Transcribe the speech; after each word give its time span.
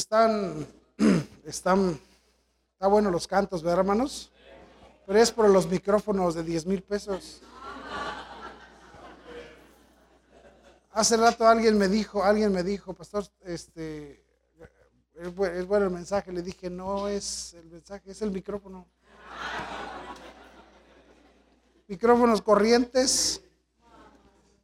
están, 0.00 0.66
están, 1.44 2.00
está 2.72 2.86
bueno 2.86 3.10
los 3.10 3.28
cantos, 3.28 3.62
¿verdad, 3.62 3.80
hermanos? 3.80 4.32
Pero 5.06 5.18
es 5.18 5.30
por 5.30 5.48
los 5.48 5.68
micrófonos 5.68 6.34
de 6.34 6.42
10 6.42 6.66
mil 6.66 6.82
pesos. 6.82 7.42
Hace 10.92 11.16
rato 11.16 11.46
alguien 11.46 11.76
me 11.76 11.88
dijo, 11.88 12.24
alguien 12.24 12.52
me 12.52 12.62
dijo, 12.62 12.94
pastor, 12.94 13.24
este, 13.42 14.24
es 15.14 15.66
bueno 15.66 15.86
el 15.86 15.92
mensaje. 15.92 16.32
Le 16.32 16.42
dije, 16.42 16.70
no 16.70 17.06
es 17.06 17.54
el 17.54 17.66
mensaje, 17.66 18.10
es 18.10 18.22
el 18.22 18.30
micrófono. 18.30 18.86
Micrófonos 21.86 22.40
corrientes. 22.40 23.42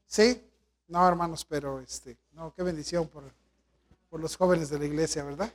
¿Sí? 0.06 0.42
No, 0.88 1.06
hermanos, 1.06 1.44
pero 1.44 1.80
este, 1.80 2.16
no, 2.32 2.54
qué 2.54 2.62
bendición 2.62 3.06
por, 3.08 3.24
por 4.16 4.22
los 4.22 4.34
jóvenes 4.34 4.70
de 4.70 4.78
la 4.78 4.86
iglesia, 4.86 5.24
¿verdad? 5.24 5.52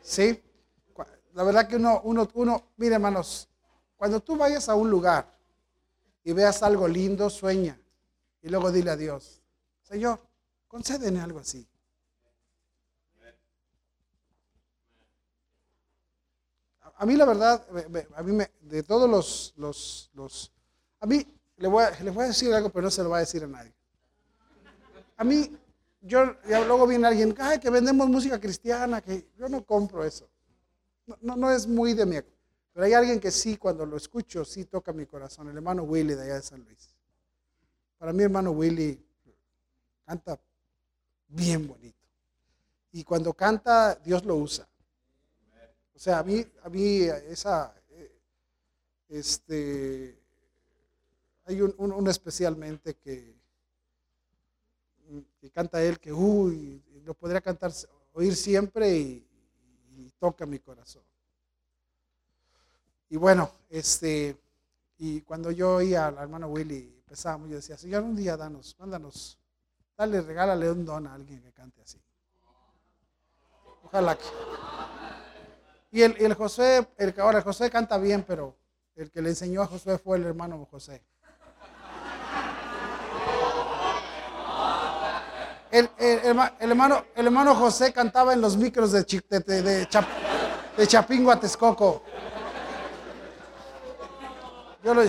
Sí. 0.00 0.42
La 1.34 1.42
verdad 1.42 1.68
que 1.68 1.76
uno, 1.76 2.00
uno, 2.04 2.26
uno, 2.32 2.70
mire 2.78 2.94
hermanos, 2.94 3.50
cuando 3.98 4.20
tú 4.20 4.34
vayas 4.34 4.66
a 4.70 4.74
un 4.76 4.88
lugar 4.88 5.30
y 6.24 6.32
veas 6.32 6.62
algo 6.62 6.88
lindo, 6.88 7.28
sueña 7.28 7.78
y 8.40 8.48
luego 8.48 8.72
dile 8.72 8.92
a 8.92 8.96
Dios, 8.96 9.42
Señor, 9.82 10.20
concédeme 10.66 11.20
algo 11.20 11.40
así. 11.40 11.68
A 16.96 17.04
mí 17.04 17.14
la 17.14 17.26
verdad, 17.26 17.66
a 18.16 18.22
mí 18.22 18.32
me, 18.32 18.50
de 18.62 18.82
todos 18.84 19.10
los, 19.10 19.52
los, 19.58 20.10
los 20.14 20.50
a 20.98 21.04
mí 21.04 21.26
le 21.58 21.68
voy, 21.68 21.84
a, 21.84 22.10
voy 22.10 22.24
a 22.24 22.28
decir 22.28 22.54
algo, 22.54 22.70
pero 22.70 22.84
no 22.84 22.90
se 22.90 23.02
lo 23.02 23.10
voy 23.10 23.18
a 23.18 23.20
decir 23.20 23.44
a 23.44 23.48
nadie. 23.48 23.74
A 25.18 25.24
mí, 25.24 25.58
yo, 26.02 26.36
luego 26.44 26.86
viene 26.86 27.06
alguien, 27.06 27.34
que 27.60 27.70
vendemos 27.70 28.08
música 28.08 28.38
cristiana, 28.40 29.00
que 29.00 29.30
yo 29.38 29.48
no 29.48 29.64
compro 29.64 30.04
eso. 30.04 30.28
No, 31.20 31.36
no, 31.36 31.50
es 31.50 31.66
muy 31.66 31.94
de 31.94 32.06
mi... 32.06 32.16
Pero 32.72 32.86
hay 32.86 32.92
alguien 32.92 33.20
que 33.20 33.30
sí, 33.30 33.56
cuando 33.56 33.86
lo 33.86 33.96
escucho, 33.96 34.44
sí 34.44 34.64
toca 34.64 34.92
mi 34.92 35.06
corazón. 35.06 35.48
El 35.48 35.56
hermano 35.56 35.82
Willy 35.82 36.14
de 36.14 36.22
allá 36.22 36.34
de 36.34 36.42
San 36.42 36.62
Luis. 36.64 36.94
Para 37.98 38.12
mí, 38.12 38.22
hermano 38.22 38.50
Willy 38.50 39.04
canta 40.04 40.38
bien 41.28 41.66
bonito. 41.68 41.98
Y 42.92 43.04
cuando 43.04 43.32
canta, 43.32 43.94
Dios 43.96 44.24
lo 44.24 44.36
usa. 44.36 44.68
O 45.94 45.98
sea, 45.98 46.18
a 46.18 46.22
mí, 46.22 46.44
a 46.62 46.68
mí 46.68 47.02
esa, 47.28 47.74
eh, 47.90 48.20
este, 49.08 50.18
hay 51.44 51.60
un, 51.60 52.08
especialmente 52.08 52.94
que, 52.94 53.41
que, 55.40 55.50
canta 55.50 55.82
él 55.82 55.98
que, 55.98 56.12
uy, 56.12 56.82
lo 57.04 57.14
podría 57.14 57.40
cantar, 57.40 57.72
oír 58.12 58.34
siempre 58.36 58.96
y, 58.96 59.28
toca 60.18 60.46
mi 60.46 60.60
corazón. 60.60 61.02
Y 63.08 63.16
bueno, 63.16 63.50
este, 63.68 64.36
y 64.98 65.20
cuando 65.22 65.50
yo 65.50 65.76
oía 65.76 66.06
al 66.06 66.18
hermano 66.18 66.46
Willy, 66.46 66.94
empezábamos, 66.98 67.50
yo 67.50 67.56
decía, 67.56 67.76
Señor, 67.76 68.04
un 68.04 68.14
día 68.14 68.36
danos, 68.36 68.76
mándanos, 68.78 69.36
dale, 69.96 70.20
regálale 70.20 70.70
un 70.70 70.84
don 70.84 71.08
a 71.08 71.14
alguien 71.14 71.42
que 71.42 71.52
cante 71.52 71.82
así. 71.82 72.00
Ojalá 73.82 74.16
que. 74.16 74.24
Y 75.90 76.02
el, 76.02 76.16
el 76.18 76.34
José, 76.34 76.88
el, 76.96 77.14
ahora 77.18 77.38
el 77.38 77.44
José 77.44 77.68
canta 77.68 77.98
bien, 77.98 78.24
pero 78.26 78.56
el 78.94 79.10
que 79.10 79.20
le 79.20 79.30
enseñó 79.30 79.62
a 79.62 79.66
José 79.66 79.98
fue 79.98 80.18
el 80.18 80.24
hermano 80.24 80.64
José. 80.70 81.02
El, 85.72 85.88
hermano, 86.60 87.02
el 87.16 87.24
hermano 87.24 87.54
José 87.54 87.94
cantaba 87.94 88.34
en 88.34 88.42
los 88.42 88.58
micros 88.58 88.92
de, 88.92 89.04
de, 89.30 89.40
de, 89.40 89.88
de 90.76 90.86
Chapingo 90.86 91.32
a 91.32 91.40
Texcoco. 91.40 92.02
Yo 94.84 94.92
lo 94.92 95.02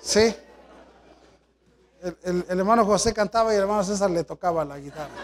Sí. 0.00 0.34
El, 2.02 2.44
el, 2.48 2.58
hermano 2.58 2.84
José 2.84 3.14
cantaba 3.14 3.52
y 3.52 3.56
el 3.56 3.62
hermano 3.62 3.84
César 3.84 4.10
le 4.10 4.24
tocaba 4.24 4.64
la 4.64 4.76
guitarra. 4.78 5.14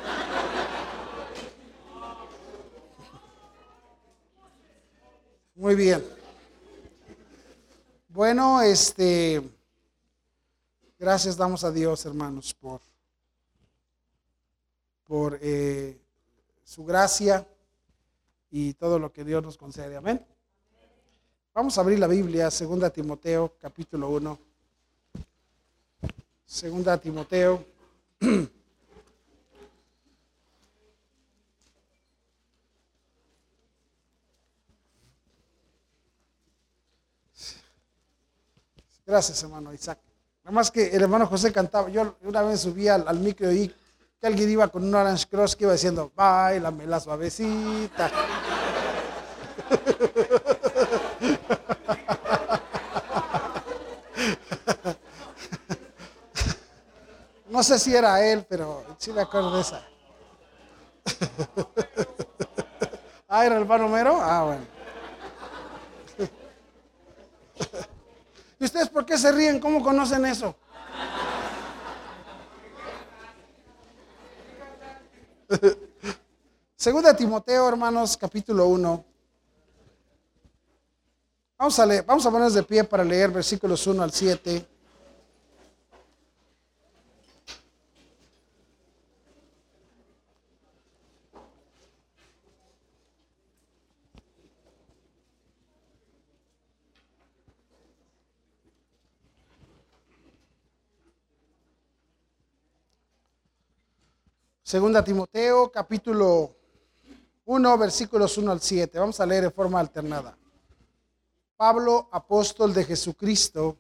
Muy 5.57 5.75
bien. 5.75 6.05
Bueno, 8.07 8.63
este, 8.63 9.43
gracias 10.97 11.37
damos 11.37 11.65
a 11.65 11.73
Dios, 11.73 12.07
hermanos, 12.07 12.55
por, 12.55 12.81
por 15.09 15.39
eh, 15.43 15.99
su 16.63 16.85
gracia 16.85 17.45
y 18.51 18.75
todo 18.75 19.01
lo 19.01 19.11
que 19.13 19.25
Dios 19.25 19.43
nos 19.43 19.57
concede. 19.57 19.97
Amén. 19.97 20.25
Vamos 21.55 21.77
a 21.77 21.81
abrir 21.81 21.99
la 21.99 22.07
Biblia, 22.07 22.51
2 22.51 22.93
Timoteo, 22.93 23.55
capítulo 23.59 24.11
1. 24.11 24.39
2 26.63 27.01
Timoteo. 27.01 27.65
Gracias, 39.07 39.43
hermano 39.43 39.73
Isaac. 39.73 39.99
Nada 40.45 40.55
más 40.55 40.71
que 40.71 40.89
el 40.95 41.03
hermano 41.03 41.27
José 41.27 41.51
cantaba. 41.51 41.89
Yo 41.89 42.17
una 42.23 42.43
vez 42.43 42.61
subí 42.61 42.89
al, 42.89 43.19
micro 43.21 43.51
y 43.51 43.75
que 44.21 44.27
alguien 44.27 44.51
iba 44.51 44.69
con 44.69 44.85
un 44.85 44.95
Orange 44.95 45.27
Cross 45.29 45.55
que 45.55 45.65
iba 45.65 45.73
diciendo, 45.73 46.11
bailame 46.15 46.87
la 46.87 47.01
suavecita. 47.01 48.11
No 57.51 57.63
sé 57.65 57.79
si 57.79 57.97
era 57.97 58.23
él, 58.25 58.47
pero 58.49 58.85
sí 58.99 59.11
me 59.11 59.23
acuerdo 59.23 59.57
de 59.57 59.63
esa. 59.63 59.83
Ah, 63.31 63.45
era 63.45 63.57
el 63.57 63.61
hermano 63.61 63.89
Mero. 63.89 64.19
Ah, 64.23 64.45
bueno. 64.45 64.63
¿Y 68.59 68.65
ustedes 68.65 68.89
por 68.89 69.05
qué 69.05 69.19
se 69.19 69.31
ríen? 69.31 69.61
¿Cómo 69.61 69.83
conocen 69.83 70.25
eso? 70.25 70.57
Segunda 76.77 77.17
Timoteo, 77.17 77.69
hermanos, 77.69 78.17
capítulo 78.17 78.67
1. 78.67 79.05
Vamos 81.59 81.79
a 81.79 81.87
leer, 81.87 82.05
vamos 82.05 82.25
a 82.25 82.31
ponernos 82.31 82.55
de 82.55 82.63
pie 82.63 82.85
para 82.85 83.03
leer 83.03 83.31
versículos 83.31 83.87
1 83.87 84.03
al 84.03 84.13
7. 84.13 84.67
Segunda 104.69 105.03
Timoteo, 105.03 105.73
capítulo 105.73 106.55
1, 107.47 107.79
versículos 107.79 108.37
1 108.37 108.53
al 108.53 108.61
7. 108.61 108.99
Vamos 108.99 109.19
a 109.19 109.25
leer 109.25 109.45
de 109.45 109.51
forma 109.51 109.81
alternada. 109.81 110.37
Pablo, 111.57 112.07
apóstol 112.13 112.75
de 112.75 112.85
Jesucristo, 112.85 113.79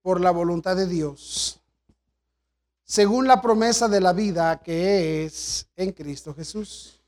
por 0.00 0.20
la 0.20 0.30
voluntad 0.30 0.76
de 0.76 0.86
Dios, 0.86 1.60
según 2.84 3.26
la 3.26 3.42
promesa 3.42 3.88
de 3.88 4.00
la 4.00 4.12
vida 4.12 4.62
que 4.62 5.24
es 5.24 5.66
en 5.74 5.90
Cristo 5.90 6.32
Jesús 6.32 7.01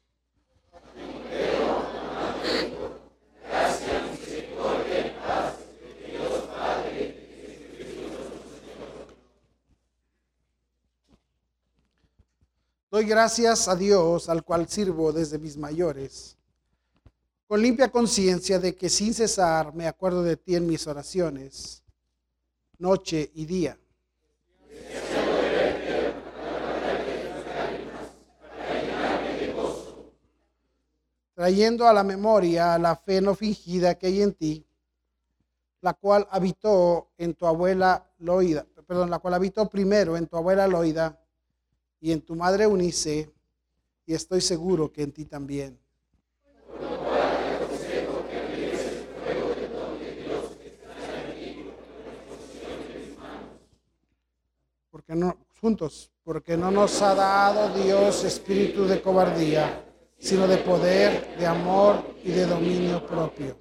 Doy 12.94 13.06
gracias 13.06 13.66
a 13.66 13.74
Dios 13.74 14.28
al 14.28 14.44
cual 14.44 14.68
sirvo 14.68 15.12
desde 15.12 15.36
mis 15.36 15.56
mayores, 15.56 16.38
con 17.48 17.60
limpia 17.60 17.90
conciencia 17.90 18.60
de 18.60 18.76
que 18.76 18.88
sin 18.88 19.12
cesar 19.12 19.74
me 19.74 19.88
acuerdo 19.88 20.22
de 20.22 20.36
ti 20.36 20.54
en 20.54 20.64
mis 20.68 20.86
oraciones, 20.86 21.82
noche 22.78 23.32
y 23.34 23.46
día. 23.46 23.76
trayendo 31.34 31.88
a 31.88 31.92
la 31.92 32.04
memoria 32.04 32.78
la 32.78 32.94
fe 32.94 33.20
no 33.20 33.34
fingida 33.34 33.96
que 33.96 34.06
hay 34.06 34.22
en 34.22 34.34
ti, 34.34 34.64
la 35.80 35.94
cual 35.94 36.28
habitó 36.30 37.10
en 37.18 37.34
tu 37.34 37.44
abuela 37.44 38.08
Loida, 38.18 38.64
perdón, 38.86 39.10
la 39.10 39.18
cual 39.18 39.34
habitó 39.34 39.68
primero 39.68 40.16
en 40.16 40.28
tu 40.28 40.36
abuela 40.36 40.68
Loida 40.68 41.18
y 42.04 42.12
en 42.12 42.20
tu 42.20 42.34
madre 42.34 42.66
Unice 42.66 43.32
y 44.04 44.12
estoy 44.12 44.42
seguro 44.42 44.92
que 44.92 45.02
en 45.02 45.10
ti 45.10 45.24
también. 45.24 45.80
Porque 54.90 55.14
no, 55.14 55.38
juntos, 55.58 56.12
porque 56.22 56.58
no 56.58 56.70
nos 56.70 57.00
ha 57.00 57.14
dado 57.14 57.74
Dios 57.82 58.22
espíritu 58.24 58.84
de 58.84 59.00
cobardía, 59.00 59.82
sino 60.18 60.46
de 60.46 60.58
poder, 60.58 61.38
de 61.38 61.46
amor 61.46 62.04
y 62.22 62.32
de 62.32 62.44
dominio 62.44 63.06
propio. 63.06 63.56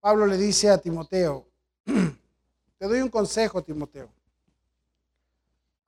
Pablo 0.00 0.26
le 0.26 0.36
dice 0.36 0.68
a 0.68 0.78
Timoteo, 0.78 1.46
te 1.84 2.88
doy 2.88 3.00
un 3.00 3.10
consejo, 3.10 3.62
Timoteo. 3.62 4.10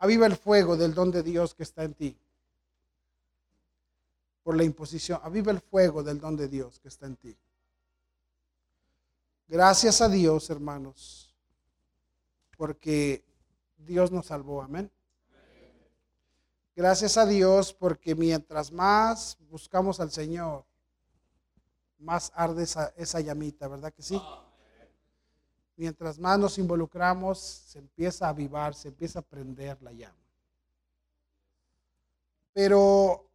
Aviva 0.02 0.26
el 0.26 0.34
fuego 0.34 0.76
del 0.76 0.94
don 0.94 1.12
de 1.12 1.22
Dios 1.22 1.54
que 1.54 1.62
está 1.62 1.84
en 1.84 1.94
ti. 1.94 2.18
Por 4.42 4.56
la 4.56 4.64
imposición, 4.64 5.20
aviva 5.22 5.52
el 5.52 5.60
fuego 5.60 6.02
del 6.02 6.18
don 6.18 6.36
de 6.36 6.48
Dios 6.48 6.80
que 6.80 6.88
está 6.88 7.06
en 7.06 7.14
ti. 7.14 7.36
Gracias 9.46 10.00
a 10.00 10.08
Dios, 10.08 10.50
hermanos, 10.50 11.32
porque 12.56 13.24
Dios 13.76 14.10
nos 14.10 14.26
salvó. 14.26 14.62
Amén. 14.62 14.90
Gracias 16.74 17.16
a 17.16 17.24
Dios 17.24 17.72
porque 17.72 18.16
mientras 18.16 18.72
más 18.72 19.38
buscamos 19.50 20.00
al 20.00 20.10
Señor, 20.10 20.64
más 21.98 22.32
arde 22.34 22.64
esa, 22.64 22.92
esa 22.96 23.20
llamita, 23.20 23.68
¿verdad 23.68 23.92
que 23.92 24.02
sí? 24.02 24.20
Mientras 25.82 26.16
más 26.16 26.38
nos 26.38 26.58
involucramos, 26.58 27.40
se 27.40 27.80
empieza 27.80 28.26
a 28.26 28.28
avivar, 28.28 28.72
se 28.72 28.86
empieza 28.86 29.18
a 29.18 29.22
prender 29.22 29.82
la 29.82 29.90
llama. 29.90 30.14
Pero 32.52 33.28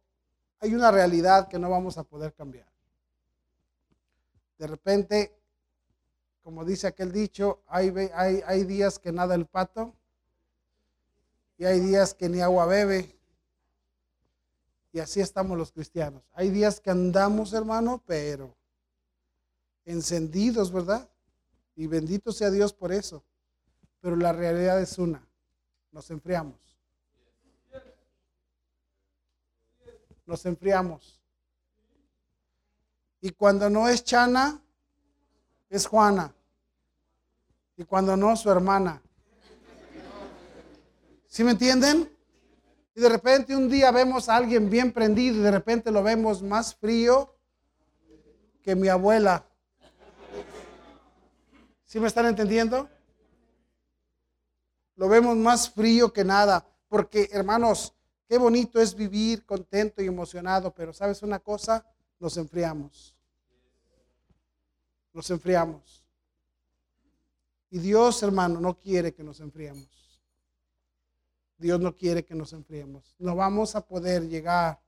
hay 0.58 0.74
una 0.74 0.90
realidad 0.90 1.46
que 1.48 1.58
no 1.58 1.68
vamos 1.68 1.98
a 1.98 2.04
poder 2.04 2.32
cambiar. 2.32 2.66
De 4.56 4.66
repente, 4.66 5.38
como 6.42 6.64
dice 6.64 6.86
aquel 6.86 7.12
dicho, 7.12 7.60
hay, 7.66 7.92
hay, 8.14 8.42
hay 8.46 8.64
días 8.64 8.98
que 8.98 9.12
nada 9.12 9.34
el 9.34 9.44
pato 9.44 9.92
y 11.58 11.66
hay 11.66 11.80
días 11.80 12.14
que 12.14 12.30
ni 12.30 12.40
agua 12.40 12.64
bebe. 12.64 13.14
Y 14.94 15.00
así 15.00 15.20
estamos 15.20 15.58
los 15.58 15.70
cristianos. 15.70 16.22
Hay 16.32 16.48
días 16.48 16.80
que 16.80 16.88
andamos, 16.88 17.52
hermano, 17.52 18.02
pero 18.06 18.56
encendidos, 19.84 20.72
¿verdad? 20.72 21.06
Y 21.78 21.86
bendito 21.86 22.32
sea 22.32 22.50
Dios 22.50 22.72
por 22.72 22.90
eso. 22.90 23.22
Pero 24.00 24.16
la 24.16 24.32
realidad 24.32 24.82
es 24.82 24.98
una. 24.98 25.24
Nos 25.92 26.10
enfriamos. 26.10 26.58
Nos 30.26 30.44
enfriamos. 30.44 31.22
Y 33.20 33.30
cuando 33.30 33.70
no 33.70 33.88
es 33.88 34.02
Chana, 34.02 34.60
es 35.70 35.86
Juana. 35.86 36.34
Y 37.76 37.84
cuando 37.84 38.16
no, 38.16 38.34
su 38.34 38.50
hermana. 38.50 39.00
¿Sí 41.28 41.44
me 41.44 41.52
entienden? 41.52 42.12
Y 42.96 43.00
de 43.00 43.08
repente 43.08 43.54
un 43.54 43.68
día 43.68 43.92
vemos 43.92 44.28
a 44.28 44.34
alguien 44.34 44.68
bien 44.68 44.92
prendido 44.92 45.36
y 45.36 45.42
de 45.42 45.52
repente 45.52 45.92
lo 45.92 46.02
vemos 46.02 46.42
más 46.42 46.74
frío 46.74 47.36
que 48.62 48.74
mi 48.74 48.88
abuela. 48.88 49.47
¿Sí 51.88 51.98
me 51.98 52.06
están 52.06 52.26
entendiendo? 52.26 52.86
Lo 54.96 55.08
vemos 55.08 55.34
más 55.38 55.70
frío 55.70 56.12
que 56.12 56.22
nada, 56.22 56.68
porque 56.86 57.30
hermanos, 57.32 57.94
qué 58.28 58.36
bonito 58.36 58.78
es 58.78 58.94
vivir 58.94 59.46
contento 59.46 60.02
y 60.02 60.06
emocionado, 60.06 60.74
pero 60.74 60.92
¿sabes 60.92 61.22
una 61.22 61.38
cosa? 61.38 61.86
Nos 62.20 62.36
enfriamos. 62.36 63.16
Nos 65.14 65.30
enfriamos. 65.30 66.04
Y 67.70 67.78
Dios, 67.78 68.22
hermano, 68.22 68.60
no 68.60 68.78
quiere 68.78 69.14
que 69.14 69.24
nos 69.24 69.40
enfriemos. 69.40 70.20
Dios 71.56 71.80
no 71.80 71.96
quiere 71.96 72.22
que 72.22 72.34
nos 72.34 72.52
enfriemos. 72.52 73.16
No 73.18 73.34
vamos 73.34 73.74
a 73.76 73.80
poder 73.80 74.28
llegar 74.28 74.78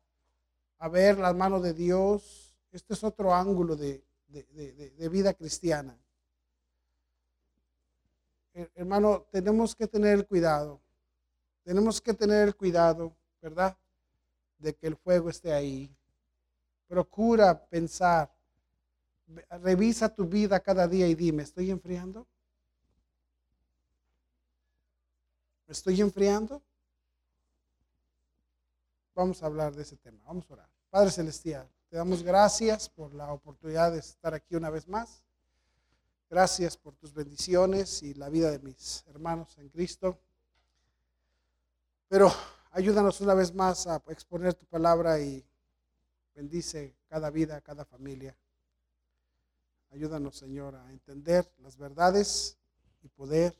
a 0.76 0.88
ver 0.88 1.16
las 1.16 1.34
manos 1.34 1.62
de 1.62 1.72
Dios. 1.72 2.54
Este 2.70 2.92
es 2.92 3.02
otro 3.02 3.34
ángulo 3.34 3.74
de, 3.74 4.04
de 4.28 5.08
vida 5.08 5.32
cristiana 5.32 5.98
hermano, 8.74 9.26
tenemos 9.30 9.74
que 9.74 9.86
tener 9.86 10.18
el 10.18 10.26
cuidado. 10.26 10.80
Tenemos 11.62 12.00
que 12.00 12.14
tener 12.14 12.48
el 12.48 12.56
cuidado, 12.56 13.14
¿verdad? 13.40 13.76
De 14.58 14.74
que 14.74 14.86
el 14.86 14.96
fuego 14.96 15.30
esté 15.30 15.52
ahí. 15.52 15.94
Procura 16.88 17.66
pensar. 17.66 18.32
Revisa 19.62 20.08
tu 20.08 20.26
vida 20.26 20.58
cada 20.58 20.88
día 20.88 21.06
y 21.06 21.14
dime, 21.14 21.44
¿estoy 21.44 21.70
enfriando? 21.70 22.26
¿Me 25.66 25.72
estoy 25.72 26.00
enfriando? 26.00 26.60
Vamos 29.14 29.42
a 29.42 29.46
hablar 29.46 29.74
de 29.74 29.82
ese 29.82 29.96
tema. 29.96 30.18
Vamos 30.24 30.50
a 30.50 30.54
orar. 30.54 30.68
Padre 30.90 31.10
Celestial, 31.10 31.70
te 31.88 31.96
damos 31.96 32.24
gracias 32.24 32.88
por 32.88 33.14
la 33.14 33.32
oportunidad 33.32 33.92
de 33.92 33.98
estar 33.98 34.34
aquí 34.34 34.56
una 34.56 34.70
vez 34.70 34.88
más. 34.88 35.22
Gracias 36.30 36.76
por 36.76 36.94
tus 36.94 37.12
bendiciones 37.12 38.04
y 38.04 38.14
la 38.14 38.28
vida 38.28 38.52
de 38.52 38.60
mis 38.60 39.04
hermanos 39.08 39.58
en 39.58 39.68
Cristo. 39.68 40.16
Pero 42.06 42.32
ayúdanos 42.70 43.20
una 43.20 43.34
vez 43.34 43.52
más 43.52 43.88
a 43.88 44.00
exponer 44.06 44.54
tu 44.54 44.64
palabra 44.66 45.18
y 45.18 45.44
bendice 46.32 46.94
cada 47.08 47.30
vida, 47.30 47.60
cada 47.60 47.84
familia. 47.84 48.36
Ayúdanos, 49.90 50.36
Señor, 50.36 50.76
a 50.76 50.92
entender 50.92 51.52
las 51.58 51.76
verdades 51.76 52.56
y 53.02 53.08
poder 53.08 53.52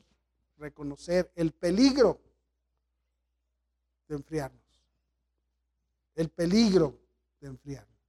reconocer 0.56 1.32
el 1.34 1.50
peligro 1.50 2.20
de 4.06 4.14
enfriarnos. 4.14 4.86
El 6.14 6.28
peligro 6.28 6.96
de 7.40 7.48
enfriarnos. 7.48 7.99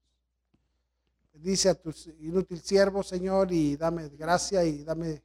Dice 1.41 1.69
a 1.69 1.75
tu 1.75 1.91
inútil 2.19 2.61
siervo, 2.61 3.01
Señor, 3.01 3.51
y 3.51 3.75
dame 3.75 4.09
gracia 4.09 4.63
y 4.63 4.83
dame 4.83 5.23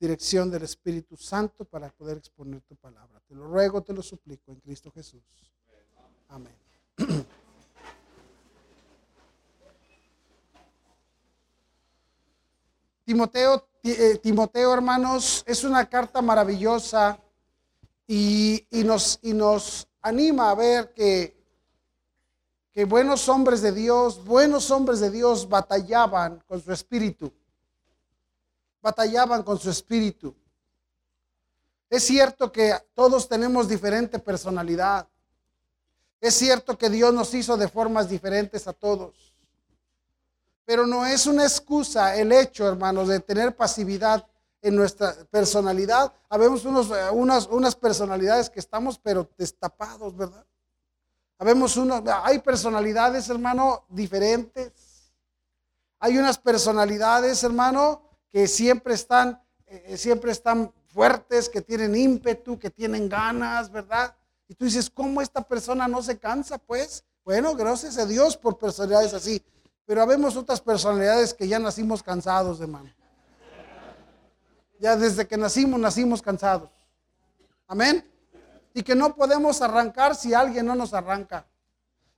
dirección 0.00 0.50
del 0.50 0.64
Espíritu 0.64 1.16
Santo 1.16 1.64
para 1.64 1.90
poder 1.90 2.18
exponer 2.18 2.60
tu 2.62 2.74
palabra. 2.74 3.20
Te 3.28 3.36
lo 3.36 3.46
ruego, 3.46 3.80
te 3.82 3.92
lo 3.92 4.02
suplico 4.02 4.50
en 4.50 4.58
Cristo 4.58 4.90
Jesús. 4.90 5.22
Amén. 6.28 6.54
Timoteo, 13.04 13.68
eh, 13.84 14.18
Timoteo, 14.20 14.74
hermanos, 14.74 15.44
es 15.46 15.62
una 15.62 15.88
carta 15.88 16.20
maravillosa 16.20 17.18
y, 18.06 18.66
nos, 18.84 19.20
y 19.22 19.32
nos 19.34 19.86
anima 20.02 20.50
a 20.50 20.54
ver 20.56 20.92
que 20.92 21.37
que 22.78 22.84
buenos 22.84 23.28
hombres 23.28 23.60
de 23.60 23.72
Dios, 23.72 24.24
buenos 24.24 24.70
hombres 24.70 25.00
de 25.00 25.10
Dios 25.10 25.48
batallaban 25.48 26.40
con 26.46 26.62
su 26.62 26.72
espíritu. 26.72 27.32
Batallaban 28.80 29.42
con 29.42 29.58
su 29.58 29.68
espíritu. 29.68 30.32
Es 31.90 32.04
cierto 32.04 32.52
que 32.52 32.72
todos 32.94 33.28
tenemos 33.28 33.66
diferente 33.68 34.20
personalidad. 34.20 35.08
Es 36.20 36.34
cierto 36.34 36.78
que 36.78 36.88
Dios 36.88 37.12
nos 37.12 37.34
hizo 37.34 37.56
de 37.56 37.66
formas 37.66 38.08
diferentes 38.08 38.68
a 38.68 38.72
todos. 38.72 39.34
Pero 40.64 40.86
no 40.86 41.04
es 41.04 41.26
una 41.26 41.42
excusa 41.42 42.14
el 42.14 42.30
hecho, 42.30 42.68
hermanos, 42.68 43.08
de 43.08 43.18
tener 43.18 43.56
pasividad 43.56 44.24
en 44.62 44.76
nuestra 44.76 45.16
personalidad. 45.32 46.12
Habemos 46.28 46.64
unos, 46.64 46.92
unas, 47.10 47.48
unas 47.48 47.74
personalidades 47.74 48.48
que 48.48 48.60
estamos 48.60 49.00
pero 49.00 49.28
destapados, 49.36 50.16
¿verdad? 50.16 50.46
Habemos 51.38 51.76
uno, 51.76 52.02
hay 52.24 52.40
personalidades, 52.40 53.28
hermano, 53.30 53.84
diferentes. 53.88 55.12
Hay 56.00 56.18
unas 56.18 56.36
personalidades, 56.36 57.44
hermano, 57.44 58.02
que 58.28 58.48
siempre 58.48 58.94
están, 58.94 59.40
eh, 59.66 59.96
siempre 59.96 60.32
están 60.32 60.72
fuertes, 60.88 61.48
que 61.48 61.62
tienen 61.62 61.94
ímpetu, 61.94 62.58
que 62.58 62.70
tienen 62.70 63.08
ganas, 63.08 63.70
¿verdad? 63.70 64.16
Y 64.48 64.54
tú 64.54 64.64
dices, 64.64 64.90
¿cómo 64.90 65.22
esta 65.22 65.40
persona 65.42 65.86
no 65.86 66.02
se 66.02 66.18
cansa? 66.18 66.58
Pues, 66.58 67.04
bueno, 67.24 67.54
gracias 67.54 67.98
a 67.98 68.06
Dios 68.06 68.36
por 68.36 68.58
personalidades 68.58 69.14
así. 69.14 69.40
Pero 69.86 70.02
habemos 70.02 70.36
otras 70.36 70.60
personalidades 70.60 71.32
que 71.32 71.46
ya 71.46 71.60
nacimos 71.60 72.02
cansados, 72.02 72.60
hermano. 72.60 72.92
Ya 74.80 74.96
desde 74.96 75.26
que 75.26 75.36
nacimos, 75.36 75.78
nacimos 75.78 76.20
cansados. 76.20 76.70
Amén 77.68 78.17
y 78.78 78.84
que 78.84 78.94
no 78.94 79.12
podemos 79.16 79.60
arrancar 79.60 80.14
si 80.14 80.34
alguien 80.34 80.64
no 80.64 80.76
nos 80.76 80.94
arranca. 80.94 81.44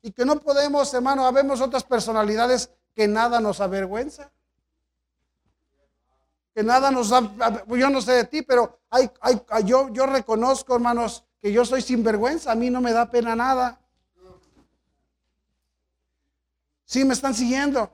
Y 0.03 0.13
que 0.13 0.27
no 0.27 0.41
podemos, 0.41 0.93
hermano, 0.93 1.27
habemos 1.27 1.63
otras 1.63 1.85
personalidades 1.85 2.69
que 2.95 3.09
nada 3.09 3.41
nos 3.41 3.63
avergüenza. 3.63 4.31
Que 6.55 6.63
nada 6.63 6.91
nos 6.91 7.09
da, 7.09 7.65
yo 7.67 7.89
no 7.89 8.03
sé 8.03 8.13
de 8.13 8.25
ti, 8.25 8.43
pero 8.43 8.79
hay, 8.91 9.11
hay, 9.23 9.65
yo, 9.65 9.89
yo 9.89 10.05
reconozco, 10.05 10.75
hermanos, 10.75 11.25
que 11.41 11.51
yo 11.51 11.65
soy 11.65 11.81
sinvergüenza, 11.81 12.53
a 12.53 12.55
mí 12.55 12.69
no 12.69 12.83
me 12.83 12.93
da 12.93 13.11
pena 13.11 13.35
nada. 13.35 13.81
Sí, 16.85 17.07
me 17.07 17.15
están 17.15 17.33
siguiendo. 17.33 17.91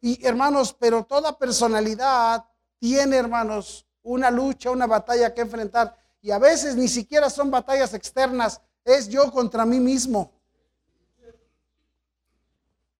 Y 0.00 0.26
hermanos, 0.26 0.74
pero 0.76 1.04
toda 1.04 1.38
personalidad 1.38 2.44
tiene, 2.80 3.16
hermanos, 3.16 3.86
una 4.02 4.28
lucha, 4.28 4.72
una 4.72 4.88
batalla 4.88 5.32
que 5.32 5.42
enfrentar. 5.42 5.96
Y 6.28 6.30
a 6.30 6.38
veces 6.38 6.76
ni 6.76 6.88
siquiera 6.88 7.30
son 7.30 7.50
batallas 7.50 7.94
externas, 7.94 8.60
es 8.84 9.08
yo 9.08 9.32
contra 9.32 9.64
mí 9.64 9.80
mismo. 9.80 10.30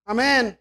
Amén. 0.06 0.58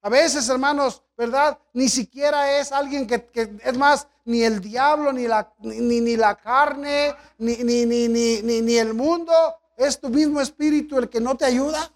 A 0.00 0.08
veces, 0.08 0.48
hermanos, 0.48 1.02
¿verdad? 1.16 1.58
Ni 1.72 1.88
siquiera 1.88 2.60
es 2.60 2.70
alguien 2.70 3.04
que, 3.04 3.28
es 3.64 3.76
más, 3.76 4.06
ni 4.24 4.44
el 4.44 4.60
diablo, 4.60 5.12
ni 5.12 5.26
la, 5.26 5.52
ni, 5.58 6.00
ni 6.00 6.16
la 6.16 6.36
carne, 6.36 7.16
ni, 7.38 7.56
ni, 7.56 7.84
ni, 7.84 8.06
ni, 8.06 8.62
ni 8.62 8.76
el 8.76 8.94
mundo, 8.94 9.32
es 9.76 9.98
tu 9.98 10.08
mismo 10.08 10.40
espíritu 10.40 10.98
el 10.98 11.08
que 11.08 11.20
no 11.20 11.36
te 11.36 11.46
ayuda. 11.46 11.92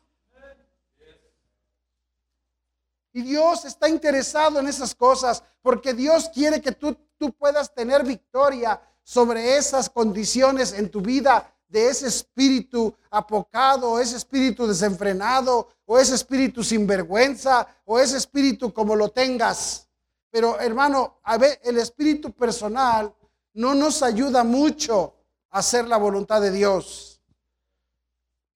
Y 3.12 3.22
Dios 3.22 3.64
está 3.64 3.88
interesado 3.88 4.58
en 4.58 4.66
esas 4.66 4.96
cosas 4.96 5.44
porque 5.62 5.94
Dios 5.94 6.28
quiere 6.34 6.60
que 6.60 6.72
tú, 6.72 6.96
tú 7.16 7.32
puedas 7.32 7.72
tener 7.72 8.02
victoria 8.02 8.80
sobre 9.10 9.56
esas 9.56 9.90
condiciones 9.90 10.72
en 10.72 10.88
tu 10.88 11.00
vida 11.00 11.52
de 11.66 11.88
ese 11.88 12.06
espíritu 12.06 12.94
apocado, 13.10 13.98
ese 13.98 14.16
espíritu 14.16 14.68
desenfrenado, 14.68 15.68
o 15.84 15.98
ese 15.98 16.14
espíritu 16.14 16.62
sin 16.62 16.86
vergüenza, 16.86 17.66
o 17.86 17.98
ese 17.98 18.18
espíritu 18.18 18.72
como 18.72 18.94
lo 18.94 19.08
tengas. 19.08 19.88
Pero 20.30 20.60
hermano, 20.60 21.18
a 21.24 21.38
ver, 21.38 21.58
el 21.64 21.78
espíritu 21.78 22.30
personal 22.30 23.12
no 23.54 23.74
nos 23.74 24.00
ayuda 24.04 24.44
mucho 24.44 25.12
a 25.50 25.58
hacer 25.58 25.88
la 25.88 25.96
voluntad 25.96 26.40
de 26.40 26.52
Dios. 26.52 27.20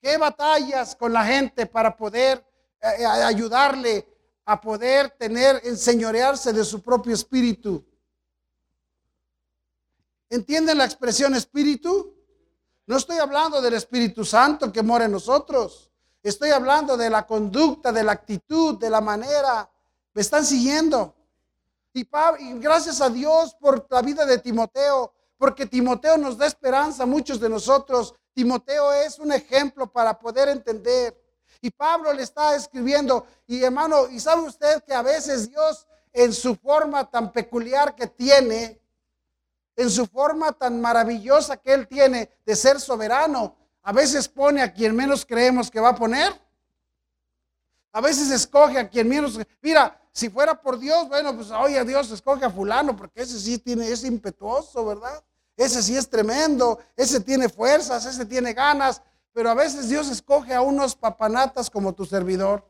¿Qué 0.01 0.17
batallas 0.19 0.95
con 0.95 1.13
la 1.13 1.25
gente 1.25 1.67
para 1.67 1.97
poder 1.97 2.47
eh, 2.81 2.91
eh, 3.01 3.07
ayudarle 3.07 4.07
a 4.45 4.61
poder 4.61 5.11
tener, 5.19 5.63
enseñorearse 5.65 6.53
de 6.53 6.65
su 6.65 6.81
propio 6.81 7.13
espíritu? 7.13 7.85
¿Entienden 10.35 10.79
la 10.79 10.85
expresión 10.85 11.33
espíritu? 11.37 12.12
No 12.87 12.97
estoy 12.97 13.19
hablando 13.19 13.62
del 13.62 13.75
Espíritu 13.75 14.25
Santo 14.25 14.73
que 14.73 14.83
mora 14.83 15.05
en 15.05 15.12
nosotros. 15.12 15.93
Estoy 16.25 16.50
hablando 16.50 16.97
de 16.97 17.09
la 17.09 17.25
conducta, 17.25 17.93
de 17.93 18.03
la 18.03 18.11
actitud, 18.11 18.76
de 18.76 18.91
la 18.91 19.00
manera. 19.00 19.71
Me 20.12 20.23
están 20.23 20.45
siguiendo. 20.45 21.14
Y, 21.93 22.05
gracias 22.55 23.00
a 23.00 23.11
Dios 23.11 23.55
por 23.61 23.87
la 23.88 24.03
vida 24.03 24.26
de 24.26 24.38
Timoteo, 24.38 25.12
porque 25.38 25.67
Timoteo 25.67 26.19
nos 26.19 26.37
da 26.37 26.49
esperanza 26.49 27.05
a 27.05 27.07
muchos 27.07 27.38
de 27.38 27.49
nosotros. 27.49 28.12
Timoteo 28.33 28.93
es 28.93 29.21
un 29.21 29.31
ejemplo 29.31 29.87
para 29.87 30.19
poder 30.19 30.49
entender. 30.49 31.17
Y 31.61 31.71
Pablo 31.71 32.12
le 32.12 32.25
está 32.25 32.57
escribiendo, 32.57 33.25
y 33.47 33.62
hermano, 33.62 34.09
y 34.11 34.19
sabe 34.19 34.43
usted 34.43 34.83
que 34.83 34.95
a 34.95 35.03
veces 35.03 35.49
Dios 35.49 35.87
en 36.12 36.33
su 36.33 36.57
forma 36.57 37.09
tan 37.09 37.31
peculiar 37.31 37.95
que 37.95 38.09
tiene, 38.09 38.81
en 39.76 39.90
su 39.90 40.07
forma 40.07 40.52
tan 40.52 40.81
maravillosa 40.81 41.57
que 41.57 41.73
Él 41.73 41.87
tiene 41.88 42.31
de 42.45 42.57
ser 42.57 42.81
soberano, 42.81 43.57
a 43.83 43.93
veces 43.93 44.28
pone 44.28 44.62
a 44.62 44.73
quien 44.73 44.95
menos 44.97 45.26
creemos 45.26 45.71
que 45.71 45.81
va 45.81 45.90
a 45.90 45.95
poner. 45.95 46.33
A 47.93 48.00
veces 48.00 48.31
escoge 48.31 48.78
a 48.78 48.88
quien 48.88 49.09
menos. 49.09 49.38
Mira, 49.61 50.00
si 50.11 50.31
fuera 50.31 50.61
por 50.61 50.78
Dios, 50.78 51.09
bueno, 51.09 51.35
pues 51.35 51.50
oye, 51.50 51.85
Dios 51.85 52.11
escoge 52.11 52.45
a 52.45 52.50
fulano, 52.50 52.97
porque 52.97 53.23
ese 53.23 53.38
sí 53.38 53.59
tiene, 53.59 53.88
es 53.88 54.04
impetuoso, 54.04 54.87
¿verdad? 54.87 55.23
Ese 55.57 55.83
sí 55.83 55.97
es 55.97 56.09
tremendo, 56.09 56.78
ese 56.97 57.21
tiene 57.21 57.49
fuerzas, 57.49 58.07
ese 58.07 58.25
tiene 58.25 58.52
ganas, 58.52 59.02
pero 59.33 59.50
a 59.50 59.54
veces 59.54 59.88
Dios 59.88 60.09
escoge 60.09 60.54
a 60.54 60.61
unos 60.61 60.97
papanatas 60.97 61.69
como 61.69 61.93
tu 61.93 62.04
servidor. 62.04 62.64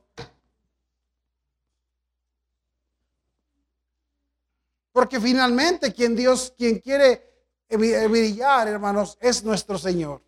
Porque 4.94 5.18
finalmente 5.18 5.92
quien 5.92 6.14
Dios, 6.14 6.54
quien 6.56 6.78
quiere 6.78 7.20
brillar, 7.68 8.68
hermanos, 8.68 9.18
es 9.20 9.42
nuestro 9.42 9.76
Señor. 9.76 10.22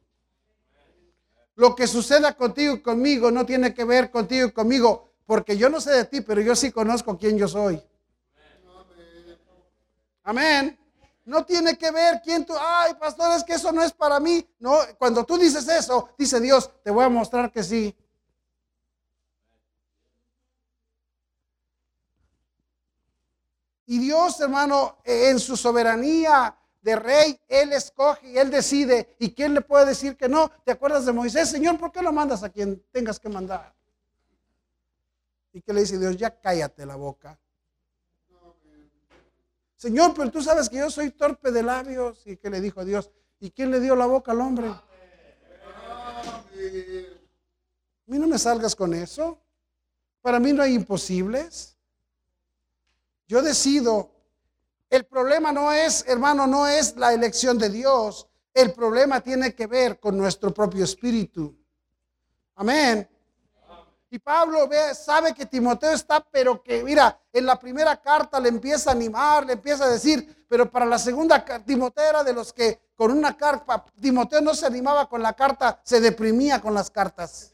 Lo 1.54 1.76
que 1.76 1.86
suceda 1.86 2.36
contigo 2.36 2.74
y 2.74 2.82
conmigo 2.82 3.30
no 3.30 3.46
tiene 3.46 3.72
que 3.72 3.84
ver 3.84 4.10
contigo 4.10 4.48
y 4.48 4.50
conmigo, 4.50 5.12
porque 5.24 5.56
yo 5.56 5.70
no 5.70 5.80
sé 5.80 5.92
de 5.92 6.04
ti, 6.06 6.20
pero 6.20 6.40
yo 6.40 6.56
sí 6.56 6.72
conozco 6.72 7.16
quién 7.16 7.38
yo 7.38 7.46
soy. 7.46 7.80
Amén. 10.24 10.76
No 11.26 11.44
tiene 11.44 11.78
que 11.78 11.92
ver 11.92 12.20
quién 12.24 12.44
tú, 12.44 12.52
ay, 12.58 12.94
pastor, 12.94 13.36
es 13.36 13.44
que 13.44 13.52
eso 13.54 13.70
no 13.70 13.84
es 13.84 13.92
para 13.92 14.18
mí. 14.18 14.44
No, 14.58 14.78
cuando 14.98 15.22
tú 15.22 15.38
dices 15.38 15.68
eso, 15.68 16.08
dice 16.18 16.40
Dios, 16.40 16.72
te 16.82 16.90
voy 16.90 17.04
a 17.04 17.08
mostrar 17.08 17.52
que 17.52 17.62
sí. 17.62 17.94
Y 23.86 23.98
Dios, 23.98 24.40
hermano, 24.40 24.98
en 25.04 25.38
su 25.38 25.56
soberanía 25.56 26.56
de 26.82 26.96
rey, 26.96 27.40
Él 27.48 27.72
escoge 27.72 28.30
y 28.30 28.38
Él 28.38 28.50
decide. 28.50 29.16
¿Y 29.18 29.32
quién 29.32 29.54
le 29.54 29.60
puede 29.60 29.86
decir 29.86 30.16
que 30.16 30.28
no? 30.28 30.50
¿Te 30.64 30.72
acuerdas 30.72 31.06
de 31.06 31.12
Moisés? 31.12 31.48
Señor, 31.48 31.78
¿por 31.78 31.92
qué 31.92 32.02
lo 32.02 32.12
mandas 32.12 32.42
a 32.42 32.48
quien 32.48 32.82
tengas 32.92 33.18
que 33.18 33.28
mandar? 33.28 33.74
¿Y 35.52 35.60
qué 35.60 35.72
le 35.72 35.80
dice 35.80 35.98
Dios? 35.98 36.16
Ya 36.16 36.30
cállate 36.40 36.84
la 36.84 36.96
boca. 36.96 37.38
Señor, 39.76 40.14
pero 40.14 40.30
tú 40.30 40.42
sabes 40.42 40.68
que 40.68 40.78
yo 40.78 40.90
soy 40.90 41.10
torpe 41.10 41.52
de 41.52 41.62
labios. 41.62 42.26
¿Y 42.26 42.36
qué 42.36 42.50
le 42.50 42.60
dijo 42.60 42.84
Dios? 42.84 43.10
¿Y 43.40 43.50
quién 43.50 43.70
le 43.70 43.78
dio 43.78 43.94
la 43.94 44.06
boca 44.06 44.32
al 44.32 44.40
hombre? 44.40 44.68
A 44.68 44.82
mí 48.06 48.18
no 48.18 48.26
me 48.26 48.38
salgas 48.38 48.74
con 48.74 48.94
eso. 48.94 49.38
Para 50.22 50.40
mí 50.40 50.52
no 50.52 50.62
hay 50.62 50.74
imposibles. 50.74 51.75
Yo 53.26 53.42
decido. 53.42 54.12
El 54.88 55.04
problema 55.04 55.52
no 55.52 55.72
es, 55.72 56.04
hermano, 56.06 56.46
no 56.46 56.66
es 56.66 56.96
la 56.96 57.12
elección 57.12 57.58
de 57.58 57.68
Dios. 57.68 58.28
El 58.54 58.72
problema 58.72 59.20
tiene 59.20 59.54
que 59.54 59.66
ver 59.66 59.98
con 59.98 60.16
nuestro 60.16 60.54
propio 60.54 60.84
espíritu. 60.84 61.54
Amén. 62.54 63.08
Y 64.08 64.18
Pablo 64.18 64.68
ve, 64.68 64.94
sabe 64.94 65.34
que 65.34 65.46
Timoteo 65.46 65.90
está, 65.90 66.20
pero 66.20 66.62
que, 66.62 66.82
mira, 66.84 67.20
en 67.32 67.44
la 67.44 67.58
primera 67.58 68.00
carta 68.00 68.38
le 68.38 68.48
empieza 68.48 68.90
a 68.90 68.92
animar, 68.92 69.44
le 69.44 69.54
empieza 69.54 69.84
a 69.84 69.88
decir, 69.88 70.46
pero 70.48 70.70
para 70.70 70.86
la 70.86 70.98
segunda, 70.98 71.44
Timoteo 71.64 72.08
era 72.08 72.24
de 72.24 72.32
los 72.32 72.52
que 72.52 72.80
con 72.94 73.10
una 73.10 73.36
carta, 73.36 73.84
Timoteo 74.00 74.40
no 74.40 74.54
se 74.54 74.64
animaba 74.64 75.08
con 75.08 75.22
la 75.22 75.34
carta, 75.34 75.80
se 75.82 76.00
deprimía 76.00 76.60
con 76.60 76.72
las 76.72 76.90
cartas. 76.90 77.52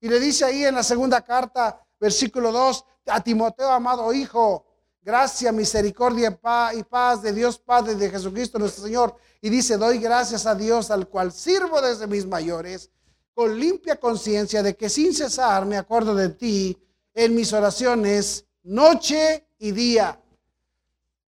Y 0.00 0.08
le 0.08 0.18
dice 0.20 0.44
ahí 0.44 0.64
en 0.64 0.76
la 0.76 0.82
segunda 0.82 1.22
carta, 1.22 1.84
versículo 1.98 2.52
2, 2.52 2.84
a 3.10 3.20
Timoteo, 3.20 3.70
amado 3.70 4.12
hijo, 4.12 4.64
gracia, 5.02 5.52
misericordia 5.52 6.38
y 6.74 6.82
paz 6.82 7.22
de 7.22 7.32
Dios 7.32 7.58
Padre 7.58 7.94
de 7.94 8.10
Jesucristo 8.10 8.58
nuestro 8.58 8.84
Señor. 8.84 9.16
Y 9.40 9.48
dice, 9.48 9.76
doy 9.76 9.98
gracias 9.98 10.46
a 10.46 10.54
Dios 10.54 10.90
al 10.90 11.08
cual 11.08 11.32
sirvo 11.32 11.80
desde 11.80 12.06
mis 12.06 12.26
mayores, 12.26 12.90
con 13.34 13.58
limpia 13.58 13.98
conciencia 13.98 14.62
de 14.62 14.76
que 14.76 14.88
sin 14.88 15.14
cesar 15.14 15.64
me 15.64 15.78
acuerdo 15.78 16.14
de 16.14 16.28
ti 16.28 16.78
en 17.14 17.34
mis 17.34 17.52
oraciones 17.52 18.44
noche 18.62 19.46
y 19.58 19.72
día. 19.72 20.20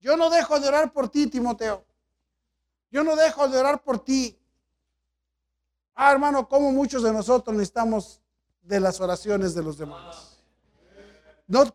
Yo 0.01 0.17
no 0.17 0.31
dejo 0.31 0.59
de 0.61 0.69
orar 0.69 0.93
por 0.93 1.09
ti, 1.09 1.27
Timoteo. 1.29 1.85
Yo 2.91 3.03
no 3.03 3.17
dejo 3.17 3.49
de 3.49 3.59
orar 3.59 3.83
por 3.83 3.99
ti. 3.99 4.39
Ah, 5.95 6.12
hermano, 6.12 6.49
como 6.49 6.73
muchos 6.73 7.03
de 7.03 7.12
nosotros 7.12 7.57
necesitamos 7.57 8.21
de 8.62 8.81
las 8.81 9.01
oraciones 9.01 9.55
de 9.55 9.62
los 9.62 9.79
demás. 9.79 10.32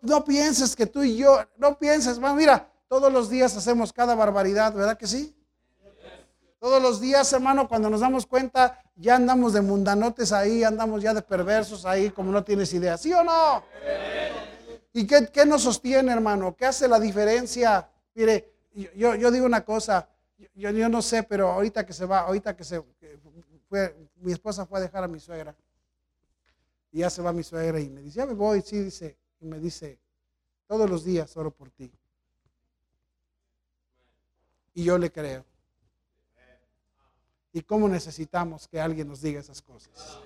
No, 0.02 0.26
pienses 0.26 0.76
que 0.76 0.88
tú 0.88 1.04
y 1.04 1.18
yo, 1.18 1.40
no 1.58 1.78
pienses, 1.78 2.20
mira, 2.20 2.68
todos 2.88 3.14
los 3.14 3.30
días 3.30 3.56
hacemos 3.56 3.94
cada 3.94 4.16
barbaridad, 4.16 4.74
¿verdad 4.74 4.98
que 4.98 5.06
sí? 5.06 5.36
Todos 6.58 6.82
los 6.82 7.00
días, 7.00 7.32
hermano, 7.32 7.68
cuando 7.68 7.88
nos 7.88 8.00
damos 8.00 8.26
cuenta, 8.26 8.82
ya 8.96 9.18
andamos 9.18 9.54
de 9.54 9.62
mundanotes 9.62 10.32
ahí, 10.32 10.64
andamos 10.64 11.04
ya 11.04 11.14
de 11.14 11.22
perversos 11.22 11.86
ahí, 11.86 12.10
como 12.10 12.32
no 12.32 12.44
tienes 12.44 12.74
idea, 12.74 12.98
¿sí 12.98 13.14
o 13.14 13.24
no? 13.24 13.64
¿Y 14.94 15.06
qué, 15.06 15.46
nos 15.46 15.62
sostiene, 15.62 16.12
hermano? 16.12 16.56
¿Qué 16.56 16.66
hace 16.66 16.88
la 16.88 17.00
diferencia? 17.00 17.88
Mire, 18.16 18.52
yo, 18.96 19.14
yo 19.14 19.30
digo 19.30 19.46
una 19.46 19.64
cosa, 19.64 20.10
yo, 20.56 20.72
yo, 20.72 20.90
no 20.90 21.04
sé, 21.04 21.22
pero 21.22 21.50
ahorita 21.50 21.86
que 21.86 21.94
se 21.94 22.06
va, 22.06 22.22
ahorita 22.22 22.58
que 22.58 22.64
se 22.64 22.82
fue, 23.70 23.96
mi 24.16 24.32
esposa 24.32 24.66
fue 24.66 24.80
a 24.80 24.82
dejar 24.82 25.04
a 25.04 25.08
mi 25.08 25.20
suegra. 25.20 25.56
Y 26.92 27.02
ya 27.02 27.12
se 27.12 27.22
va 27.22 27.32
mi 27.32 27.44
suegra 27.44 27.80
y 27.80 27.90
me 27.90 28.02
dice, 28.02 28.18
ya 28.18 28.26
me 28.26 28.34
voy, 28.34 28.64
sí, 28.64 28.80
dice, 28.80 29.16
y 29.40 29.46
me 29.46 29.60
dice, 29.60 30.00
todos 30.68 30.90
los 30.90 31.04
días 31.04 31.36
oro 31.38 31.52
por 31.52 31.70
ti. 31.70 31.92
Y 34.74 34.84
yo 34.84 34.98
le 34.98 35.12
creo. 35.12 35.46
¿Y 37.54 37.62
cómo 37.62 37.88
necesitamos 37.88 38.68
que 38.68 38.80
alguien 38.80 39.08
nos 39.08 39.22
diga 39.22 39.40
esas 39.40 39.62
cosas? 39.62 40.20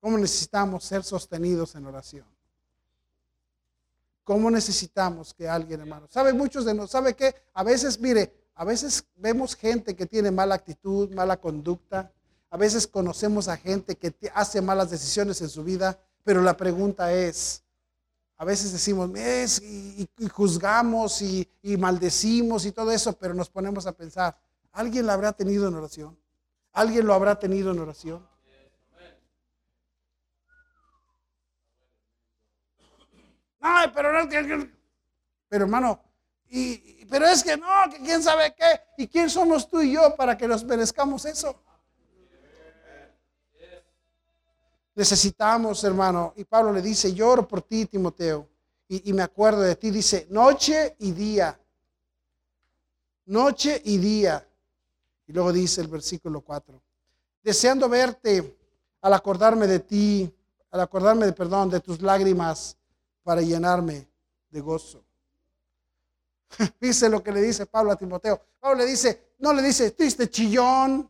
¿Cómo 0.00 0.18
necesitamos 0.18 0.84
ser 0.84 1.04
sostenidos 1.04 1.74
en 1.74 1.86
oración? 1.86 2.26
¿Cómo 4.24 4.50
necesitamos 4.50 5.32
que 5.32 5.48
alguien, 5.48 5.80
hermano? 5.80 6.06
¿Sabe 6.10 6.32
muchos 6.32 6.64
de 6.64 6.74
nosotros? 6.74 6.90
¿Sabe 6.90 7.14
qué? 7.14 7.34
A 7.54 7.62
veces, 7.62 8.00
mire, 8.00 8.34
a 8.54 8.64
veces 8.64 9.04
vemos 9.16 9.54
gente 9.54 9.94
que 9.94 10.06
tiene 10.06 10.30
mala 10.30 10.56
actitud, 10.56 11.10
mala 11.12 11.40
conducta. 11.40 12.12
A 12.50 12.56
veces 12.56 12.86
conocemos 12.86 13.48
a 13.48 13.56
gente 13.56 13.96
que 13.96 14.14
hace 14.34 14.60
malas 14.60 14.90
decisiones 14.90 15.40
en 15.40 15.48
su 15.48 15.62
vida 15.64 15.98
Pero 16.28 16.42
la 16.42 16.54
pregunta 16.54 17.10
es, 17.10 17.64
a 18.36 18.44
veces 18.44 18.70
decimos, 18.70 19.08
y, 19.62 20.06
juzgamos 20.30 21.22
y, 21.22 21.50
y 21.62 21.78
maldecimos 21.78 22.66
y 22.66 22.72
todo 22.72 22.92
eso, 22.92 23.14
pero 23.14 23.32
nos 23.32 23.48
ponemos 23.48 23.86
a 23.86 23.92
pensar, 23.92 24.38
¿alguien 24.72 25.06
la 25.06 25.14
habrá 25.14 25.32
tenido 25.32 25.66
en 25.66 25.74
oración? 25.74 26.18
¿Alguien 26.74 27.06
lo 27.06 27.14
habrá 27.14 27.38
tenido 27.38 27.70
en 27.70 27.78
oración? 27.78 28.28
Ay, 33.58 33.90
pero 33.94 34.12
no, 34.12 34.28
pero 35.48 35.64
hermano, 35.64 35.98
y, 36.50 37.06
pero 37.06 37.24
es 37.24 37.42
que 37.42 37.56
no, 37.56 37.66
que 37.90 38.00
quién 38.00 38.22
sabe 38.22 38.54
qué, 38.54 38.82
y 38.98 39.08
quién 39.08 39.30
somos 39.30 39.66
tú 39.66 39.80
y 39.80 39.94
yo 39.94 40.14
para 40.14 40.36
que 40.36 40.46
nos 40.46 40.62
merezcamos 40.62 41.24
eso. 41.24 41.58
Necesitamos, 44.98 45.84
hermano, 45.84 46.32
y 46.34 46.42
Pablo 46.42 46.72
le 46.72 46.82
dice, 46.82 47.14
lloro 47.14 47.46
por 47.46 47.62
ti, 47.62 47.86
Timoteo, 47.86 48.48
y, 48.88 49.12
me 49.12 49.22
acuerdo 49.22 49.60
de 49.60 49.76
ti, 49.76 49.92
dice, 49.92 50.26
noche 50.28 50.96
y 50.98 51.12
día, 51.12 51.56
noche 53.26 53.80
y 53.84 53.96
día. 53.96 54.44
Y 55.28 55.32
luego 55.32 55.52
dice 55.52 55.82
el 55.82 55.86
versículo 55.86 56.40
4, 56.40 56.82
deseando 57.44 57.88
verte 57.88 58.58
al 59.00 59.12
acordarme 59.12 59.68
de 59.68 59.78
ti, 59.78 60.34
al 60.72 60.80
acordarme 60.80 61.26
de, 61.26 61.32
perdón, 61.32 61.70
de 61.70 61.78
tus 61.78 62.02
lágrimas 62.02 62.76
para 63.22 63.40
llenarme 63.40 64.04
de 64.50 64.60
gozo. 64.60 65.04
dice 66.80 67.08
lo 67.08 67.22
que 67.22 67.30
le 67.30 67.40
dice 67.40 67.66
Pablo 67.66 67.92
a 67.92 67.96
Timoteo. 67.96 68.42
Pablo 68.58 68.78
le 68.78 68.86
dice, 68.86 69.34
no 69.38 69.52
le 69.52 69.62
dice, 69.62 69.92
triste 69.92 70.28
chillón. 70.28 71.08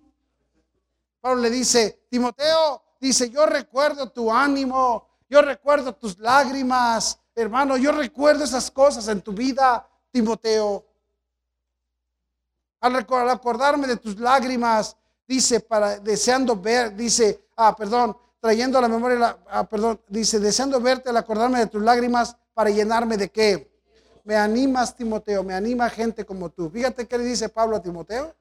Pablo 1.22 1.40
le 1.40 1.48
dice, 1.48 2.04
Timoteo, 2.10 2.82
dice, 3.00 3.30
yo 3.30 3.46
recuerdo 3.46 4.10
tu 4.10 4.32
ánimo, 4.32 5.06
yo 5.28 5.42
recuerdo 5.42 5.94
tus 5.94 6.18
lágrimas, 6.18 7.18
hermano, 7.34 7.76
yo 7.76 7.92
recuerdo 7.92 8.44
esas 8.44 8.70
cosas 8.70 9.08
en 9.08 9.20
tu 9.20 9.32
vida, 9.32 9.86
Timoteo. 10.10 10.84
Al, 12.80 12.96
acordarme 12.96 13.86
de 13.86 13.96
tus 13.96 14.18
lágrimas, 14.18 14.96
dice, 15.26 15.60
para 15.60 15.98
deseando 15.98 16.56
ver, 16.56 16.94
dice, 16.94 17.46
ah, 17.56 17.74
perdón, 17.76 18.16
trayendo 18.40 18.78
a 18.78 18.82
la 18.82 18.88
memoria, 18.88 19.38
ah, 19.50 19.68
perdón, 19.68 20.00
dice, 20.08 20.38
deseando 20.38 20.80
verte 20.80 21.10
al 21.10 21.16
acordarme 21.16 21.58
de 21.58 21.66
tus 21.66 21.82
lágrimas 21.82 22.36
para 22.54 22.70
llenarme 22.70 23.16
de 23.16 23.30
qué? 23.30 23.70
Me 24.24 24.36
animas, 24.36 24.94
Timoteo, 24.94 25.42
me 25.42 25.54
anima 25.54 25.88
gente 25.88 26.24
como 26.24 26.50
tú. 26.50 26.68
Fíjate 26.70 27.06
qué 27.06 27.16
le 27.16 27.24
dice 27.24 27.48
Pablo 27.48 27.76
a 27.76 27.82
Timoteo. 27.82 28.34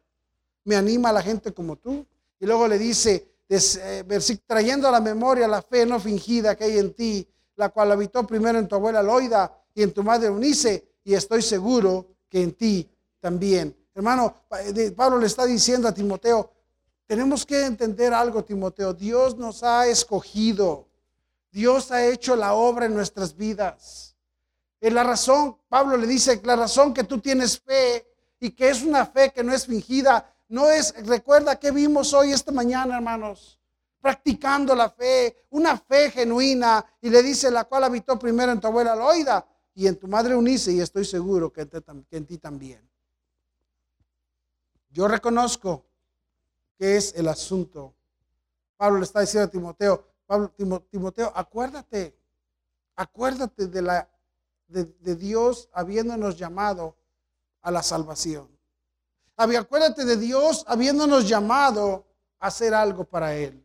Me 0.66 0.76
anima 0.76 1.14
la 1.14 1.22
gente 1.22 1.54
como 1.54 1.78
tú. 1.78 2.06
Y 2.40 2.46
luego 2.46 2.68
le 2.68 2.78
dice, 2.78 3.26
trayendo 4.46 4.88
a 4.88 4.92
la 4.92 5.00
memoria 5.00 5.48
la 5.48 5.62
fe 5.62 5.86
no 5.86 6.00
fingida 6.00 6.56
que 6.56 6.66
hay 6.66 6.78
en 6.78 6.94
ti, 6.94 7.28
la 7.56 7.70
cual 7.70 7.92
habitó 7.92 8.26
primero 8.26 8.60
en 8.60 8.68
tu 8.68 8.76
abuela 8.76 9.02
Loida 9.02 9.52
y 9.74 9.84
en 9.84 9.94
tu 9.94 10.04
madre 10.04 10.30
Unice, 10.30 10.88
y 11.04 11.14
estoy 11.14 11.42
seguro 11.42 12.08
que 12.30 12.42
en 12.42 12.54
ti 12.54 12.90
también. 13.20 13.76
Hermano, 13.96 14.36
Pablo 14.96 15.18
le 15.18 15.28
está 15.28 15.46
diciendo 15.46 15.88
a 15.88 15.94
Timoteo, 15.94 16.52
tenemos 17.08 17.46
que 17.46 17.66
entender 17.66 18.14
algo, 18.14 18.44
Timoteo. 18.44 18.94
Dios 18.94 19.38
nos 19.38 19.64
ha 19.64 19.88
escogido. 19.88 20.90
Dios 21.50 21.90
ha 21.92 22.06
hecho 22.06 22.36
la 22.36 22.54
obra 22.54 22.86
en 22.86 22.94
nuestras 22.94 23.36
vidas. 23.36 24.16
Es 24.80 24.94
la 24.94 25.04
razón, 25.04 25.58
Pablo 25.70 25.98
le 25.98 26.06
dice, 26.06 26.40
la 26.44 26.56
razón 26.56 26.94
que 26.94 27.06
tú 27.06 27.20
tienes 27.20 27.60
fe 27.60 28.06
y 28.40 28.52
que 28.52 28.70
es 28.70 28.84
una 28.84 29.06
fe 29.06 29.32
que 29.34 29.44
no 29.44 29.54
es 29.54 29.66
fingida, 29.66 30.32
no 30.50 30.70
es, 30.70 30.94
recuerda 31.06 31.60
que 31.60 31.72
vimos 31.72 32.14
hoy, 32.14 32.32
esta 32.32 32.52
mañana, 32.52 32.96
hermanos, 32.96 33.60
practicando 34.02 34.76
la 34.76 34.90
fe, 34.90 35.46
una 35.50 35.78
fe 35.78 36.12
genuina, 36.12 36.86
y 37.02 37.10
le 37.10 37.22
dice, 37.22 37.52
la 37.52 37.66
cual 37.66 37.84
habitó 37.84 38.18
primero 38.18 38.52
en 38.52 38.60
tu 38.60 38.68
abuela 38.68 38.96
Loida 38.96 39.46
y 39.74 39.88
en 39.88 39.98
tu 39.98 40.08
madre 40.08 40.36
Unice, 40.36 40.72
y 40.72 40.80
estoy 40.80 41.06
seguro 41.06 41.52
que 41.52 41.68
en, 42.12 42.26
ti 42.26 42.38
también. 42.38 42.88
Yo 44.90 45.08
reconozco 45.08 45.86
que 46.78 46.98
es 46.98 47.14
el 47.16 47.28
asunto. 47.28 47.94
Pablo 48.78 49.00
le 49.00 49.06
está 49.06 49.22
diciendo 49.22 49.48
a 49.48 49.52
Timoteo, 49.52 50.08
Pablo, 50.26 50.52
Timoteo, 50.90 51.32
acuérdate, 51.36 52.16
acuérdate 52.96 53.68
de 53.68 53.82
la 53.82 54.10
de, 54.68 55.16
Dios 55.16 55.70
habiéndonos 55.74 56.38
llamado 56.38 56.96
a 57.62 57.72
la 57.72 57.84
salvación. 57.84 58.57
Acuérdate 59.38 60.04
de 60.04 60.18
Dios 60.18 60.66
habiéndonos 60.68 61.28
llamado 61.28 62.06
a 62.40 62.48
hacer 62.48 62.74
algo 62.74 63.04
para 63.04 63.36
Él. 63.36 63.64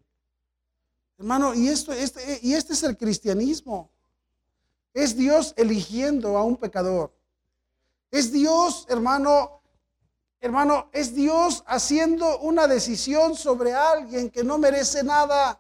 Hermano, 1.19 1.55
y, 1.55 1.69
esto, 1.69 1.93
este, 1.93 2.41
y 2.43 2.55
este 2.55 2.75
es 2.75 2.83
el 2.83 2.97
cristianismo. 2.97 3.91
Es 4.93 5.17
Dios 5.17 5.55
eligiendo 5.57 6.37
a 6.37 6.45
un 6.45 6.57
pecador. 6.57 7.13
Es 8.11 8.31
Dios, 8.31 8.87
hermano, 8.91 9.63
hermano, 10.41 10.91
es 10.93 11.15
Dios 11.15 11.65
haciendo 11.67 12.41
una 12.41 12.67
decisión 12.67 13.35
sobre 13.35 13.73
alguien 13.73 14.29
que 14.29 14.45
no 14.45 14.59
merece 14.59 15.03
nada. 15.03 15.59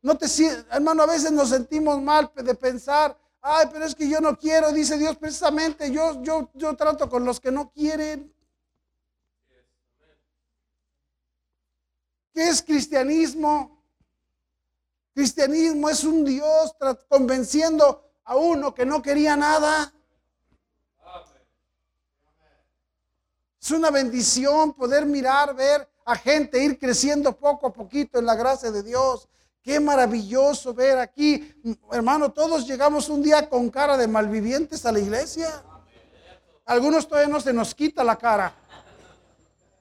No 0.00 0.16
te, 0.16 0.26
hermano, 0.70 1.02
a 1.02 1.06
veces 1.06 1.30
nos 1.30 1.50
sentimos 1.50 2.00
mal 2.00 2.32
de 2.34 2.54
pensar, 2.54 3.18
Ay, 3.42 3.68
pero 3.72 3.86
es 3.86 3.94
que 3.94 4.08
yo 4.08 4.20
no 4.20 4.36
quiero, 4.36 4.70
dice 4.70 4.98
Dios, 4.98 5.16
precisamente 5.16 5.90
yo, 5.90 6.22
yo, 6.22 6.50
yo 6.54 6.76
trato 6.76 7.08
con 7.08 7.24
los 7.24 7.40
que 7.40 7.50
no 7.50 7.70
quieren. 7.70 8.32
¿Qué 12.32 12.48
es 12.48 12.62
cristianismo? 12.62 13.82
Cristianismo 15.14 15.88
es 15.88 16.04
un 16.04 16.24
Dios 16.24 16.74
convenciendo 17.08 18.10
a 18.24 18.36
uno 18.36 18.74
que 18.74 18.86
no 18.86 19.02
quería 19.02 19.36
nada. 19.36 19.92
Es 23.60 23.70
una 23.72 23.90
bendición 23.90 24.72
poder 24.72 25.04
mirar, 25.04 25.54
ver 25.54 25.88
a 26.04 26.16
gente 26.16 26.62
ir 26.62 26.78
creciendo 26.78 27.36
poco 27.36 27.66
a 27.66 27.72
poquito 27.72 28.18
en 28.18 28.26
la 28.26 28.34
gracia 28.34 28.70
de 28.70 28.82
Dios. 28.82 29.28
Qué 29.62 29.78
maravilloso 29.78 30.72
ver 30.72 30.98
aquí, 30.98 31.54
hermano, 31.92 32.32
todos 32.32 32.66
llegamos 32.66 33.08
un 33.10 33.22
día 33.22 33.48
con 33.48 33.68
cara 33.68 33.96
de 33.98 34.08
malvivientes 34.08 34.86
a 34.86 34.92
la 34.92 35.00
iglesia. 35.00 35.62
Algunos 36.64 37.06
todavía 37.06 37.28
no 37.30 37.40
se 37.40 37.52
nos 37.52 37.74
quita 37.74 38.02
la 38.02 38.16
cara. 38.16 38.54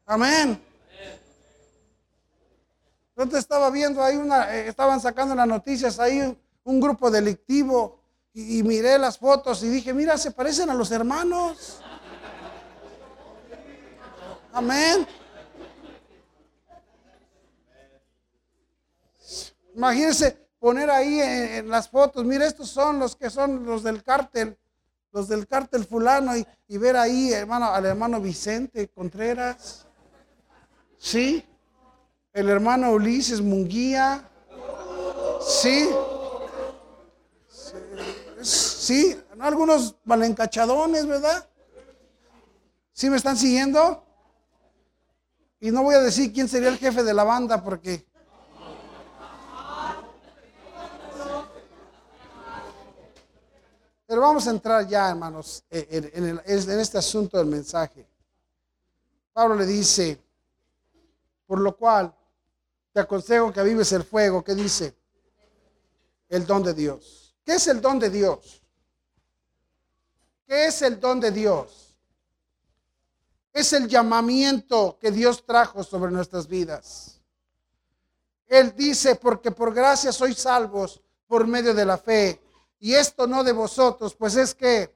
Amén. 0.06 0.69
Entonces 3.24 3.40
estaba 3.40 3.70
viendo 3.70 4.02
ahí 4.02 4.16
una, 4.16 4.56
eh, 4.56 4.70
estaban 4.70 5.02
sacando 5.02 5.36
las 5.36 5.48
noticias 5.48 6.00
ahí 6.00 6.38
un, 6.64 6.80
grupo 6.80 7.12
delictivo 7.12 8.00
y, 8.34 8.60
y 8.60 8.64
miré 8.64 8.98
las 8.98 9.18
fotos 9.18 9.62
y 9.64 9.68
dije, 9.68 9.94
mira, 9.94 10.18
se 10.18 10.32
parecen 10.32 10.70
a 10.70 10.74
los 10.74 10.90
hermanos. 10.92 11.82
Amén. 14.54 15.06
Imagínense 19.76 20.50
poner 20.60 20.90
ahí 20.90 21.20
en, 21.20 21.70
las 21.70 21.90
fotos, 21.90 22.26
mira, 22.26 22.46
estos 22.46 22.70
son 22.70 23.00
los 23.00 23.16
que 23.16 23.30
son 23.30 23.66
los 23.66 23.84
del 23.84 24.04
cártel, 24.04 24.58
los 25.12 25.28
del 25.28 25.48
cártel 25.48 25.86
fulano, 25.86 26.34
y, 26.36 26.78
ver 26.78 26.98
ahí, 26.98 27.32
hermano, 27.32 27.68
al 27.68 27.86
hermano 27.86 28.20
Vicente 28.20 28.90
Contreras, 28.90 29.88
¿sí? 30.98 31.46
El 32.40 32.48
hermano 32.48 32.94
Ulises 32.94 33.42
Munguía, 33.42 34.24
¿sí? 35.42 35.90
Sí, 38.42 39.20
algunos 39.42 39.98
malencachadones, 40.06 41.06
¿verdad? 41.06 41.46
¿Sí 42.94 43.10
me 43.10 43.18
están 43.18 43.36
siguiendo? 43.36 44.06
Y 45.60 45.70
no 45.72 45.84
voy 45.84 45.96
a 45.96 46.00
decir 46.00 46.32
quién 46.32 46.48
sería 46.48 46.70
el 46.70 46.78
jefe 46.78 47.04
de 47.04 47.14
la 47.14 47.26
banda 47.26 47.62
porque 47.62 48.08
Pero 54.08 54.22
vamos 54.22 54.48
a 54.48 54.52
entrar 54.52 54.88
ya, 54.88 55.10
hermanos, 55.10 55.66
en, 55.70 56.42
este 56.46 56.98
asunto 56.98 57.38
del 57.38 57.48
mensaje. 57.48 58.08
Pablo 59.34 59.56
le 59.56 59.66
dice, 59.66 60.20
por 61.46 61.60
lo 61.60 61.76
cual 61.76 62.16
te 62.92 63.00
aconsejo 63.00 63.52
que 63.52 63.60
avives 63.60 63.92
el 63.92 64.04
fuego. 64.04 64.44
¿Qué 64.44 64.56
dice? 64.56 64.96
El 66.28 66.46
don 66.46 66.64
de 66.64 66.74
Dios. 66.74 67.36
¿Qué 67.44 67.54
es 67.54 67.68
el 67.68 67.82
don 67.82 68.00
de 68.00 68.10
Dios? 68.10 68.62
¿Qué 70.48 70.68
es 70.68 70.82
el 70.82 71.00
don 71.00 71.20
de 71.20 71.32
Dios? 71.32 71.96
Es 73.54 73.74
el 73.74 73.88
llamamiento 73.88 74.98
que 75.00 75.12
Dios 75.12 75.46
trajo 75.46 75.84
sobre 75.84 76.12
nuestras 76.12 76.48
vidas. 76.48 77.20
Él 78.48 78.74
dice, 78.76 79.16
porque 79.16 79.52
por 79.52 79.74
gracia 79.74 80.12
sois 80.12 80.38
salvos 80.38 81.02
por 81.28 81.46
medio 81.46 81.74
de 81.74 81.86
la 81.86 81.98
fe 81.98 82.42
y 82.80 82.96
esto 82.96 83.28
no 83.28 83.44
de 83.44 83.52
vosotros, 83.52 84.16
pues 84.16 84.36
es 84.36 84.56
que, 84.56 84.96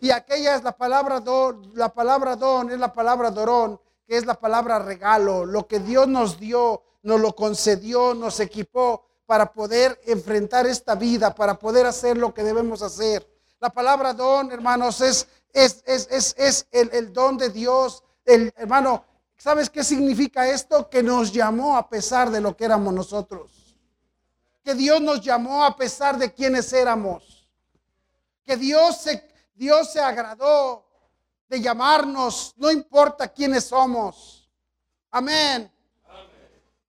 y 0.00 0.10
aquella 0.10 0.54
es 0.54 0.62
la 0.62 0.76
palabra 0.76 1.20
don, 1.20 1.72
la 1.74 1.92
palabra 1.92 2.36
don 2.36 2.70
es 2.70 2.78
la 2.78 2.92
palabra 2.92 3.30
dorón, 3.30 3.78
que 4.10 4.16
es 4.16 4.26
la 4.26 4.40
palabra 4.40 4.80
regalo, 4.80 5.44
lo 5.44 5.68
que 5.68 5.78
Dios 5.78 6.08
nos 6.08 6.40
dio, 6.40 6.82
nos 7.04 7.20
lo 7.20 7.36
concedió, 7.36 8.12
nos 8.12 8.40
equipó 8.40 9.06
para 9.24 9.52
poder 9.52 10.00
enfrentar 10.04 10.66
esta 10.66 10.96
vida, 10.96 11.32
para 11.32 11.56
poder 11.56 11.86
hacer 11.86 12.18
lo 12.18 12.34
que 12.34 12.42
debemos 12.42 12.82
hacer. 12.82 13.24
La 13.60 13.70
palabra 13.70 14.12
don, 14.12 14.50
hermanos, 14.50 15.00
es, 15.00 15.28
es, 15.52 15.84
es, 15.86 16.34
es 16.36 16.66
el, 16.72 16.90
el, 16.92 17.12
don 17.12 17.38
de 17.38 17.50
Dios. 17.50 18.02
El, 18.24 18.52
hermano, 18.56 19.04
¿sabes 19.36 19.70
qué 19.70 19.84
significa 19.84 20.48
esto? 20.48 20.90
Que 20.90 21.04
nos 21.04 21.32
llamó 21.32 21.76
a 21.76 21.88
pesar 21.88 22.32
de 22.32 22.40
lo 22.40 22.56
que 22.56 22.64
éramos 22.64 22.92
nosotros. 22.92 23.76
Que 24.64 24.74
Dios 24.74 25.00
nos 25.00 25.20
llamó 25.20 25.64
a 25.64 25.76
pesar 25.76 26.18
de 26.18 26.34
quienes 26.34 26.72
éramos. 26.72 27.48
Que 28.44 28.56
Dios 28.56 28.96
se, 28.96 29.22
Dios 29.54 29.92
se 29.92 30.00
agradó 30.00 30.89
de 31.50 31.60
llamarnos, 31.60 32.54
no 32.56 32.70
importa 32.70 33.26
quiénes 33.26 33.64
somos. 33.64 34.48
Amén. 35.10 35.70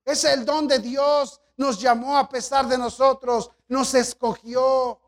Es 0.06 0.24
el 0.24 0.46
don 0.46 0.68
de 0.68 0.78
Dios. 0.78 1.42
Nos 1.58 1.82
llamó 1.82 2.16
a 2.16 2.30
pesar 2.30 2.68
de 2.68 2.78
nosotros, 2.78 3.50
nos 3.68 3.94
escogió. 3.96 5.00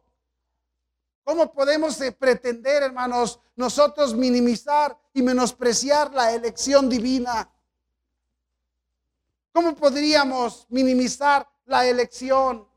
¿Cómo 1.23 1.53
podemos 1.53 1.97
pretender, 2.17 2.83
hermanos, 2.83 3.39
nosotros 3.55 4.15
minimizar 4.15 4.97
y 5.13 5.21
menospreciar 5.21 6.11
la 6.11 6.33
elección 6.33 6.89
divina? 6.89 7.49
¿Cómo 9.51 9.75
podríamos 9.75 10.65
minimizar 10.69 11.47
la 11.65 11.85
elección? 11.85 12.67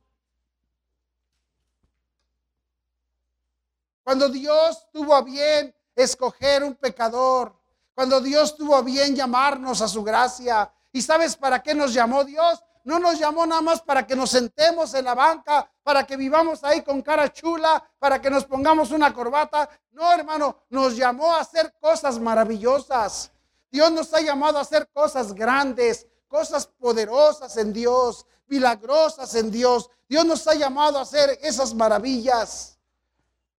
Cuando 4.05 4.29
Dios 4.29 4.87
tuvo 4.93 5.15
a 5.15 5.23
bien 5.23 5.76
escoger 5.97 6.63
un 6.63 6.75
pecador, 6.75 7.55
cuando 7.95 8.21
Dios 8.21 8.57
tuvo 8.57 8.83
bien 8.83 9.17
llamarnos 9.17 9.81
a 9.81 9.89
su 9.89 10.05
gracia, 10.05 10.71
¿Y 10.97 11.03
sabes 11.03 11.37
para 11.37 11.63
qué 11.63 11.75
nos 11.75 11.93
llamó 11.93 12.25
Dios? 12.25 12.59
No 12.85 12.99
nos 12.99 13.19
llamó 13.19 13.45
nada 13.45 13.61
más 13.61 13.83
para 13.83 14.07
que 14.07 14.17
nos 14.17 14.31
sentemos 14.31 14.95
en 14.95 15.05
la 15.05 15.15
banca, 15.15 15.71
para 15.83 16.07
que 16.07 16.17
vivamos 16.17 16.65
ahí 16.65 16.81
con 16.81 17.03
cara 17.03 17.31
chula, 17.31 17.87
para 17.99 18.19
que 18.19 18.31
nos 18.31 18.47
pongamos 18.47 18.91
una 18.93 19.13
corbata. 19.13 19.69
No, 19.91 20.11
hermano, 20.11 20.63
nos 20.71 20.97
llamó 20.97 21.35
a 21.35 21.41
hacer 21.41 21.75
cosas 21.79 22.19
maravillosas. 22.19 23.31
Dios 23.71 23.93
nos 23.93 24.15
ha 24.15 24.23
llamado 24.23 24.57
a 24.57 24.63
hacer 24.63 24.89
cosas 24.89 25.35
grandes, 25.35 26.07
cosas 26.29 26.67
poderosas 26.67 27.55
en 27.59 27.75
Dios, 27.75 28.25
milagrosas 28.47 29.35
en 29.35 29.51
Dios. 29.51 29.91
Dios 30.09 30.25
nos 30.25 30.47
ha 30.49 30.55
llamado 30.55 30.99
a 30.99 31.03
hacer 31.03 31.39
esas 31.43 31.75
maravillas. 31.75 32.79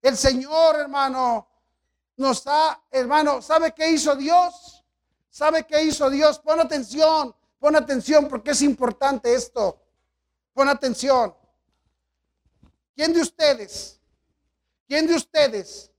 El 0.01 0.17
Señor, 0.17 0.77
hermano, 0.77 1.47
nos 2.17 2.45
ha, 2.47 2.83
hermano, 2.91 3.41
¿sabe 3.41 3.73
qué 3.73 3.91
hizo 3.91 4.15
Dios? 4.15 4.83
¿Sabe 5.29 5.65
qué 5.65 5.83
hizo 5.83 6.09
Dios? 6.09 6.39
Pon 6.39 6.59
atención, 6.59 7.33
pon 7.59 7.75
atención 7.75 8.27
porque 8.27 8.51
es 8.51 8.61
importante 8.63 9.33
esto. 9.33 9.79
Pon 10.53 10.67
atención. 10.67 11.33
¿Quién 12.95 13.13
de 13.13 13.21
ustedes, 13.21 14.01
quién 14.87 15.05
de 15.05 15.13
ustedes 15.13 15.91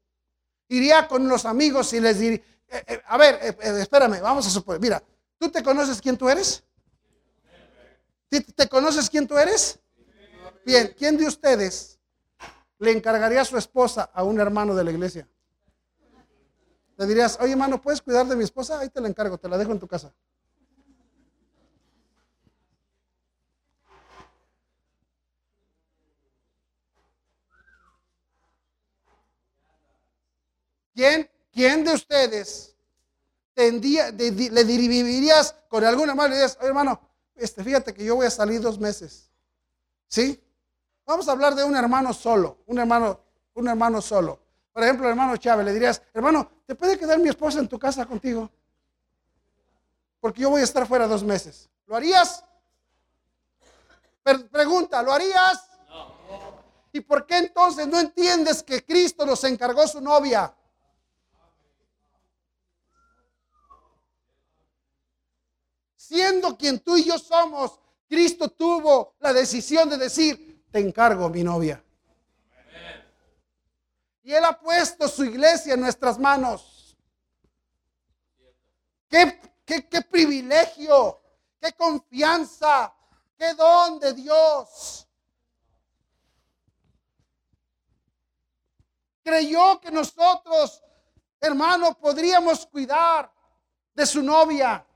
iría 0.67 1.07
con 1.07 1.29
los 1.29 1.45
amigos 1.45 1.93
y 1.93 2.01
les 2.01 2.19
diría, 2.19 2.43
eh, 2.69 2.85
eh, 2.89 3.03
a 3.07 3.17
ver, 3.17 3.39
eh, 3.41 3.81
espérame, 3.81 4.21
vamos 4.21 4.45
a 4.49 4.51
suponer, 4.51 4.81
mira, 4.81 5.03
¿tú 5.39 5.49
te 5.49 5.63
conoces 5.63 6.03
quién 6.03 6.19
tú 6.19 6.29
eres? 6.29 6.65
¿Te, 8.29 8.41
¿Te 8.41 8.69
conoces 8.69 9.09
quién 9.09 9.29
tú 9.29 9.39
eres? 9.39 9.79
Bien, 10.67 10.93
¿quién 10.99 11.17
de 11.17 11.27
ustedes 11.27 12.01
le 12.79 12.91
encargaría 12.91 13.43
a 13.43 13.45
su 13.45 13.57
esposa 13.57 14.11
a 14.13 14.25
un 14.25 14.41
hermano 14.41 14.75
de 14.75 14.83
la 14.83 14.91
iglesia? 14.91 15.29
Le 16.99 17.07
dirías, 17.07 17.39
oye 17.41 17.53
hermano, 17.53 17.81
¿puedes 17.81 18.03
cuidar 18.03 18.27
de 18.27 18.35
mi 18.35 18.43
esposa? 18.43 18.81
Ahí 18.81 18.89
te 18.91 19.01
la 19.01 19.07
encargo, 19.07 19.39
te 19.39 19.49
la 19.49 19.57
dejo 19.57 19.71
en 19.71 19.79
tu 19.79 19.87
casa. 19.87 20.13
¿Quién, 30.93 31.31
quién 31.53 31.85
de 31.85 31.95
ustedes 31.95 32.75
tendía, 33.55 34.11
le 34.11 34.33
dirigirías 34.65 35.55
con 35.69 35.85
algún 35.85 36.11
hermano 36.11 36.31
y 36.31 36.39
dirías, 36.39 36.59
oye 36.59 36.67
hermano, 36.67 37.01
este, 37.37 37.63
fíjate 37.63 37.95
que 37.95 38.05
yo 38.05 38.17
voy 38.17 38.27
a 38.27 38.31
salir 38.31 38.61
dos 38.61 38.81
meses? 38.81 39.31
¿Sí? 40.09 40.43
Vamos 41.07 41.29
a 41.29 41.33
hablar 41.33 41.55
de 41.55 41.63
un 41.63 41.77
hermano 41.77 42.13
solo, 42.13 42.59
un 42.67 42.81
hermano, 42.81 43.21
un 43.55 43.69
hermano 43.69 44.03
solo. 44.03 44.48
Por 44.79 44.85
ejemplo, 44.85 45.09
hermano 45.09 45.37
Chávez, 45.37 45.67
le 45.67 45.73
dirías, 45.73 46.01
hermano, 46.15 46.49
¿te 46.65 46.77
puede 46.77 46.97
quedar 46.97 47.19
mi 47.19 47.29
esposa 47.29 47.59
en 47.59 47.67
tu 47.67 47.81
casa 47.81 48.07
contigo? 48.07 48.49
Porque 50.21 50.43
yo 50.43 50.51
voy 50.51 50.61
a 50.61 50.65
estar 50.65 50.87
fuera 50.87 51.09
dos 51.09 51.25
meses. 51.25 51.69
¿Lo 51.85 51.97
harías? 51.97 52.45
pregunta, 54.53 55.03
¿lo 55.03 55.13
harías? 55.13 55.69
¿Y 56.93 57.01
por 57.01 57.27
qué 57.27 57.39
entonces 57.39 57.89
no 57.89 57.99
entiendes 57.99 58.63
que 58.63 58.85
Cristo 58.85 59.27
nos 59.27 59.43
encargó 59.43 59.85
su 59.89 60.01
novia? 60.01 60.55
Siendo 65.97 66.57
quien 66.57 66.79
tú 66.79 66.97
y 66.97 67.03
yo 67.03 67.19
somos, 67.19 67.81
Cristo 68.09 68.49
tuvo 68.49 69.17
la 69.19 69.33
decisión 69.33 69.91
de 69.91 69.99
decir, 69.99 70.65
te 70.71 70.79
encargo 70.79 71.29
mi 71.29 71.43
novia. 71.43 71.83
Y 74.29 74.35
Él 74.35 74.45
ha 74.45 74.61
puesto 74.61 75.09
su 75.09 75.25
iglesia 75.25 75.73
en 75.73 75.81
nuestras 75.81 76.19
manos. 76.19 76.95
Qué, 79.09 79.41
qué, 79.65 80.03
privilegio, 80.03 81.19
qué 81.59 81.73
confianza, 81.73 82.95
qué 83.39 83.55
don 83.55 83.99
de 83.99 84.13
Dios. 84.13 85.09
Creyó 89.23 89.81
que 89.81 89.91
nosotros, 89.91 90.83
hermanos, 91.41 91.97
podríamos 91.97 92.67
cuidar 92.67 93.33
de 93.95 94.05
su 94.05 94.23
novia. 94.23 94.87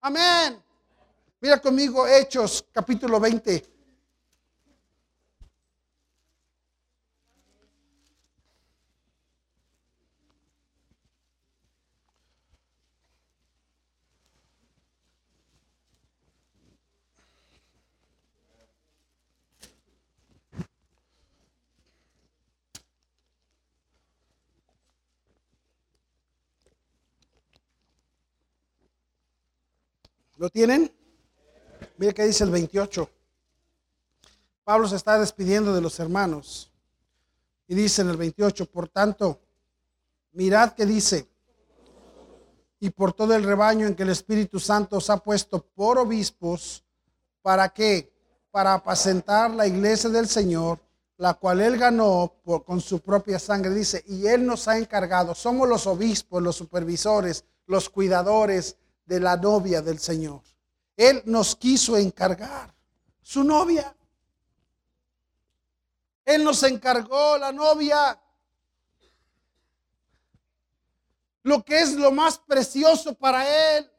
Amén. 0.00 0.60
Mira 1.38 1.60
conmigo 1.60 2.04
Hechos 2.04 2.66
capítulo 2.72 3.20
20. 3.20 3.77
¿Lo 30.38 30.48
tienen? 30.50 30.92
Mire 31.96 32.14
qué 32.14 32.24
dice 32.24 32.44
el 32.44 32.50
28. 32.50 33.10
Pablo 34.62 34.86
se 34.86 34.94
está 34.94 35.18
despidiendo 35.18 35.74
de 35.74 35.80
los 35.80 35.98
hermanos. 35.98 36.70
Y 37.66 37.74
dice 37.74 38.02
en 38.02 38.10
el 38.10 38.16
28, 38.16 38.66
por 38.66 38.88
tanto, 38.88 39.40
mirad 40.32 40.74
que 40.74 40.86
dice, 40.86 41.28
y 42.78 42.90
por 42.90 43.12
todo 43.12 43.34
el 43.34 43.42
rebaño 43.42 43.88
en 43.88 43.96
que 43.96 44.04
el 44.04 44.10
Espíritu 44.10 44.60
Santo 44.60 44.98
os 44.98 45.10
ha 45.10 45.16
puesto 45.16 45.60
por 45.74 45.98
obispos, 45.98 46.84
¿para 47.42 47.68
qué? 47.70 48.12
Para 48.52 48.74
apacentar 48.74 49.50
la 49.50 49.66
iglesia 49.66 50.08
del 50.08 50.28
Señor, 50.28 50.78
la 51.16 51.34
cual 51.34 51.60
él 51.60 51.76
ganó 51.76 52.34
con 52.64 52.80
su 52.80 53.00
propia 53.00 53.40
sangre. 53.40 53.74
Dice, 53.74 54.04
y 54.06 54.28
él 54.28 54.46
nos 54.46 54.68
ha 54.68 54.78
encargado, 54.78 55.34
somos 55.34 55.68
los 55.68 55.88
obispos, 55.88 56.40
los 56.40 56.54
supervisores, 56.54 57.44
los 57.66 57.90
cuidadores, 57.90 58.76
de 59.08 59.18
la 59.20 59.36
novia 59.38 59.80
del 59.80 59.98
Señor. 59.98 60.42
Él 60.94 61.22
nos 61.24 61.56
quiso 61.56 61.96
encargar, 61.96 62.74
su 63.22 63.42
novia. 63.42 63.94
Él 66.26 66.44
nos 66.44 66.62
encargó 66.62 67.38
la 67.38 67.50
novia. 67.50 68.20
Lo 71.42 71.64
que 71.64 71.80
es 71.80 71.94
lo 71.94 72.12
más 72.12 72.38
precioso 72.38 73.14
para 73.14 73.78
Él. 73.78 73.90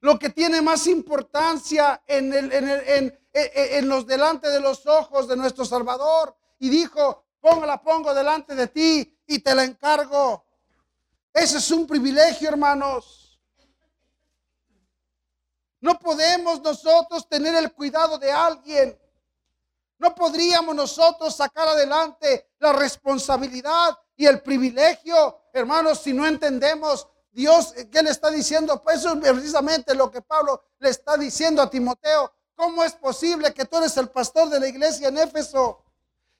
Lo 0.00 0.18
que 0.18 0.30
tiene 0.30 0.60
más 0.60 0.88
importancia 0.88 2.02
en, 2.04 2.34
el, 2.34 2.52
en, 2.52 2.68
en, 2.68 3.20
en 3.32 3.88
los 3.88 4.06
delante 4.08 4.48
de 4.48 4.58
los 4.58 4.86
ojos 4.86 5.28
de 5.28 5.36
nuestro 5.36 5.64
Salvador. 5.64 6.36
Y 6.58 6.68
dijo, 6.68 7.26
póngala, 7.40 7.80
pongo 7.80 8.12
delante 8.12 8.56
de 8.56 8.66
ti 8.66 9.20
y 9.24 9.38
te 9.38 9.54
la 9.54 9.62
encargo. 9.62 10.44
Ese 11.32 11.58
es 11.58 11.70
un 11.70 11.86
privilegio, 11.86 12.48
hermanos. 12.48 13.25
No 15.80 15.98
podemos 15.98 16.60
nosotros 16.62 17.28
tener 17.28 17.54
el 17.54 17.72
cuidado 17.72 18.18
de 18.18 18.32
alguien. 18.32 18.98
No 19.98 20.14
podríamos 20.14 20.74
nosotros 20.74 21.34
sacar 21.34 21.68
adelante 21.68 22.50
la 22.58 22.72
responsabilidad 22.72 23.98
y 24.16 24.26
el 24.26 24.42
privilegio, 24.42 25.42
hermanos, 25.52 26.00
si 26.00 26.12
no 26.12 26.26
entendemos 26.26 27.06
Dios, 27.30 27.74
¿qué 27.90 28.02
le 28.02 28.10
está 28.10 28.30
diciendo? 28.30 28.82
Pues 28.82 29.00
eso 29.00 29.12
es 29.12 29.20
precisamente 29.20 29.94
lo 29.94 30.10
que 30.10 30.22
Pablo 30.22 30.62
le 30.78 30.88
está 30.88 31.16
diciendo 31.16 31.60
a 31.60 31.68
Timoteo. 31.68 32.32
¿cómo 32.56 32.82
es 32.82 32.94
posible 32.94 33.54
que 33.54 33.66
tú 33.66 33.76
eres 33.76 33.96
el 33.98 34.08
pastor 34.08 34.48
de 34.48 34.58
la 34.58 34.66
iglesia 34.66 35.08
en 35.08 35.18
Éfeso? 35.18 35.84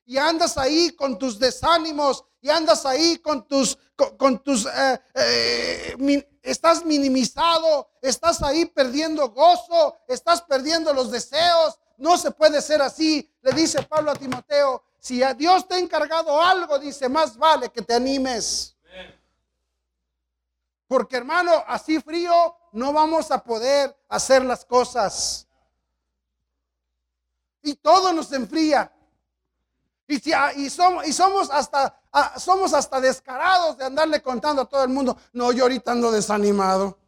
Y 0.06 0.16
andas 0.16 0.56
ahí 0.56 0.90
con 0.92 1.18
tus 1.18 1.38
desánimos, 1.38 2.24
y 2.40 2.48
andas 2.48 2.86
ahí 2.86 3.18
con 3.18 3.46
tus, 3.46 3.76
con, 4.16 4.42
tus, 4.42 4.66
eh, 4.66 5.00
eh, 5.14 6.26
estás 6.46 6.84
minimizado, 6.84 7.90
estás 8.00 8.42
ahí 8.42 8.64
perdiendo 8.64 9.30
gozo, 9.30 9.96
estás 10.06 10.42
perdiendo 10.42 10.92
los 10.94 11.10
deseos. 11.10 11.78
No 11.98 12.16
se 12.16 12.30
puede 12.30 12.62
ser 12.62 12.80
así, 12.80 13.30
le 13.42 13.52
dice 13.52 13.82
Pablo 13.82 14.12
a 14.12 14.14
Timoteo. 14.14 14.82
Si 14.98 15.22
a 15.22 15.34
Dios 15.34 15.66
te 15.66 15.74
ha 15.74 15.78
encargado 15.78 16.40
algo, 16.40 16.78
dice, 16.78 17.08
más 17.08 17.36
vale 17.36 17.68
que 17.70 17.82
te 17.82 17.94
animes. 17.94 18.76
Porque 20.86 21.16
hermano, 21.16 21.64
así 21.66 22.00
frío 22.00 22.56
no 22.72 22.92
vamos 22.92 23.30
a 23.30 23.42
poder 23.42 23.96
hacer 24.08 24.44
las 24.44 24.64
cosas. 24.64 25.48
Y 27.62 27.74
todo 27.74 28.12
nos 28.12 28.32
enfría. 28.32 28.92
Y, 30.08 30.18
si, 30.18 30.32
y, 30.56 30.70
somos, 30.70 31.06
y 31.06 31.12
somos, 31.12 31.50
hasta, 31.50 32.00
somos 32.38 32.72
hasta 32.72 33.00
descarados 33.00 33.76
de 33.76 33.84
andarle 33.84 34.22
contando 34.22 34.62
a 34.62 34.64
todo 34.66 34.84
el 34.84 34.90
mundo. 34.90 35.16
No, 35.32 35.52
yo 35.52 35.64
ahorita 35.64 35.92
ando 35.92 36.12
desanimado. 36.12 36.98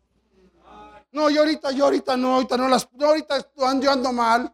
No, 1.12 1.30
yo 1.30 1.40
ahorita, 1.40 1.70
yo 1.70 1.84
ahorita 1.84 2.16
no, 2.16 2.34
ahorita 2.34 2.56
no 2.56 2.68
las, 2.68 2.88
yo 2.92 3.06
ahorita 3.06 3.50
yo 3.80 3.90
ando 3.90 4.12
mal. 4.12 4.52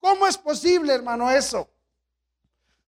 ¿Cómo 0.00 0.26
es 0.26 0.38
posible, 0.38 0.94
hermano, 0.94 1.30
eso? 1.30 1.68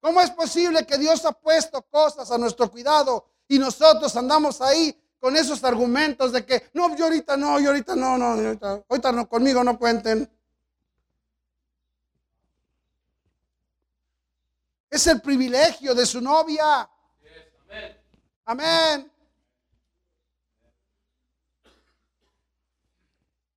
¿Cómo 0.02 0.22
es 0.22 0.30
posible 0.32 0.86
que 0.86 0.98
Dios 0.98 1.24
ha 1.26 1.32
puesto 1.32 1.82
cosas 1.84 2.30
a 2.32 2.38
nuestro 2.38 2.70
cuidado 2.70 3.26
y 3.48 3.60
nosotros 3.60 4.16
andamos 4.16 4.62
ahí 4.62 4.96
con 5.20 5.36
esos 5.36 5.64
argumentos 5.64 6.32
de 6.32 6.46
que 6.46 6.70
no, 6.74 6.96
yo 6.96 7.06
ahorita 7.06 7.38
no, 7.38 7.60
yo 7.60 7.70
ahorita 7.70 7.96
no, 7.96 8.18
no, 8.18 8.26
ahorita, 8.26 8.84
ahorita 8.88 9.12
no, 9.12 9.28
conmigo 9.28 9.64
no 9.64 9.78
cuenten? 9.78 10.30
Es 14.90 15.08
el 15.08 15.22
privilegio 15.22 15.94
de 15.94 16.06
su 16.06 16.22
novia. 16.22 16.90
Amén. 18.46 19.12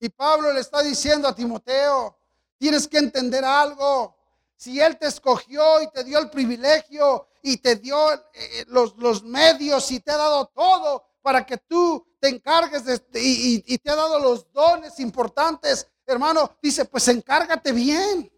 Y 0.01 0.09
Pablo 0.09 0.53
le 0.53 0.61
está 0.61 0.83
diciendo 0.83 1.29
a 1.29 1.35
Timoteo, 1.35 2.17
tienes 2.59 2.89
que 2.89 2.99
entender 2.99 3.45
algo. 3.45 4.17
Si 4.57 4.81
Él 4.81 4.99
te 4.99 5.07
escogió 5.07 5.81
y 5.83 5.91
te 5.91 6.03
dio 6.05 6.19
el 6.19 6.31
privilegio 6.31 7.29
y 7.43 7.59
te 7.59 7.77
dio 7.77 8.13
eh, 8.13 8.65
los, 8.69 8.97
los, 8.97 9.23
medios 9.23 9.91
y 9.91 10.01
te 10.01 10.11
ha 10.11 10.17
dado 10.17 10.47
todo 10.47 11.05
para 11.23 11.45
que 11.45 11.59
tú 11.59 12.07
te 12.19 12.29
encargues 12.29 12.85
de, 12.85 13.01
y, 13.21 13.63
y 13.67 13.79
te 13.79 13.91
ha 13.91 13.97
dado 13.97 14.19
los 14.19 14.51
dones 14.53 14.99
importantes, 15.01 15.87
hermano, 16.07 16.57
dice, 16.61 16.85
pues 16.87 17.07
encárgate 17.09 17.73
bien. 17.73 18.31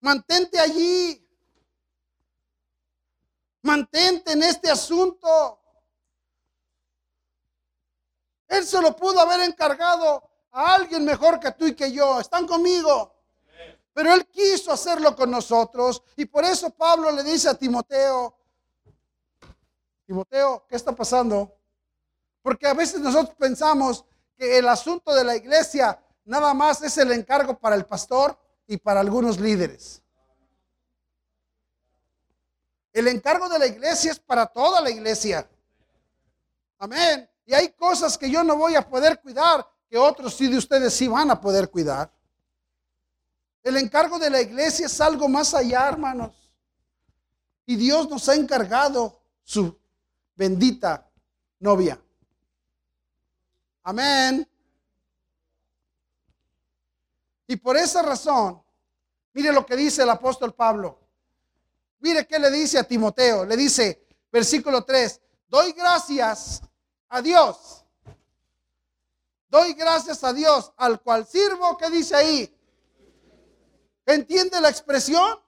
Mantente 0.00 0.58
allí. 0.58 1.18
Mantente 3.62 4.32
en 4.32 4.42
este 4.42 4.70
asunto. 4.70 5.58
Él 8.48 8.66
se 8.66 8.80
lo 8.82 8.94
pudo 8.94 9.20
haber 9.20 9.40
encargado 9.40 10.22
a 10.50 10.74
alguien 10.74 11.04
mejor 11.04 11.40
que 11.40 11.52
tú 11.52 11.66
y 11.66 11.74
que 11.74 11.90
yo. 11.90 12.20
¿Están 12.20 12.46
conmigo? 12.46 13.14
Pero 13.94 14.12
Él 14.12 14.26
quiso 14.26 14.72
hacerlo 14.72 15.14
con 15.14 15.30
nosotros. 15.30 16.02
Y 16.16 16.24
por 16.24 16.44
eso 16.44 16.70
Pablo 16.70 17.10
le 17.12 17.22
dice 17.22 17.48
a 17.48 17.54
Timoteo, 17.54 18.36
Timoteo, 20.06 20.66
¿qué 20.68 20.76
está 20.76 20.92
pasando? 20.92 21.56
Porque 22.42 22.66
a 22.66 22.74
veces 22.74 23.00
nosotros 23.00 23.34
pensamos 23.38 24.04
que 24.36 24.58
el 24.58 24.68
asunto 24.68 25.14
de 25.14 25.24
la 25.24 25.36
iglesia 25.36 25.98
nada 26.24 26.52
más 26.52 26.82
es 26.82 26.98
el 26.98 27.12
encargo 27.12 27.58
para 27.58 27.76
el 27.76 27.86
pastor 27.86 28.36
y 28.66 28.76
para 28.76 29.00
algunos 29.00 29.38
líderes. 29.38 30.01
El 32.92 33.08
encargo 33.08 33.48
de 33.48 33.58
la 33.58 33.66
iglesia 33.66 34.12
es 34.12 34.18
para 34.18 34.46
toda 34.46 34.80
la 34.80 34.90
iglesia. 34.90 35.48
Amén. 36.78 37.28
Y 37.46 37.54
hay 37.54 37.70
cosas 37.72 38.18
que 38.18 38.30
yo 38.30 38.42
no 38.44 38.56
voy 38.56 38.74
a 38.74 38.86
poder 38.86 39.20
cuidar, 39.20 39.66
que 39.88 39.96
otros 39.96 40.34
sí 40.34 40.48
de 40.48 40.58
ustedes 40.58 40.92
sí 40.92 41.08
van 41.08 41.30
a 41.30 41.40
poder 41.40 41.70
cuidar. 41.70 42.12
El 43.62 43.76
encargo 43.76 44.18
de 44.18 44.28
la 44.28 44.40
iglesia 44.40 44.86
es 44.86 45.00
algo 45.00 45.28
más 45.28 45.54
allá, 45.54 45.88
hermanos. 45.88 46.34
Y 47.64 47.76
Dios 47.76 48.08
nos 48.10 48.28
ha 48.28 48.34
encargado 48.34 49.20
su 49.44 49.78
bendita 50.34 51.08
novia. 51.60 52.00
Amén. 53.84 54.48
Y 57.46 57.56
por 57.56 57.76
esa 57.76 58.02
razón, 58.02 58.62
mire 59.32 59.52
lo 59.52 59.64
que 59.64 59.76
dice 59.76 60.02
el 60.02 60.10
apóstol 60.10 60.54
Pablo. 60.54 61.01
Mire 62.02 62.26
qué 62.26 62.38
le 62.38 62.50
dice 62.50 62.78
a 62.78 62.84
Timoteo. 62.84 63.44
Le 63.44 63.56
dice, 63.56 64.04
versículo 64.30 64.84
3, 64.84 65.20
doy 65.46 65.72
gracias 65.72 66.60
a 67.08 67.22
Dios. 67.22 67.84
Doy 69.48 69.72
gracias 69.74 70.24
a 70.24 70.32
Dios 70.32 70.72
al 70.76 71.00
cual 71.00 71.26
sirvo. 71.26 71.76
¿Qué 71.76 71.88
dice 71.90 72.16
ahí? 72.16 72.58
¿Entiende 74.04 74.60
la 74.60 74.68
expresión? 74.68 75.38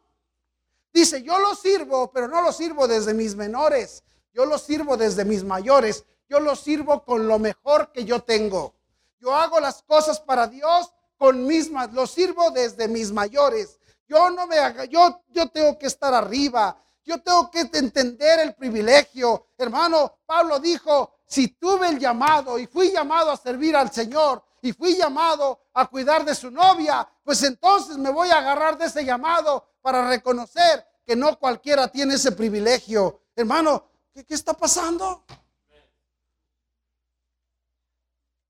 Dice, 0.93 1.25
yo 1.25 1.41
lo 1.41 1.57
sirvo, 1.57 2.13
pero 2.13 2.29
no 2.29 2.41
lo 2.41 2.53
sirvo 2.53 2.87
desde 2.87 3.15
mis 3.15 3.35
menores. 3.35 4.05
Yo 4.33 4.47
lo 4.47 4.57
sirvo 4.57 4.97
desde 4.97 5.25
mis 5.25 5.43
mayores. 5.43 6.05
Yo 6.29 6.39
lo 6.39 6.55
sirvo 6.55 7.05
con 7.05 7.27
lo 7.27 7.41
mejor 7.41 7.91
que 7.91 8.05
yo 8.05 8.23
tengo. 8.23 8.75
Yo 9.19 9.35
hago 9.35 9.59
las 9.59 9.83
cosas 9.83 10.21
para 10.21 10.47
Dios 10.47 10.93
con 11.17 11.47
mismas. 11.47 11.93
Lo 11.93 12.07
sirvo 12.07 12.53
desde 12.53 12.87
mis 12.87 13.11
mayores. 13.11 13.81
Yo 14.07 14.31
no 14.31 14.47
me 14.47 14.59
haga, 14.59 14.85
yo, 14.85 15.23
yo 15.29 15.49
tengo 15.49 15.79
que 15.79 15.87
estar 15.87 16.13
arriba. 16.13 16.77
Yo 17.05 17.21
tengo 17.21 17.51
que 17.51 17.61
entender 17.61 18.41
el 18.41 18.55
privilegio. 18.55 19.49
Hermano, 19.59 20.21
Pablo 20.25 20.59
dijo, 20.59 21.19
si 21.27 21.49
tuve 21.49 21.89
el 21.89 21.99
llamado 21.99 22.59
y 22.59 22.67
fui 22.67 22.91
llamado 22.91 23.31
a 23.31 23.37
servir 23.37 23.77
al 23.77 23.93
Señor 23.93 24.43
y 24.63 24.73
fui 24.73 24.97
llamado 24.97 25.61
a 25.75 25.87
cuidar 25.87 26.25
de 26.25 26.35
su 26.35 26.51
novia, 26.51 27.07
pues 27.23 27.43
entonces 27.43 27.99
me 27.99 28.11
voy 28.11 28.31
a 28.31 28.39
agarrar 28.39 28.79
de 28.79 28.87
ese 28.87 29.05
llamado 29.05 29.73
para 29.83 30.09
reconocer 30.09 30.87
que 31.05 31.15
no 31.15 31.39
cualquiera 31.39 31.89
tiene 31.89 32.15
ese 32.15 32.33
privilegio. 32.33 33.21
Hermano, 33.37 33.85
¿qué, 34.15 34.25
qué 34.25 34.35
está 34.35 34.55
pasando? 34.55 35.25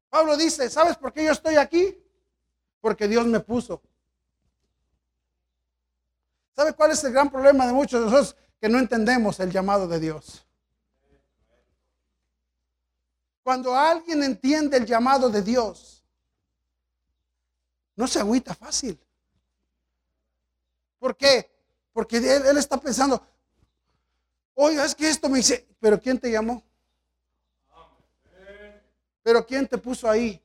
Pablo 0.08 0.36
dice, 0.36 0.70
¿sabes 0.70 0.96
por 0.96 1.12
qué 1.12 1.24
yo 1.24 1.32
estoy 1.32 1.56
aquí? 1.56 2.00
Porque 2.80 3.08
Dios 3.08 3.26
me 3.26 3.40
puso. 3.40 3.82
¿Sabe 6.54 6.72
cuál 6.72 6.92
es 6.92 7.02
el 7.04 7.12
gran 7.12 7.30
problema 7.30 7.66
de 7.66 7.72
muchos 7.72 8.00
de 8.00 8.06
nosotros? 8.10 8.36
Que 8.60 8.68
no 8.68 8.78
entendemos 8.78 9.40
el 9.40 9.50
llamado 9.50 9.88
de 9.88 9.98
Dios. 9.98 10.46
Cuando 13.42 13.74
alguien 13.74 14.22
entiende 14.22 14.76
el 14.76 14.86
llamado 14.86 15.28
de 15.28 15.42
Dios, 15.42 16.02
no 17.96 18.06
se 18.06 18.20
agüita 18.20 18.54
fácil. 18.54 18.98
¿Por 20.98 21.16
qué? 21.16 21.50
Porque 21.92 22.16
él, 22.16 22.56
está 22.56 22.78
pensando, 22.78 23.22
oiga, 24.54 24.84
es 24.84 24.94
que 24.94 25.08
esto 25.08 25.28
me 25.28 25.38
dice, 25.38 25.66
pero 25.78 26.00
¿quién 26.00 26.18
te 26.18 26.30
llamó? 26.30 26.62
¿Pero 29.22 29.44
quién 29.44 29.66
te 29.68 29.76
puso 29.78 30.08
ahí? 30.08 30.40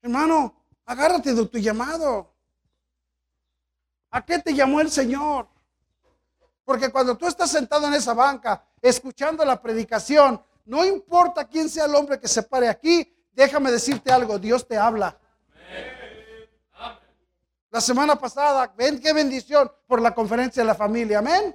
Hermano, 0.00 0.54
agárrate 0.84 1.34
de 1.34 1.46
tu 1.46 1.58
llamado. 1.58 2.33
¿A 4.14 4.24
qué 4.24 4.38
te 4.38 4.54
llamó 4.54 4.80
el 4.80 4.92
Señor? 4.92 5.48
Porque 6.64 6.88
cuando 6.92 7.16
tú 7.16 7.26
estás 7.26 7.50
sentado 7.50 7.88
en 7.88 7.94
esa 7.94 8.14
banca, 8.14 8.64
escuchando 8.80 9.44
la 9.44 9.60
predicación, 9.60 10.40
no 10.66 10.84
importa 10.84 11.48
quién 11.48 11.68
sea 11.68 11.86
el 11.86 11.96
hombre 11.96 12.20
que 12.20 12.28
se 12.28 12.44
pare 12.44 12.68
aquí, 12.68 13.12
déjame 13.32 13.72
decirte 13.72 14.12
algo, 14.12 14.38
Dios 14.38 14.68
te 14.68 14.78
habla. 14.78 15.18
La 17.72 17.80
semana 17.80 18.14
pasada, 18.14 18.72
ven 18.76 19.00
qué 19.00 19.12
bendición 19.12 19.68
por 19.88 20.00
la 20.00 20.14
conferencia 20.14 20.62
de 20.62 20.68
la 20.68 20.76
familia, 20.76 21.18
amén. 21.18 21.52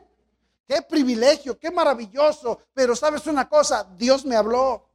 Qué 0.67 0.81
privilegio, 0.81 1.57
qué 1.57 1.71
maravilloso. 1.71 2.63
Pero 2.73 2.93
sabes 2.93 3.25
una 3.27 3.47
cosa, 3.47 3.87
Dios 3.95 4.25
me 4.25 4.35
habló. 4.35 4.85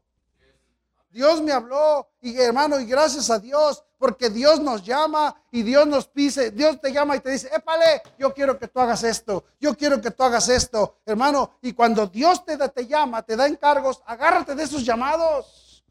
Dios 1.08 1.40
me 1.40 1.52
habló 1.52 2.10
y 2.20 2.38
hermano, 2.38 2.78
y 2.78 2.84
gracias 2.84 3.30
a 3.30 3.38
Dios, 3.38 3.82
porque 4.04 4.28
Dios 4.28 4.60
nos 4.60 4.84
llama 4.84 5.34
y 5.50 5.62
Dios 5.62 5.86
nos 5.86 6.06
pise, 6.08 6.50
Dios 6.50 6.78
te 6.78 6.92
llama 6.92 7.16
y 7.16 7.20
te 7.20 7.30
dice, 7.30 7.48
épale, 7.50 8.02
yo 8.18 8.34
quiero 8.34 8.58
que 8.58 8.68
tú 8.68 8.78
hagas 8.78 9.02
esto, 9.02 9.44
yo 9.58 9.74
quiero 9.74 9.98
que 9.98 10.10
tú 10.10 10.22
hagas 10.22 10.46
esto, 10.50 10.98
hermano. 11.06 11.52
Y 11.62 11.72
cuando 11.72 12.06
Dios 12.06 12.44
te, 12.44 12.58
te 12.68 12.86
llama, 12.86 13.22
te 13.22 13.34
da 13.34 13.46
encargos, 13.46 14.02
agárrate 14.04 14.54
de 14.54 14.62
esos 14.62 14.84
llamados. 14.84 15.82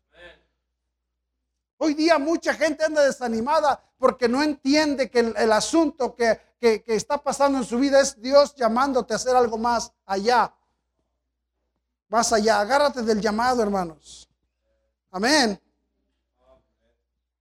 Hoy 1.78 1.95
día 1.95 2.19
mucha 2.19 2.54
gente 2.54 2.86
anda 2.86 3.02
desanimada 3.02 3.84
porque 3.97 4.30
no 4.30 4.43
entiende 4.43 5.10
que 5.10 5.34
el, 5.36 5.52
asunto 5.52 6.15
que, 6.15 6.39
que 6.60 6.84
está 6.86 7.17
pasando 7.17 7.58
en 7.58 7.63
su 7.63 7.80
vida 7.80 7.99
es 7.99 8.21
Dios 8.21 8.54
llamándote 8.54 9.13
a 9.13 9.15
hacer 9.15 9.36
algo 9.36 9.58
más 9.58 9.91
allá. 10.06 10.54
Más 12.10 12.32
allá, 12.32 12.60
agárrate 12.60 13.02
del 13.02 13.19
llamado, 13.19 13.63
hermanos. 13.63 14.30
Amén. 15.10 15.60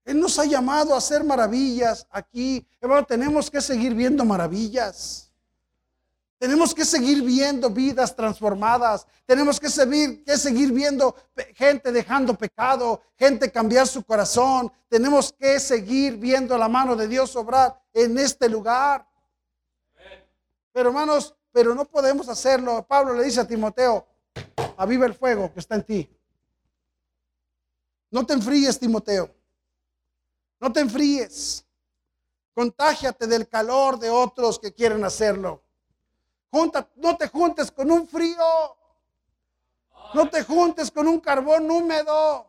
Él 0.05 0.19
nos 0.19 0.39
ha 0.39 0.45
llamado 0.45 0.95
a 0.95 0.99
hacer 0.99 1.23
maravillas 1.23 2.07
aquí. 2.11 2.67
Hermano, 2.81 3.07
tenemos 3.07 3.51
que 3.51 3.61
seguir 3.61 3.95
viendo 3.95 4.25
maravillas. 4.25 5.31
Tenemos 6.39 6.75
que 6.75 6.85
seguir 6.85 7.23
viendo 7.23 7.71
vidas 7.71 8.17
transformadas. 8.17 9.07
Tenemos 9.27 9.61
que 9.61 9.71
seguir, 9.71 10.25
que 10.25 10.37
seguir 10.37 10.73
viendo 10.73 11.15
gente 11.55 11.93
dejando 11.93 12.35
pecado, 12.35 13.01
gente 13.17 13.53
cambiar 13.53 13.87
su 13.87 14.03
corazón. 14.03 14.73
Tenemos 14.89 15.33
que 15.33 15.61
seguir 15.61 16.17
viendo 16.17 16.59
la 16.59 16.69
mano 16.69 16.97
de 16.97 17.07
Dios 17.07 17.37
obrar 17.37 17.81
en 17.93 18.19
este 18.19 18.49
lugar. 18.49 19.07
Pero 20.73 20.89
hermanos, 20.89 21.33
pero 21.53 21.77
no 21.77 21.85
podemos 21.85 22.29
hacerlo. 22.29 22.85
Pablo 22.89 23.15
le 23.15 23.23
dice 23.23 23.41
a 23.41 23.47
Timoteo, 23.47 24.05
aviva 24.77 25.07
el 25.07 25.15
fuego 25.15 25.53
que 25.53 25.61
está 25.61 25.77
en 25.77 25.85
ti. 25.85 26.11
No 28.11 28.27
te 28.27 28.33
enfríes, 28.33 28.81
Timoteo. 28.81 29.42
No 30.63 30.73
te 30.73 30.79
enfríes. 30.79 31.67
Contágiate 32.55 33.27
del 33.27 33.49
calor 33.49 33.99
de 33.99 34.09
otros 34.09 34.61
que 34.61 34.73
quieren 34.73 35.05
hacerlo. 35.05 35.61
No 36.97 37.17
te 37.17 37.27
juntes 37.27 37.73
con 37.73 37.91
un 37.91 38.07
frío. 38.07 38.45
No 40.15 40.31
te 40.31 40.45
juntes 40.45 40.93
con 40.93 41.09
un 41.09 41.19
carbón 41.19 41.69
húmedo. 41.69 42.47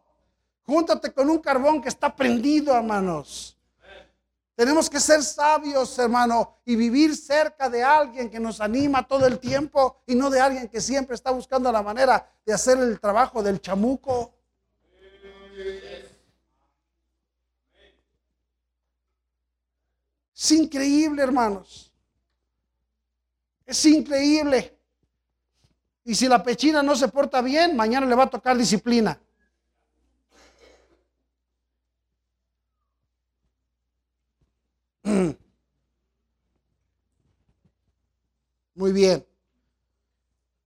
Júntate 0.63 1.11
con 1.11 1.27
un 1.27 1.39
carbón 1.39 1.81
que 1.81 1.89
está 1.89 2.15
prendido, 2.15 2.75
hermanos. 2.75 3.57
Tenemos 4.55 4.91
que 4.91 4.99
ser 4.99 5.23
sabios, 5.23 5.97
hermano, 5.97 6.59
y 6.65 6.75
vivir 6.75 7.17
cerca 7.17 7.67
de 7.67 7.81
alguien 7.81 8.29
que 8.29 8.39
nos 8.39 8.61
anima 8.61 9.07
todo 9.07 9.25
el 9.25 9.39
tiempo 9.39 10.03
y 10.05 10.13
no 10.13 10.29
de 10.29 10.39
alguien 10.39 10.67
que 10.67 10.79
siempre 10.79 11.15
está 11.15 11.31
buscando 11.31 11.71
la 11.71 11.81
manera 11.81 12.31
de 12.45 12.53
hacer 12.53 12.77
el 12.77 12.99
trabajo 12.99 13.41
del 13.41 13.59
chamuco. 13.59 14.35
Es 20.35 20.51
increíble, 20.51 21.21
hermanos. 21.21 21.93
Es 23.65 23.85
increíble. 23.85 24.77
Y 26.03 26.15
si 26.15 26.27
la 26.27 26.43
pechina 26.43 26.83
no 26.83 26.95
se 26.95 27.07
porta 27.07 27.41
bien, 27.41 27.75
mañana 27.75 28.05
le 28.05 28.15
va 28.15 28.23
a 28.23 28.29
tocar 28.29 28.57
disciplina. 28.57 29.19
Muy 38.75 38.91
bien. 38.91 39.25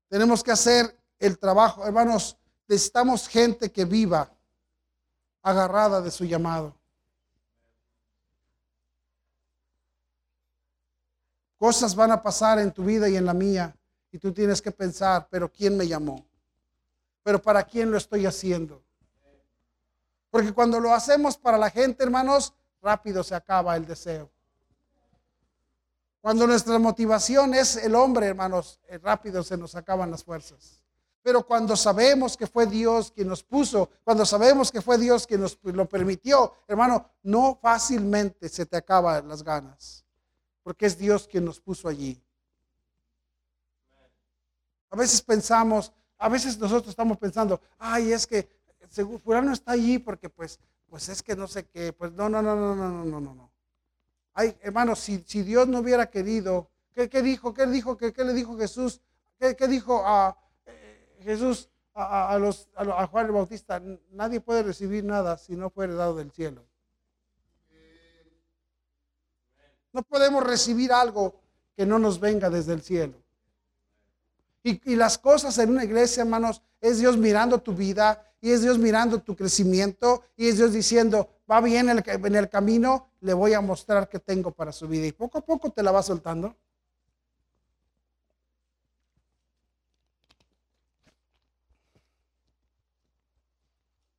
Tenemos 0.07 0.43
que 0.43 0.51
hacer 0.51 0.97
el 1.19 1.37
trabajo. 1.37 1.85
Hermanos, 1.85 2.37
necesitamos 2.67 3.27
gente 3.27 3.71
que 3.71 3.85
viva 3.85 4.31
agarrada 5.41 6.01
de 6.01 6.11
su 6.11 6.25
llamado. 6.25 6.76
Cosas 11.57 11.95
van 11.95 12.11
a 12.11 12.21
pasar 12.21 12.59
en 12.59 12.71
tu 12.71 12.83
vida 12.83 13.09
y 13.09 13.17
en 13.17 13.25
la 13.25 13.33
mía 13.33 13.75
y 14.11 14.19
tú 14.19 14.31
tienes 14.31 14.61
que 14.61 14.71
pensar, 14.71 15.27
pero 15.29 15.51
¿quién 15.51 15.75
me 15.75 15.87
llamó? 15.87 16.25
¿Pero 17.23 17.41
para 17.41 17.63
quién 17.63 17.91
lo 17.91 17.97
estoy 17.97 18.25
haciendo? 18.25 18.83
Porque 20.29 20.53
cuando 20.53 20.79
lo 20.79 20.93
hacemos 20.93 21.37
para 21.37 21.57
la 21.57 21.69
gente, 21.69 22.03
hermanos, 22.03 22.53
rápido 22.81 23.23
se 23.23 23.33
acaba 23.33 23.75
el 23.75 23.85
deseo. 23.85 24.29
Cuando 26.21 26.45
nuestra 26.45 26.77
motivación 26.77 27.53
es 27.53 27.75
el 27.77 27.95
hombre, 27.95 28.27
hermanos, 28.27 28.79
eh, 28.87 28.97
rápido 28.97 29.43
se 29.43 29.57
nos 29.57 29.75
acaban 29.75 30.11
las 30.11 30.23
fuerzas. 30.23 30.83
Pero 31.23 31.45
cuando 31.45 31.75
sabemos 31.75 32.37
que 32.37 32.47
fue 32.47 32.67
Dios 32.67 33.11
quien 33.11 33.27
nos 33.27 33.43
puso, 33.43 33.89
cuando 34.03 34.25
sabemos 34.25 34.71
que 34.71 34.81
fue 34.81 34.97
Dios 34.97 35.25
quien 35.25 35.41
nos 35.41 35.57
lo 35.63 35.87
permitió, 35.87 36.53
hermano, 36.67 37.09
no 37.23 37.57
fácilmente 37.61 38.47
se 38.47 38.65
te 38.65 38.77
acaban 38.77 39.27
las 39.27 39.43
ganas 39.43 40.06
porque 40.67 40.85
es 40.85 40.97
Dios 40.97 41.29
quien 41.29 41.45
nos 41.45 41.61
puso 41.61 41.87
allí. 41.87 42.21
A 44.89 44.97
veces 44.97 45.21
pensamos, 45.21 45.93
a 46.17 46.27
veces 46.27 46.57
nosotros 46.57 46.89
estamos 46.89 47.17
pensando, 47.17 47.61
ay, 47.77 48.11
es 48.11 48.27
que 48.27 48.49
fulano 49.23 49.53
está 49.53 49.71
allí 49.71 49.97
porque 49.97 50.27
pues, 50.27 50.59
pues 50.89 51.07
es 51.07 51.23
que 51.23 51.37
no 51.37 51.47
sé 51.47 51.69
qué, 51.69 51.93
pues 51.93 52.11
no, 52.11 52.27
no, 52.27 52.41
no, 52.41 52.53
no, 52.53 52.75
no, 52.75 53.05
no, 53.05 53.21
no, 53.21 53.33
no. 53.33 53.51
Ay, 54.33 54.57
hermanos, 54.59 54.99
si, 54.99 55.23
si 55.25 55.41
Dios 55.41 55.69
no 55.69 55.79
hubiera 55.79 56.09
querido, 56.09 56.69
¿qué, 56.93 57.09
qué 57.09 57.21
dijo? 57.21 57.53
¿Qué 57.53 57.65
dijo? 57.65 57.95
¿Qué, 57.95 58.11
qué 58.11 58.25
le 58.25 58.33
dijo 58.33 58.57
Jesús? 58.57 58.99
¿Qué, 59.39 59.55
qué 59.55 59.69
dijo 59.69 60.03
a 60.05 60.35
eh, 60.65 61.17
Jesús 61.21 61.69
a, 61.93 62.35
a, 62.35 62.35
a 62.35 63.07
Juan 63.07 63.25
el 63.25 63.31
Bautista? 63.31 63.81
Nadie 64.11 64.41
puede 64.41 64.63
recibir 64.63 65.05
nada 65.05 65.37
si 65.37 65.55
no 65.55 65.69
fuere 65.69 65.93
dado 65.93 66.17
del 66.17 66.29
cielo. 66.33 66.67
No 69.97 70.03
podemos 70.03 70.43
recibir 70.43 70.93
algo 70.93 71.33
que 71.75 71.83
no 71.83 71.97
nos 71.97 72.19
venga 72.19 72.51
desde 72.51 72.71
el 72.71 72.83
cielo. 72.83 73.15
Y, 74.61 74.95
las 74.95 75.17
cosas 75.17 75.57
en 75.57 75.71
una 75.71 75.85
iglesia, 75.85 76.21
hermanos, 76.21 76.61
es 76.79 76.99
Dios 76.99 77.17
mirando 77.17 77.57
tu 77.57 77.73
vida 77.73 78.23
y 78.39 78.51
es 78.51 78.61
Dios 78.61 78.77
mirando 78.77 79.19
tu 79.23 79.35
crecimiento 79.35 80.23
y 80.35 80.49
es 80.49 80.57
Dios 80.57 80.71
diciendo, 80.71 81.27
va 81.49 81.61
bien 81.61 81.89
en 81.89 82.35
el, 82.35 82.47
camino, 82.47 83.07
le 83.21 83.33
voy 83.33 83.55
a 83.55 83.61
mostrar 83.61 84.07
qué 84.07 84.19
tengo 84.19 84.51
para 84.51 84.71
su 84.71 84.87
vida. 84.87 85.07
Y 85.07 85.13
poco 85.13 85.39
a 85.39 85.41
poco 85.41 85.71
te 85.71 85.81
la 85.81 85.91
va 85.91 86.03
soltando. 86.03 86.55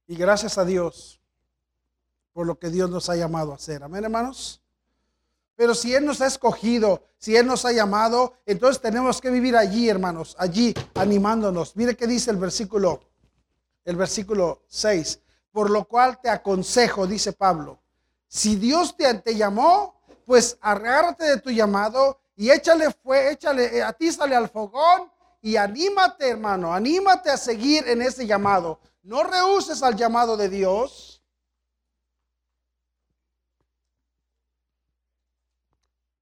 Y 0.09 0.17
gracias 0.17 0.59
a 0.59 0.65
Dios 0.65 1.21
por 2.33 2.49
lo 2.49 2.59
que 2.59 2.69
Dios 2.69 2.91
nos 2.91 3.09
ha 3.09 3.15
llamado 3.15 3.53
a 3.53 3.55
hacer. 3.55 3.85
Amén, 3.85 4.03
hermanos. 4.03 4.61
Pero 5.59 5.75
si 5.75 5.93
Él 5.93 6.05
nos 6.07 6.21
ha 6.21 6.29
escogido, 6.29 7.03
si 7.19 7.35
Él 7.35 7.45
nos 7.45 7.65
ha 7.65 7.73
llamado, 7.73 8.35
entonces 8.47 8.81
tenemos 8.81 9.21
que 9.21 9.29
vivir 9.29 9.57
allí, 9.57 9.89
hermanos, 9.89 10.37
allí, 10.39 10.73
animándonos. 10.95 11.75
Mire 11.75 11.97
qué 11.97 12.07
dice 12.07 12.31
el 12.31 12.37
versículo, 12.37 13.01
el 13.85 13.97
versículo 13.97 14.63
6. 14.69 15.19
Por 15.51 15.71
lo 15.71 15.85
cual 15.87 16.21
te 16.21 16.31
aconsejo, 16.31 17.09
dice 17.09 17.33
Pablo, 17.33 17.81
si 18.29 18.55
Dios 18.55 18.97
te, 18.97 19.13
te 19.15 19.35
llamó, 19.35 20.01
pues 20.25 20.57
agárrate 20.61 21.25
de 21.25 21.41
tu 21.41 21.51
llamado 21.51 22.21
y 22.37 22.51
échale, 22.51 22.93
fue, 22.93 23.33
échale, 23.33 23.79
eh, 23.79 23.83
atízale 23.83 24.37
al 24.37 24.49
fogón 24.49 25.11
y 25.43 25.57
anímate, 25.57 26.29
hermano, 26.29 26.73
anímate 26.73 27.31
a 27.31 27.37
seguir 27.37 27.89
en 27.89 28.01
ese 28.01 28.29
llamado. 28.29 28.79
No 29.03 29.25
rehuses 29.25 29.83
al 29.83 29.97
llamado 29.97 30.37
de 30.37 30.51
Dios 30.51 31.08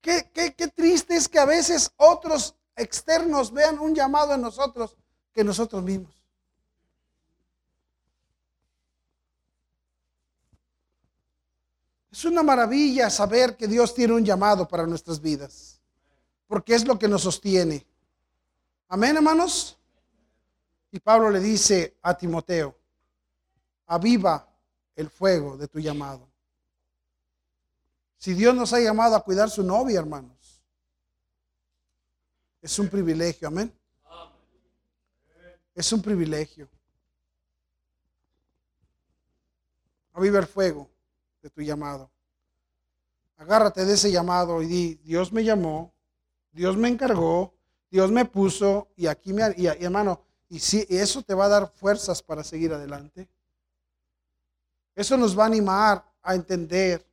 Qué, 0.07 0.69
triste 0.73 1.17
es 1.17 1.29
que 1.29 1.41
a 1.41 1.45
veces 1.45 1.91
otros 1.97 2.55
externos 2.77 3.53
vean 3.53 3.81
un 3.81 3.93
llamado 3.93 4.35
en 4.35 4.41
nosotros 4.41 4.97
que 5.33 5.43
nosotros 5.43 5.83
mismos. 5.83 6.15
Es 12.13 12.25
una 12.25 12.45
maravilla 12.45 13.11
saber 13.11 13.57
que 13.57 13.67
Dios 13.67 13.93
tiene 13.95 14.15
un 14.15 14.25
llamado 14.25 14.69
para 14.69 14.87
nuestras 14.87 15.21
vidas, 15.21 15.81
porque 16.47 16.77
es 16.77 16.87
lo 16.87 16.97
que 16.97 17.09
nos 17.09 17.23
sostiene. 17.23 17.85
Amén, 18.87 19.17
hermanos. 19.17 19.77
Y 20.93 21.01
Pablo 21.01 21.31
le 21.31 21.41
dice 21.41 21.97
a 22.01 22.17
Timoteo, 22.17 22.79
aviva 23.87 24.49
el 24.95 25.11
fuego 25.11 25.57
de 25.57 25.67
tu 25.67 25.81
llamado. 25.81 26.29
Si 28.19 28.35
Dios 28.35 28.55
nos 28.55 28.73
ha 28.73 28.81
llamado 28.81 29.15
a 29.15 29.23
cuidar 29.23 29.51
su 29.51 29.63
novia, 29.63 29.99
hermanos, 29.99 30.63
es 32.61 32.79
un 32.79 32.89
privilegio, 32.89 33.49
amén. 33.49 33.73
Es 35.75 35.93
un 35.93 36.03
privilegio. 36.03 36.69
Aviva 40.13 40.39
el 40.39 40.47
fuego 40.47 40.91
de 41.43 41.51
tu 41.51 41.61
llamado. 41.61 42.11
Agárrate 43.37 43.85
de 43.85 43.95
ese 43.95 44.11
llamado 44.11 44.63
y 44.63 44.67
di, 44.67 44.95
Dios 45.05 45.31
me 45.31 45.45
llamó, 45.45 45.93
Dios 46.53 46.77
me 46.77 46.89
encargó, 46.89 47.55
Dios 47.91 48.11
me 48.11 48.25
puso 48.25 48.89
y 48.97 49.07
aquí 49.07 49.35
me... 49.35 49.55
Y, 49.59 49.67
hermano, 49.67 50.23
y, 50.49 50.59
si, 50.59 50.87
eso 50.89 51.23
te 51.23 51.35
va 51.35 51.45
a 51.45 51.51
dar 51.51 51.73
fuerzas 51.75 52.23
para 52.23 52.43
seguir 52.43 52.73
adelante. 52.73 53.29
Eso 54.95 55.19
nos 55.19 55.39
va 55.39 55.45
a 55.45 55.47
animar 55.49 56.05
a 56.23 56.35
entender 56.35 57.07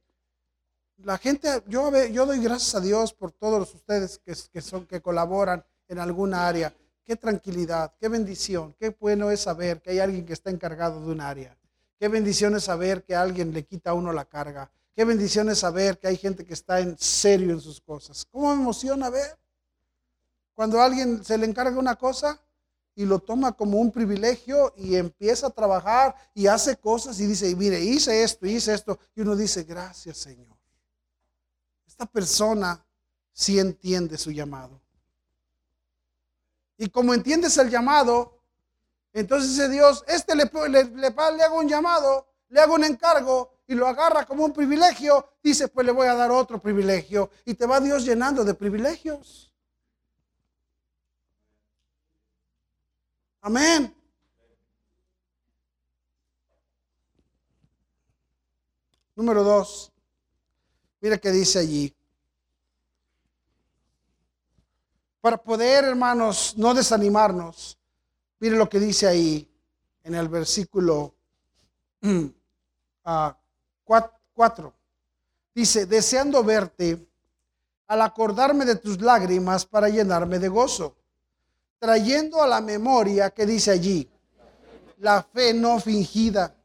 la 1.04 1.18
gente, 1.18 1.50
yo, 1.68 1.92
yo 2.08 2.26
doy 2.26 2.40
gracias 2.40 2.76
a 2.76 2.82
Dios 2.82 3.14
por 3.14 3.32
todos 3.32 3.74
ustedes 3.74 4.20
que, 4.20 4.34
que, 4.52 4.62
son, 4.62 4.86
que 4.86 5.02
colaboran 5.02 5.64
en 5.88 6.00
alguna 6.00 6.48
área. 6.48 6.74
Qué 7.04 7.16
tranquilidad, 7.16 7.94
qué 8.00 8.08
bendición, 8.08 8.74
qué 8.80 8.96
bueno 8.98 9.30
es 9.30 9.42
saber 9.42 9.82
que 9.82 9.92
hay 9.92 10.00
alguien 10.00 10.26
que 10.26 10.34
está 10.34 10.50
encargado 10.50 11.06
de 11.06 11.12
un 11.12 11.20
área. 11.20 11.58
Qué 12.00 12.08
bendición 12.08 12.56
es 12.56 12.64
saber 12.64 13.04
que 13.04 13.16
alguien 13.16 13.54
le 13.54 13.66
quita 13.66 13.92
a 13.92 13.94
uno 13.94 14.12
la 14.14 14.26
carga. 14.26 14.72
Qué 14.96 15.06
bendición 15.06 15.50
es 15.50 15.60
saber 15.60 16.00
que 16.00 16.08
hay 16.08 16.18
gente 16.18 16.46
que 16.46 16.54
está 16.54 16.80
en 16.80 16.98
serio 16.98 17.52
en 17.52 17.60
sus 17.60 17.82
cosas. 17.82 18.26
¿Cómo 18.32 18.56
me 18.56 18.62
emociona 18.62 19.10
ver? 19.10 19.38
Cuando 20.54 20.82
alguien 20.82 21.24
se 21.24 21.38
le 21.38 21.46
encarga 21.46 21.78
una 21.78 21.96
cosa 21.96 22.40
y 22.96 23.06
lo 23.06 23.20
toma 23.20 23.54
como 23.54 23.80
un 23.80 23.92
privilegio 23.92 24.74
y 24.78 24.96
empieza 24.96 25.48
a 25.48 25.50
trabajar 25.50 26.16
y 26.34 26.48
hace 26.48 26.78
cosas 26.78 27.20
y 27.20 27.26
dice, 27.26 27.56
mire, 27.56 27.82
hice 27.82 28.24
esto, 28.24 28.46
hice 28.46 28.74
esto. 28.74 29.00
Y 29.16 29.22
uno 29.22 29.36
dice, 29.36 29.64
gracias 29.64 30.18
Señor. 30.18 30.53
Esta 32.04 32.12
persona 32.12 32.86
sí 33.32 33.60
entiende 33.60 34.18
su 34.18 34.30
llamado. 34.30 34.82
Y 36.78 36.90
como 36.90 37.14
entiendes 37.14 37.58
el 37.58 37.70
llamado, 37.70 38.42
entonces 39.14 39.52
dice 39.52 39.70
Dios, 39.70 40.04
este 40.06 40.36
le, 40.36 40.52
le, 40.70 40.84
le, 40.84 41.10
le 41.12 41.44
hago 41.44 41.60
un 41.60 41.70
llamado, 41.70 42.28
le 42.50 42.60
hago 42.60 42.76
un 42.76 42.84
encargo 42.84 43.54
y 43.68 43.74
lo 43.74 43.88
agarra 43.88 44.26
como 44.26 44.44
un 44.44 44.52
privilegio, 44.52 45.30
dice, 45.42 45.70
pues 45.70 45.86
le 45.86 45.94
voy 45.94 46.08
a 46.10 46.14
dar 46.14 46.30
otro 46.30 46.62
privilegio. 46.62 47.30
Y 47.46 47.54
te 47.54 47.66
va 47.66 47.80
Dios 47.80 48.04
llenando 48.04 48.44
de 48.44 48.54
privilegios. 48.54 49.50
Amén. 53.40 53.96
Número 59.16 59.42
dos. 59.42 59.93
Mira 61.04 61.18
qué 61.18 61.32
dice 61.32 61.60
allí. 61.60 61.94
Para 65.20 65.36
poder, 65.36 65.84
hermanos, 65.84 66.56
no 66.58 66.74
desanimarnos. 66.74 67.78
Mire 68.40 68.56
lo 68.56 68.68
que 68.68 68.80
dice 68.80 69.06
ahí 69.06 69.48
en 70.02 70.16
el 70.16 70.30
versículo 70.30 71.14
4. 72.00 72.34
Ah, 73.06 73.38
dice, 75.54 75.86
deseando 75.86 76.44
verte 76.44 77.06
al 77.88 78.02
acordarme 78.02 78.66
de 78.66 78.78
tus 78.78 79.00
lágrimas 79.02 79.66
para 79.66 79.90
llenarme 79.90 80.40
de 80.40 80.48
gozo 80.48 80.96
trayendo 81.84 82.42
a 82.42 82.48
la 82.48 82.62
memoria 82.62 83.30
que 83.32 83.46
dice 83.46 83.70
allí, 83.70 84.10
la 85.00 85.22
fe 85.22 85.54
no 85.54 85.82
fingida. 85.82 86.56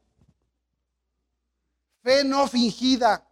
Fe 2.01 2.23
no 2.23 2.47
fingida. 2.47 3.28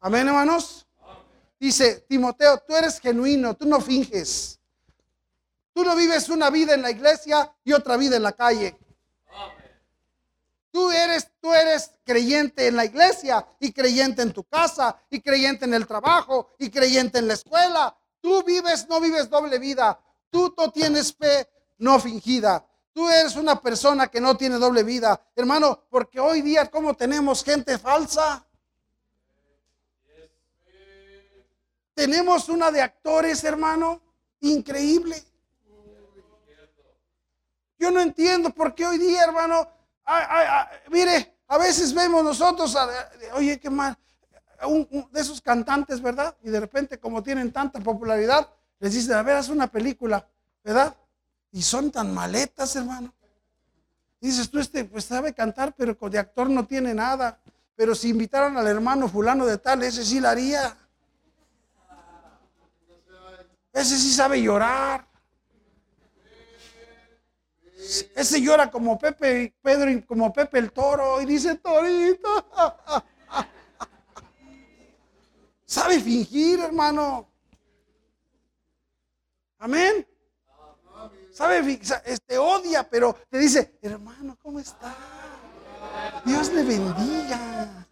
Amén, 0.00 0.26
hermanos. 0.26 0.86
Dice 1.58 2.06
Timoteo, 2.08 2.58
tú 2.66 2.74
eres 2.74 2.98
genuino, 2.98 3.54
tú 3.54 3.66
no 3.66 3.80
finges. 3.80 4.58
Tú 5.74 5.84
no 5.84 5.94
vives 5.94 6.28
una 6.30 6.48
vida 6.50 6.74
en 6.74 6.82
la 6.82 6.90
iglesia 6.90 7.54
y 7.62 7.72
otra 7.72 7.96
vida 7.96 8.16
en 8.16 8.22
la 8.22 8.32
calle. 8.32 8.78
Tú 10.70 10.90
eres, 10.90 11.30
tú 11.40 11.52
eres 11.52 11.92
creyente 12.04 12.66
en 12.66 12.76
la 12.76 12.84
iglesia 12.84 13.46
y 13.58 13.72
creyente 13.72 14.22
en 14.22 14.32
tu 14.32 14.44
casa 14.44 14.96
y 15.10 15.20
creyente 15.20 15.64
en 15.64 15.74
el 15.74 15.86
trabajo 15.86 16.50
y 16.58 16.70
creyente 16.70 17.18
en 17.18 17.28
la 17.28 17.34
escuela. 17.34 17.94
Tú 18.20 18.42
vives, 18.42 18.88
no 18.88 19.00
vives 19.00 19.28
doble 19.28 19.58
vida. 19.58 20.00
Tú 20.30 20.54
no 20.56 20.70
tienes 20.70 21.14
fe 21.14 21.48
no 21.80 21.98
fingida. 21.98 22.64
Tú 22.92 23.08
eres 23.08 23.36
una 23.36 23.60
persona 23.60 24.08
que 24.08 24.20
no 24.20 24.36
tiene 24.36 24.56
doble 24.56 24.82
vida. 24.82 25.20
Hermano, 25.34 25.84
porque 25.90 26.20
hoy 26.20 26.42
día 26.42 26.70
como 26.70 26.94
tenemos 26.94 27.42
gente 27.42 27.78
falsa. 27.78 28.46
Tenemos 32.00 32.48
una 32.48 32.70
de 32.70 32.80
actores, 32.80 33.44
hermano, 33.44 34.00
increíble. 34.40 35.22
Yo 37.78 37.90
no 37.90 38.00
entiendo 38.00 38.48
por 38.48 38.74
qué 38.74 38.86
hoy 38.86 38.96
día, 38.96 39.22
hermano, 39.24 39.68
mire, 40.88 41.36
a 41.46 41.58
veces 41.58 41.92
vemos 41.92 42.24
nosotros, 42.24 42.74
oye, 43.34 43.60
qué 43.60 43.68
mal, 43.68 43.98
de 45.10 45.20
esos 45.20 45.42
cantantes, 45.42 46.00
¿verdad? 46.00 46.34
Y 46.42 46.48
de 46.48 46.60
repente, 46.60 46.98
como 46.98 47.22
tienen 47.22 47.52
tanta 47.52 47.80
popularidad, 47.80 48.48
les 48.78 48.94
dicen, 48.94 49.16
a 49.16 49.22
ver, 49.22 49.36
haz 49.36 49.50
una 49.50 49.66
película, 49.66 50.26
¿verdad? 50.64 50.96
Y 51.52 51.60
son 51.60 51.90
tan 51.90 52.14
maletas, 52.14 52.74
hermano. 52.76 53.12
dices, 54.22 54.50
tú 54.50 54.58
este, 54.58 54.86
pues 54.86 55.04
sabe 55.04 55.34
cantar, 55.34 55.74
pero 55.76 55.94
de 56.08 56.18
actor 56.18 56.48
no 56.48 56.66
tiene 56.66 56.94
nada. 56.94 57.38
Pero 57.76 57.94
si 57.94 58.08
invitaran 58.08 58.56
al 58.56 58.66
hermano 58.66 59.06
fulano 59.06 59.44
de 59.44 59.58
tal, 59.58 59.82
ese 59.82 60.02
sí 60.02 60.18
la 60.18 60.30
haría. 60.30 60.78
Ese 63.72 63.96
sí 63.98 64.12
sabe 64.12 64.42
llorar. 64.42 65.06
Ese 68.14 68.40
llora 68.40 68.70
como 68.70 68.98
Pepe, 68.98 69.54
Pedro, 69.62 69.90
y 69.90 70.02
como 70.02 70.32
Pepe 70.32 70.58
el 70.58 70.72
toro, 70.72 71.20
y 71.20 71.24
dice, 71.24 71.56
Torito. 71.56 72.28
sabe 75.64 76.00
fingir, 76.00 76.60
hermano. 76.60 77.28
Amén. 79.58 80.06
¿Sabe? 81.32 81.80
Este 82.04 82.38
odia, 82.38 82.88
pero 82.88 83.16
te 83.30 83.38
dice, 83.38 83.78
hermano, 83.80 84.36
¿cómo 84.42 84.58
está? 84.58 84.94
Dios 86.24 86.52
le 86.52 86.62
bendiga. 86.64 87.86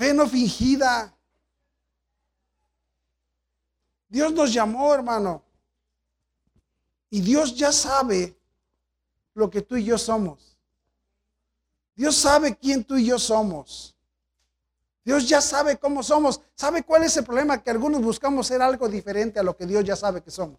Fe 0.00 0.14
no 0.14 0.26
fingida. 0.26 1.14
Dios 4.08 4.32
nos 4.32 4.50
llamó, 4.50 4.94
hermano. 4.94 5.42
Y 7.10 7.20
Dios 7.20 7.54
ya 7.54 7.70
sabe 7.70 8.34
lo 9.34 9.50
que 9.50 9.60
tú 9.60 9.76
y 9.76 9.84
yo 9.84 9.98
somos. 9.98 10.56
Dios 11.94 12.16
sabe 12.16 12.56
quién 12.56 12.82
tú 12.82 12.96
y 12.96 13.04
yo 13.04 13.18
somos. 13.18 13.94
Dios 15.04 15.28
ya 15.28 15.42
sabe 15.42 15.78
cómo 15.78 16.02
somos. 16.02 16.40
¿Sabe 16.54 16.82
cuál 16.82 17.02
es 17.02 17.14
el 17.18 17.24
problema? 17.24 17.62
Que 17.62 17.68
algunos 17.68 18.00
buscamos 18.00 18.46
ser 18.46 18.62
algo 18.62 18.88
diferente 18.88 19.38
a 19.38 19.42
lo 19.42 19.54
que 19.54 19.66
Dios 19.66 19.84
ya 19.84 19.96
sabe 19.96 20.22
que 20.22 20.30
somos. 20.30 20.58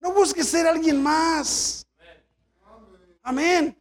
No 0.00 0.12
busques 0.12 0.48
ser 0.48 0.66
alguien 0.66 1.00
más. 1.00 1.86
Amén. 3.22 3.78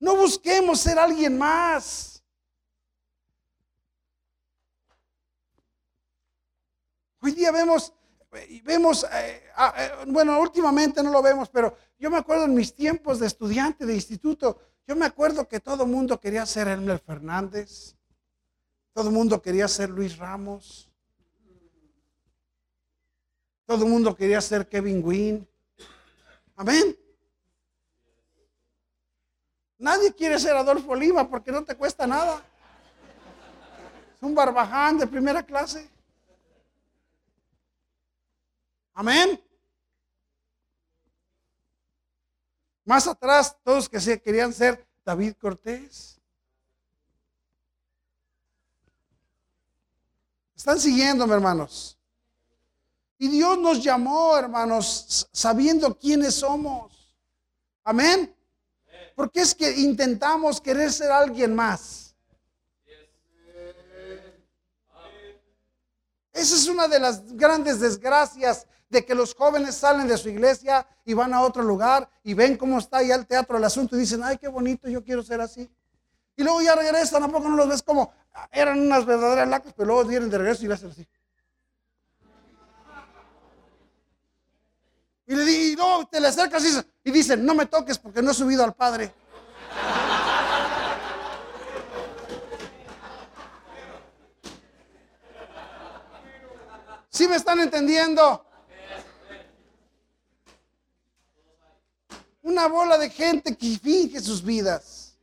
No 0.00 0.16
busquemos 0.16 0.80
ser 0.80 0.98
alguien 0.98 1.36
más. 1.36 2.22
Hoy 7.20 7.32
día 7.32 7.50
vemos, 7.50 7.92
vemos, 8.62 9.04
eh, 9.12 9.42
eh, 9.76 9.90
bueno, 10.06 10.40
últimamente 10.40 11.02
no 11.02 11.10
lo 11.10 11.20
vemos, 11.20 11.48
pero 11.48 11.76
yo 11.98 12.10
me 12.10 12.18
acuerdo 12.18 12.44
en 12.44 12.54
mis 12.54 12.72
tiempos 12.72 13.18
de 13.18 13.26
estudiante 13.26 13.84
de 13.84 13.94
instituto, 13.94 14.60
yo 14.86 14.94
me 14.94 15.04
acuerdo 15.04 15.48
que 15.48 15.58
todo 15.58 15.82
el 15.82 15.90
mundo 15.90 16.20
quería 16.20 16.46
ser 16.46 16.68
Elmer 16.68 17.00
Fernández, 17.00 17.96
todo 18.92 19.08
el 19.08 19.14
mundo 19.14 19.42
quería 19.42 19.66
ser 19.66 19.90
Luis 19.90 20.16
Ramos, 20.16 20.88
todo 23.66 23.84
el 23.84 23.90
mundo 23.90 24.14
quería 24.16 24.40
ser 24.40 24.68
Kevin 24.68 25.04
Wynn. 25.04 25.48
Amén. 26.54 26.96
Nadie 29.78 30.12
quiere 30.12 30.38
ser 30.38 30.56
Adolfo 30.56 30.94
Lima 30.94 31.28
porque 31.28 31.52
no 31.52 31.64
te 31.64 31.76
cuesta 31.76 32.06
nada. 32.06 32.42
Es 34.16 34.22
un 34.22 34.34
barbaján 34.34 34.98
de 34.98 35.06
primera 35.06 35.42
clase. 35.42 35.88
Amén. 38.92 39.40
Más 42.84 43.06
atrás, 43.06 43.56
todos 43.62 43.88
que 43.88 44.00
se 44.00 44.20
querían 44.20 44.52
ser 44.52 44.84
David 45.04 45.34
Cortés. 45.40 46.20
Están 50.56 50.80
siguiéndome, 50.80 51.34
hermanos. 51.34 51.96
Y 53.16 53.28
Dios 53.28 53.58
nos 53.58 53.82
llamó, 53.84 54.36
hermanos, 54.36 55.28
sabiendo 55.32 55.96
quiénes 55.96 56.34
somos. 56.34 57.14
Amén. 57.84 58.34
Porque 59.18 59.40
es 59.40 59.52
que 59.52 59.68
intentamos 59.80 60.60
querer 60.60 60.92
ser 60.92 61.10
alguien 61.10 61.52
más. 61.52 62.14
Esa 66.32 66.54
es 66.54 66.68
una 66.68 66.86
de 66.86 67.00
las 67.00 67.32
grandes 67.32 67.80
desgracias 67.80 68.64
de 68.88 69.04
que 69.04 69.16
los 69.16 69.34
jóvenes 69.34 69.74
salen 69.74 70.06
de 70.06 70.16
su 70.16 70.28
iglesia 70.28 70.86
y 71.04 71.14
van 71.14 71.34
a 71.34 71.42
otro 71.42 71.64
lugar 71.64 72.08
y 72.22 72.34
ven 72.34 72.56
cómo 72.56 72.78
está 72.78 73.02
ya 73.02 73.16
el 73.16 73.26
teatro, 73.26 73.58
el 73.58 73.64
asunto 73.64 73.96
y 73.96 73.98
dicen, 73.98 74.22
ay, 74.22 74.38
qué 74.38 74.46
bonito, 74.46 74.88
yo 74.88 75.02
quiero 75.02 75.24
ser 75.24 75.40
así. 75.40 75.68
Y 76.36 76.44
luego 76.44 76.62
ya 76.62 76.76
regresan, 76.76 77.20
¿a 77.24 77.28
poco 77.28 77.48
no 77.48 77.56
los 77.56 77.68
ves 77.68 77.82
como 77.82 78.12
eran 78.52 78.78
unas 78.78 79.04
verdaderas 79.04 79.48
lacas, 79.48 79.74
pero 79.76 79.88
luego 79.88 80.04
vienen 80.04 80.30
de 80.30 80.38
regreso 80.38 80.64
y 80.64 80.68
le 80.68 80.74
hacen 80.74 80.90
así? 80.90 81.04
Y 85.28 85.36
le 85.36 85.52
y 85.52 85.76
no, 85.76 86.08
te 86.08 86.20
le 86.20 86.28
acercas 86.28 86.64
y, 86.64 87.08
y 87.10 87.12
dicen, 87.12 87.44
no 87.44 87.54
me 87.54 87.66
toques 87.66 87.98
porque 87.98 88.22
no 88.22 88.30
he 88.30 88.34
subido 88.34 88.64
al 88.64 88.74
Padre. 88.74 89.12
¿Sí 97.10 97.28
me 97.28 97.36
están 97.36 97.60
entendiendo? 97.60 98.46
Una 102.40 102.66
bola 102.68 102.96
de 102.96 103.10
gente 103.10 103.54
que 103.54 103.78
finge 103.78 104.20
sus 104.20 104.42
vidas. 104.42 105.14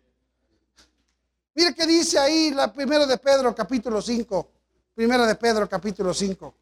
Mire 1.56 1.74
qué 1.74 1.88
dice 1.88 2.20
ahí 2.20 2.52
la 2.52 2.72
primera 2.72 3.08
de 3.08 3.18
Pedro 3.18 3.56
capítulo 3.56 4.00
5. 4.04 4.52
Primera 4.94 5.26
de 5.26 5.34
Pedro 5.34 5.68
capítulo 5.68 6.14
5. 6.14 6.54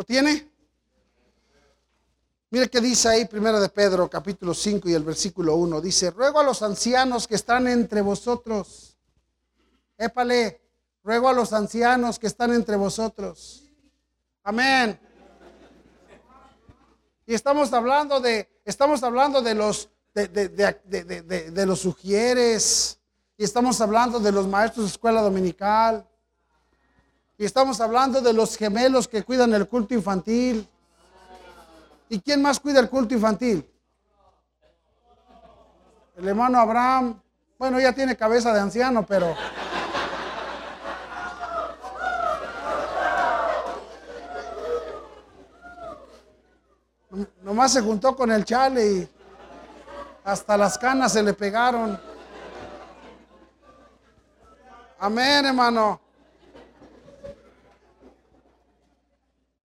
¿Lo 0.00 0.04
tiene? 0.04 0.50
Mire 2.48 2.70
qué 2.70 2.80
dice 2.80 3.06
ahí, 3.06 3.26
primera 3.26 3.60
de 3.60 3.68
Pedro, 3.68 4.08
capítulo 4.08 4.54
5 4.54 4.88
y 4.88 4.94
el 4.94 5.04
versículo 5.04 5.56
1. 5.56 5.78
Dice, 5.82 6.10
ruego 6.10 6.40
a 6.40 6.42
los 6.42 6.62
ancianos 6.62 7.28
que 7.28 7.34
están 7.34 7.68
entre 7.68 8.00
vosotros. 8.00 8.96
Épale, 9.98 10.62
ruego 11.04 11.28
a 11.28 11.34
los 11.34 11.52
ancianos 11.52 12.18
que 12.18 12.28
están 12.28 12.54
entre 12.54 12.76
vosotros. 12.76 13.70
Amén. 14.42 14.98
Y 17.26 17.34
estamos 17.34 17.70
hablando 17.74 18.20
de, 18.20 18.48
estamos 18.64 19.02
hablando 19.02 19.42
de 19.42 19.54
los, 19.54 19.90
de, 20.14 20.28
de, 20.28 20.48
de, 20.48 21.50
de 21.50 21.66
los 21.66 21.78
sugieres. 21.78 22.98
Y 23.36 23.44
estamos 23.44 23.78
hablando 23.82 24.18
de 24.18 24.32
los 24.32 24.48
maestros 24.48 24.86
de 24.86 24.92
escuela 24.92 25.20
dominical. 25.20 26.09
Y 27.40 27.44
estamos 27.46 27.80
hablando 27.80 28.20
de 28.20 28.34
los 28.34 28.54
gemelos 28.54 29.08
que 29.08 29.22
cuidan 29.22 29.54
el 29.54 29.66
culto 29.66 29.94
infantil. 29.94 30.68
¿Y 32.10 32.20
quién 32.20 32.42
más 32.42 32.60
cuida 32.60 32.80
el 32.80 32.90
culto 32.90 33.14
infantil? 33.14 33.66
El 36.18 36.28
hermano 36.28 36.58
Abraham. 36.58 37.18
Bueno, 37.58 37.80
ya 37.80 37.94
tiene 37.94 38.14
cabeza 38.14 38.52
de 38.52 38.60
anciano, 38.60 39.06
pero... 39.06 39.34
Nomás 47.42 47.72
se 47.72 47.80
juntó 47.80 48.14
con 48.14 48.30
el 48.32 48.44
chale 48.44 48.86
y 48.86 49.08
hasta 50.24 50.58
las 50.58 50.76
canas 50.76 51.14
se 51.14 51.22
le 51.22 51.32
pegaron. 51.32 51.98
Amén, 54.98 55.46
hermano. 55.46 56.09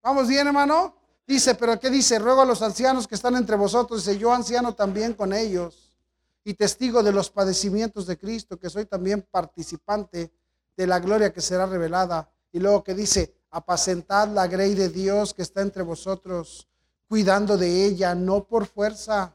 ¿Vamos 0.06 0.28
bien, 0.28 0.46
hermano? 0.46 0.94
Dice, 1.26 1.56
pero 1.56 1.80
¿qué 1.80 1.90
dice? 1.90 2.20
Ruego 2.20 2.42
a 2.42 2.44
los 2.44 2.62
ancianos 2.62 3.08
que 3.08 3.16
están 3.16 3.34
entre 3.34 3.56
vosotros, 3.56 4.06
dice, 4.06 4.16
yo 4.16 4.32
anciano 4.32 4.72
también 4.72 5.14
con 5.14 5.32
ellos 5.32 5.96
y 6.44 6.54
testigo 6.54 7.02
de 7.02 7.10
los 7.10 7.28
padecimientos 7.28 8.06
de 8.06 8.16
Cristo, 8.16 8.56
que 8.56 8.70
soy 8.70 8.84
también 8.84 9.26
participante 9.28 10.30
de 10.76 10.86
la 10.86 11.00
gloria 11.00 11.32
que 11.32 11.40
será 11.40 11.66
revelada. 11.66 12.30
Y 12.52 12.60
luego 12.60 12.84
que 12.84 12.94
dice, 12.94 13.34
apacentad 13.50 14.28
la 14.28 14.46
grey 14.46 14.76
de 14.76 14.90
Dios 14.90 15.34
que 15.34 15.42
está 15.42 15.60
entre 15.60 15.82
vosotros, 15.82 16.68
cuidando 17.08 17.56
de 17.56 17.86
ella, 17.86 18.14
no 18.14 18.44
por 18.44 18.64
fuerza, 18.64 19.34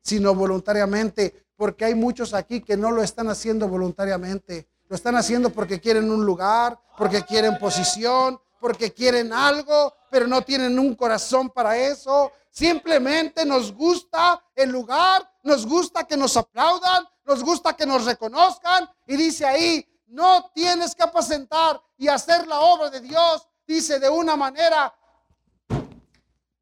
sino 0.00 0.34
voluntariamente, 0.34 1.46
porque 1.54 1.84
hay 1.84 1.94
muchos 1.94 2.34
aquí 2.34 2.60
que 2.60 2.76
no 2.76 2.90
lo 2.90 3.04
están 3.04 3.28
haciendo 3.28 3.68
voluntariamente. 3.68 4.66
Lo 4.88 4.96
están 4.96 5.14
haciendo 5.14 5.50
porque 5.50 5.78
quieren 5.78 6.10
un 6.10 6.26
lugar, 6.26 6.76
porque 6.98 7.22
quieren 7.22 7.56
posición, 7.60 8.40
porque 8.64 8.94
quieren 8.94 9.30
algo, 9.30 9.94
pero 10.10 10.26
no 10.26 10.40
tienen 10.40 10.78
un 10.78 10.94
corazón 10.94 11.50
para 11.50 11.76
eso. 11.76 12.32
Simplemente 12.48 13.44
nos 13.44 13.70
gusta 13.70 14.42
el 14.54 14.70
lugar, 14.70 15.30
nos 15.42 15.66
gusta 15.66 16.04
que 16.04 16.16
nos 16.16 16.34
aplaudan, 16.34 17.06
nos 17.26 17.44
gusta 17.44 17.76
que 17.76 17.84
nos 17.84 18.06
reconozcan. 18.06 18.90
Y 19.06 19.16
dice 19.16 19.44
ahí, 19.44 19.86
no 20.06 20.50
tienes 20.54 20.94
que 20.94 21.02
apacentar 21.02 21.78
y 21.98 22.08
hacer 22.08 22.46
la 22.46 22.58
obra 22.60 22.88
de 22.88 23.02
Dios, 23.02 23.46
dice 23.66 24.00
de 24.00 24.08
una 24.08 24.34
manera 24.34 24.94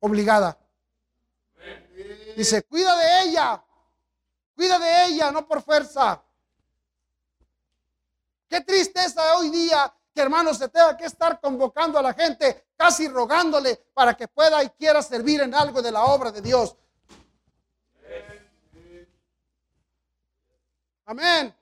obligada. 0.01 0.59
Dice, 2.37 2.65
cuida 2.65 2.97
de 2.97 3.23
ella, 3.29 3.65
cuida 4.57 4.77
de 4.81 5.05
ella, 5.05 5.31
no 5.31 5.47
por 5.47 5.63
fuerza. 5.63 6.21
Qué 8.49 8.61
tristeza 8.61 9.37
hoy 9.37 9.51
día 9.51 9.95
que 10.15 10.21
hermano 10.21 10.53
se 10.55 10.69
tenga 10.69 10.97
que 10.97 11.07
estar 11.07 11.41
convocando 11.41 11.99
a 11.99 12.03
la 12.03 12.13
gente, 12.13 12.67
casi 12.77 13.09
rogándole 13.09 13.77
para 13.95 14.15
que 14.15 14.29
pueda 14.29 14.63
y 14.63 14.69
quiera 14.71 15.03
servir 15.03 15.41
en 15.41 15.55
algo 15.55 15.81
de 15.81 15.91
la 15.91 16.05
obra 16.05 16.31
de 16.31 16.43
Dios. 16.43 16.77
Amén. 21.07 21.55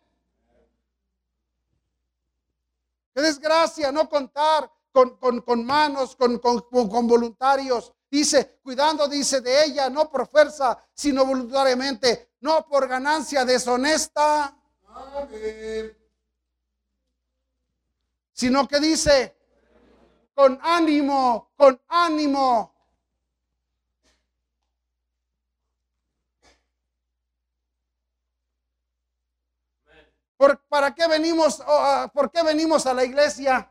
Qué 3.15 3.21
desgracia 3.21 3.91
no 3.91 4.09
contar 4.09 4.71
con, 4.93 5.17
con, 5.43 5.65
manos, 5.65 6.17
con, 6.17 6.39
con, 6.39 7.07
voluntarios. 7.07 7.93
Dice, 8.11 8.59
cuidando, 8.63 9.07
dice 9.09 9.41
de 9.41 9.65
ella, 9.65 9.89
no 9.89 10.11
por 10.11 10.29
fuerza, 10.29 10.85
sino 10.93 11.25
voluntariamente, 11.25 12.33
no 12.41 12.67
por 12.67 12.89
ganancia 12.89 13.45
deshonesta. 13.45 14.57
Amén 14.89 16.01
sino 18.41 18.67
que 18.67 18.81
dice, 18.81 19.37
con 20.35 20.59
ánimo, 20.63 21.53
con 21.59 21.79
ánimo. 21.89 22.75
¿Por, 30.39 30.59
¿Para 30.71 30.95
qué 30.95 31.07
venimos, 31.07 31.63
ah, 31.67 32.11
por 32.15 32.31
qué 32.31 32.43
venimos 32.43 32.87
a 32.87 32.95
la 32.95 33.05
iglesia? 33.05 33.71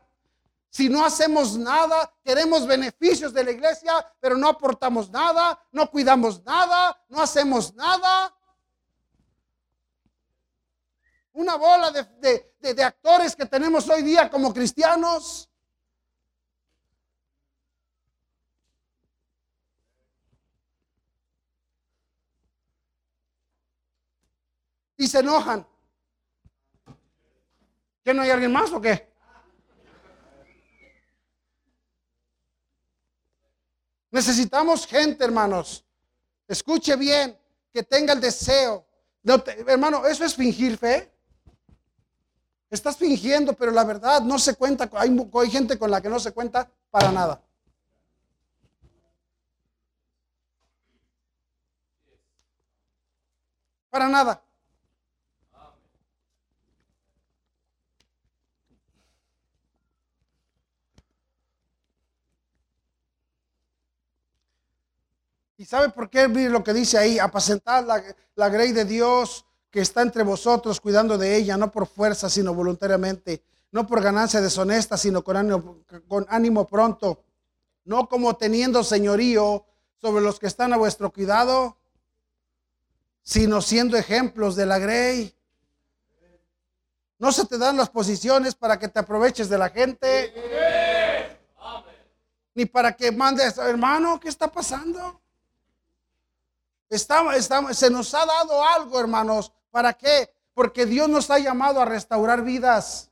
Si 0.68 0.88
no 0.88 1.04
hacemos 1.04 1.58
nada, 1.58 2.14
queremos 2.22 2.64
beneficios 2.64 3.34
de 3.34 3.42
la 3.42 3.50
iglesia, 3.50 4.06
pero 4.20 4.36
no 4.36 4.50
aportamos 4.50 5.10
nada, 5.10 5.60
no 5.72 5.90
cuidamos 5.90 6.44
nada, 6.44 6.96
no 7.08 7.20
hacemos 7.20 7.74
nada. 7.74 8.32
Una 11.32 11.56
bola 11.56 11.90
de, 11.90 12.84
actores 12.84 13.36
que 13.36 13.46
tenemos 13.46 13.88
hoy 13.88 14.02
día 14.02 14.28
como 14.28 14.52
cristianos. 14.52 15.48
Y 24.96 25.06
se 25.06 25.20
enojan. 25.20 25.66
¿Que 28.04 28.12
no 28.12 28.22
hay 28.22 28.30
alguien 28.30 28.52
más 28.52 28.72
o 28.72 28.80
qué? 28.80 29.08
Necesitamos 34.10 34.86
gente, 34.86 35.24
hermanos. 35.24 35.84
Escuche 36.48 36.96
bien, 36.96 37.38
que 37.72 37.84
tenga 37.84 38.12
el 38.12 38.20
deseo. 38.20 38.84
hermano, 39.66 40.04
¿eso 40.06 40.24
es 40.24 40.34
fingir 40.34 40.76
fe? 40.76 41.19
Estás 42.70 42.96
fingiendo, 42.96 43.52
pero 43.54 43.72
la 43.72 43.84
verdad 43.84 44.22
no 44.22 44.38
se 44.38 44.54
cuenta. 44.54 44.88
Hay, 44.92 45.16
hay 45.34 45.50
gente 45.50 45.76
con 45.78 45.90
la 45.90 46.00
que 46.00 46.08
no 46.08 46.20
se 46.20 46.32
cuenta 46.32 46.70
para 46.90 47.10
nada. 47.10 47.42
Para 53.90 54.08
nada. 54.08 54.44
¿Y 65.56 65.64
sabe 65.64 65.90
por 65.90 66.08
qué? 66.08 66.28
Lo 66.28 66.64
que 66.64 66.72
dice 66.72 66.96
ahí, 66.96 67.18
apacentar 67.18 67.84
la 68.34 68.48
grey 68.48 68.72
de 68.72 68.84
Dios, 68.84 69.44
que 69.70 69.80
está 69.80 70.02
entre 70.02 70.22
vosotros 70.24 70.80
cuidando 70.80 71.16
de 71.16 71.36
ella, 71.36 71.56
no 71.56 71.70
por 71.70 71.86
fuerza, 71.86 72.28
sino 72.28 72.52
voluntariamente, 72.52 73.42
no 73.70 73.86
por 73.86 74.02
ganancia 74.02 74.40
deshonesta, 74.40 74.96
sino 74.96 75.22
con 75.22 75.36
ánimo, 76.28 76.66
pronto, 76.66 77.22
no 77.84 78.08
como 78.08 78.36
teniendo 78.36 78.82
señorío 78.82 79.64
sobre 79.96 80.22
los 80.22 80.38
que 80.40 80.48
están 80.48 80.72
a 80.72 80.76
vuestro 80.76 81.12
cuidado, 81.12 81.76
sino 83.22 83.62
siendo 83.62 83.96
ejemplos 83.96 84.56
de 84.56 84.66
la 84.66 84.78
grey. 84.78 85.34
No 87.18 87.30
se 87.30 87.46
te 87.46 87.58
dan 87.58 87.76
las 87.76 87.90
posiciones 87.90 88.54
para 88.54 88.78
que 88.78 88.88
te 88.88 88.98
aproveches 88.98 89.48
de 89.48 89.58
la 89.58 89.68
gente, 89.68 91.38
ni 92.54 92.66
para 92.66 92.96
que 92.96 93.12
mandes, 93.12 93.56
hermano, 93.58 94.18
¿qué 94.18 94.28
está 94.28 94.50
pasando? 94.50 95.20
Estamos, 96.88 97.36
estamos, 97.36 97.76
se 97.76 97.88
nos 97.88 98.12
ha 98.14 98.26
dado 98.26 98.64
algo, 98.64 98.98
hermanos, 98.98 99.52
¿Para 99.70 99.92
qué? 99.92 100.32
Porque 100.54 100.86
Dios 100.86 101.08
nos 101.08 101.30
ha 101.30 101.38
llamado 101.38 101.80
a 101.80 101.84
restaurar 101.84 102.42
vidas. 102.42 103.10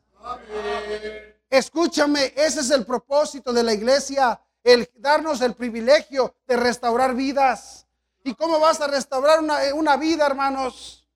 Escúchame, 1.50 2.32
ese 2.36 2.60
es 2.60 2.70
el 2.70 2.84
propósito 2.84 3.52
de 3.52 3.62
la 3.62 3.72
iglesia, 3.72 4.40
el 4.62 4.90
darnos 4.96 5.40
el 5.40 5.54
privilegio 5.54 6.34
de 6.46 6.56
restaurar 6.56 7.14
vidas. 7.14 7.86
¿Y 8.22 8.34
cómo 8.34 8.60
vas 8.60 8.80
a 8.80 8.86
restaurar 8.86 9.40
una, 9.74 9.96
vida, 9.96 10.26
hermanos? 10.26 11.08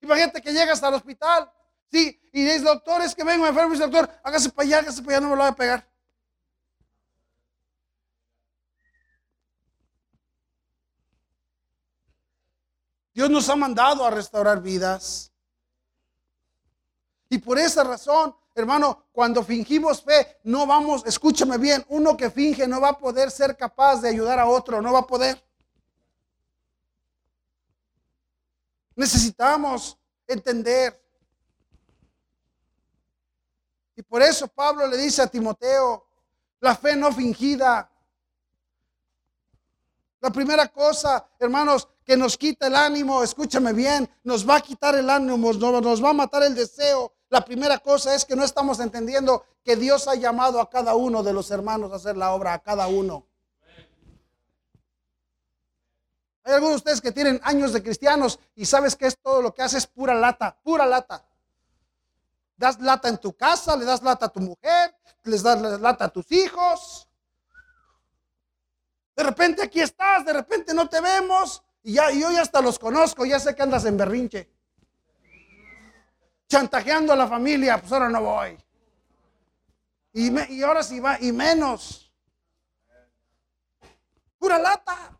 Imagínate 0.00 0.40
que 0.40 0.52
llegas 0.52 0.82
al 0.82 0.94
hospital, 0.94 1.50
sí, 1.90 2.18
y 2.32 2.44
dices, 2.44 2.62
doctor, 2.62 3.02
es 3.02 3.14
que 3.14 3.24
vengo 3.24 3.46
enfermo, 3.46 3.74
y 3.74 3.76
dice, 3.76 3.88
doctor, 3.90 4.10
hágase 4.22 4.50
para 4.50 4.66
allá, 4.66 4.78
hágase 4.78 5.02
para 5.02 5.16
allá, 5.16 5.20
no 5.20 5.30
me 5.30 5.36
lo 5.36 5.42
voy 5.42 5.50
a 5.50 5.56
pegar. 5.56 5.86
Dios 13.14 13.30
nos 13.30 13.48
ha 13.48 13.54
mandado 13.54 14.04
a 14.04 14.10
restaurar 14.10 14.60
vidas. 14.60 15.32
Y 17.28 17.38
por 17.38 17.58
esa 17.58 17.84
razón, 17.84 18.34
hermano, 18.56 19.06
cuando 19.12 19.44
fingimos 19.44 20.02
fe, 20.02 20.40
no 20.42 20.66
vamos, 20.66 21.04
escúchame 21.06 21.56
bien, 21.56 21.84
uno 21.88 22.16
que 22.16 22.28
finge 22.28 22.66
no 22.66 22.80
va 22.80 22.90
a 22.90 22.98
poder 22.98 23.30
ser 23.30 23.56
capaz 23.56 24.00
de 24.00 24.08
ayudar 24.08 24.40
a 24.40 24.46
otro, 24.46 24.82
no 24.82 24.92
va 24.92 25.00
a 25.00 25.06
poder. 25.06 25.40
Necesitamos 28.96 29.96
entender. 30.26 31.00
Y 33.96 34.02
por 34.02 34.22
eso 34.22 34.48
Pablo 34.48 34.88
le 34.88 34.96
dice 34.96 35.22
a 35.22 35.28
Timoteo, 35.28 36.04
la 36.58 36.74
fe 36.74 36.96
no 36.96 37.12
fingida. 37.12 37.88
La 40.20 40.30
primera 40.30 40.66
cosa, 40.68 41.28
hermanos, 41.38 41.88
que 42.04 42.16
nos 42.16 42.36
quita 42.36 42.66
el 42.66 42.76
ánimo, 42.76 43.22
escúchame 43.22 43.72
bien, 43.72 44.08
nos 44.22 44.48
va 44.48 44.56
a 44.56 44.60
quitar 44.60 44.94
el 44.94 45.08
ánimo, 45.08 45.52
nos 45.52 46.04
va 46.04 46.10
a 46.10 46.12
matar 46.12 46.42
el 46.42 46.54
deseo. 46.54 47.14
La 47.30 47.44
primera 47.44 47.78
cosa 47.78 48.14
es 48.14 48.24
que 48.24 48.36
no 48.36 48.44
estamos 48.44 48.78
entendiendo 48.78 49.44
que 49.64 49.76
Dios 49.76 50.06
ha 50.06 50.14
llamado 50.14 50.60
a 50.60 50.68
cada 50.68 50.94
uno 50.94 51.22
de 51.22 51.32
los 51.32 51.50
hermanos 51.50 51.90
a 51.92 51.96
hacer 51.96 52.16
la 52.16 52.32
obra, 52.32 52.52
a 52.52 52.58
cada 52.58 52.86
uno. 52.86 53.26
Hay 56.44 56.52
algunos 56.52 56.72
de 56.72 56.76
ustedes 56.76 57.00
que 57.00 57.10
tienen 57.10 57.40
años 57.42 57.72
de 57.72 57.82
cristianos 57.82 58.38
y 58.54 58.66
sabes 58.66 58.94
que 58.94 59.06
es 59.06 59.18
todo 59.18 59.40
lo 59.40 59.54
que 59.54 59.62
hace 59.62 59.78
es 59.78 59.86
pura 59.86 60.14
lata, 60.14 60.56
pura 60.62 60.84
lata. 60.84 61.26
Das 62.56 62.78
lata 62.78 63.08
en 63.08 63.18
tu 63.18 63.34
casa, 63.34 63.76
le 63.76 63.84
das 63.86 64.02
lata 64.02 64.26
a 64.26 64.28
tu 64.28 64.40
mujer, 64.40 64.94
les 65.24 65.42
das 65.42 65.60
lata 65.80 66.04
a 66.04 66.08
tus 66.08 66.30
hijos. 66.30 67.08
De 69.16 69.22
repente 69.22 69.62
aquí 69.62 69.80
estás, 69.80 70.24
de 70.24 70.34
repente 70.34 70.74
no 70.74 70.86
te 70.88 71.00
vemos 71.00 71.63
y 71.84 71.92
ya 71.92 72.10
yo 72.10 72.32
ya 72.32 72.40
hasta 72.40 72.62
los 72.62 72.78
conozco, 72.78 73.26
ya 73.26 73.38
sé 73.38 73.54
que 73.54 73.62
andas 73.62 73.84
en 73.84 73.96
berrinche. 73.98 74.50
Chantajeando 76.48 77.12
a 77.12 77.16
la 77.16 77.28
familia, 77.28 77.78
pues 77.78 77.92
ahora 77.92 78.08
no 78.08 78.22
voy. 78.22 78.58
Y, 80.14 80.54
y 80.54 80.62
ahora 80.62 80.82
sí 80.82 80.98
va, 80.98 81.20
y 81.20 81.30
menos. 81.30 82.10
Pura 84.38 84.58
lata. 84.58 85.18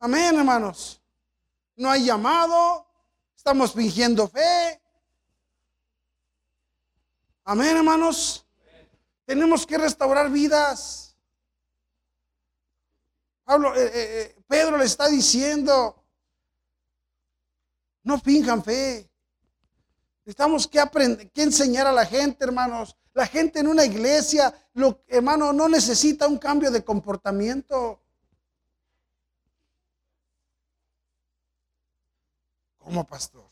Amén, 0.00 0.36
hermanos. 0.36 1.00
No 1.76 1.90
hay 1.90 2.04
llamado. 2.04 2.86
Estamos 3.36 3.72
fingiendo 3.72 4.26
fe. 4.28 4.82
Amén, 7.44 7.76
hermanos. 7.76 8.44
Tenemos 9.24 9.64
que 9.64 9.78
restaurar 9.78 10.30
vidas. 10.30 11.05
Pablo, 13.46 13.76
eh, 13.76 13.84
eh, 13.86 13.90
eh, 13.94 14.42
Pedro 14.48 14.76
le 14.76 14.86
está 14.86 15.06
diciendo, 15.06 16.02
no 18.02 18.18
finjan 18.18 18.64
fe. 18.64 19.08
Necesitamos 20.24 20.66
que 20.66 20.80
aprender, 20.80 21.30
que 21.30 21.44
enseñar 21.44 21.86
a 21.86 21.92
la 21.92 22.04
gente, 22.04 22.44
hermanos. 22.44 22.96
La 23.14 23.24
gente 23.24 23.60
en 23.60 23.68
una 23.68 23.84
iglesia, 23.84 24.52
hermano, 25.06 25.52
no 25.52 25.68
necesita 25.68 26.26
un 26.26 26.38
cambio 26.38 26.72
de 26.72 26.84
comportamiento. 26.84 28.02
como 32.78 33.04
pastor. 33.04 33.50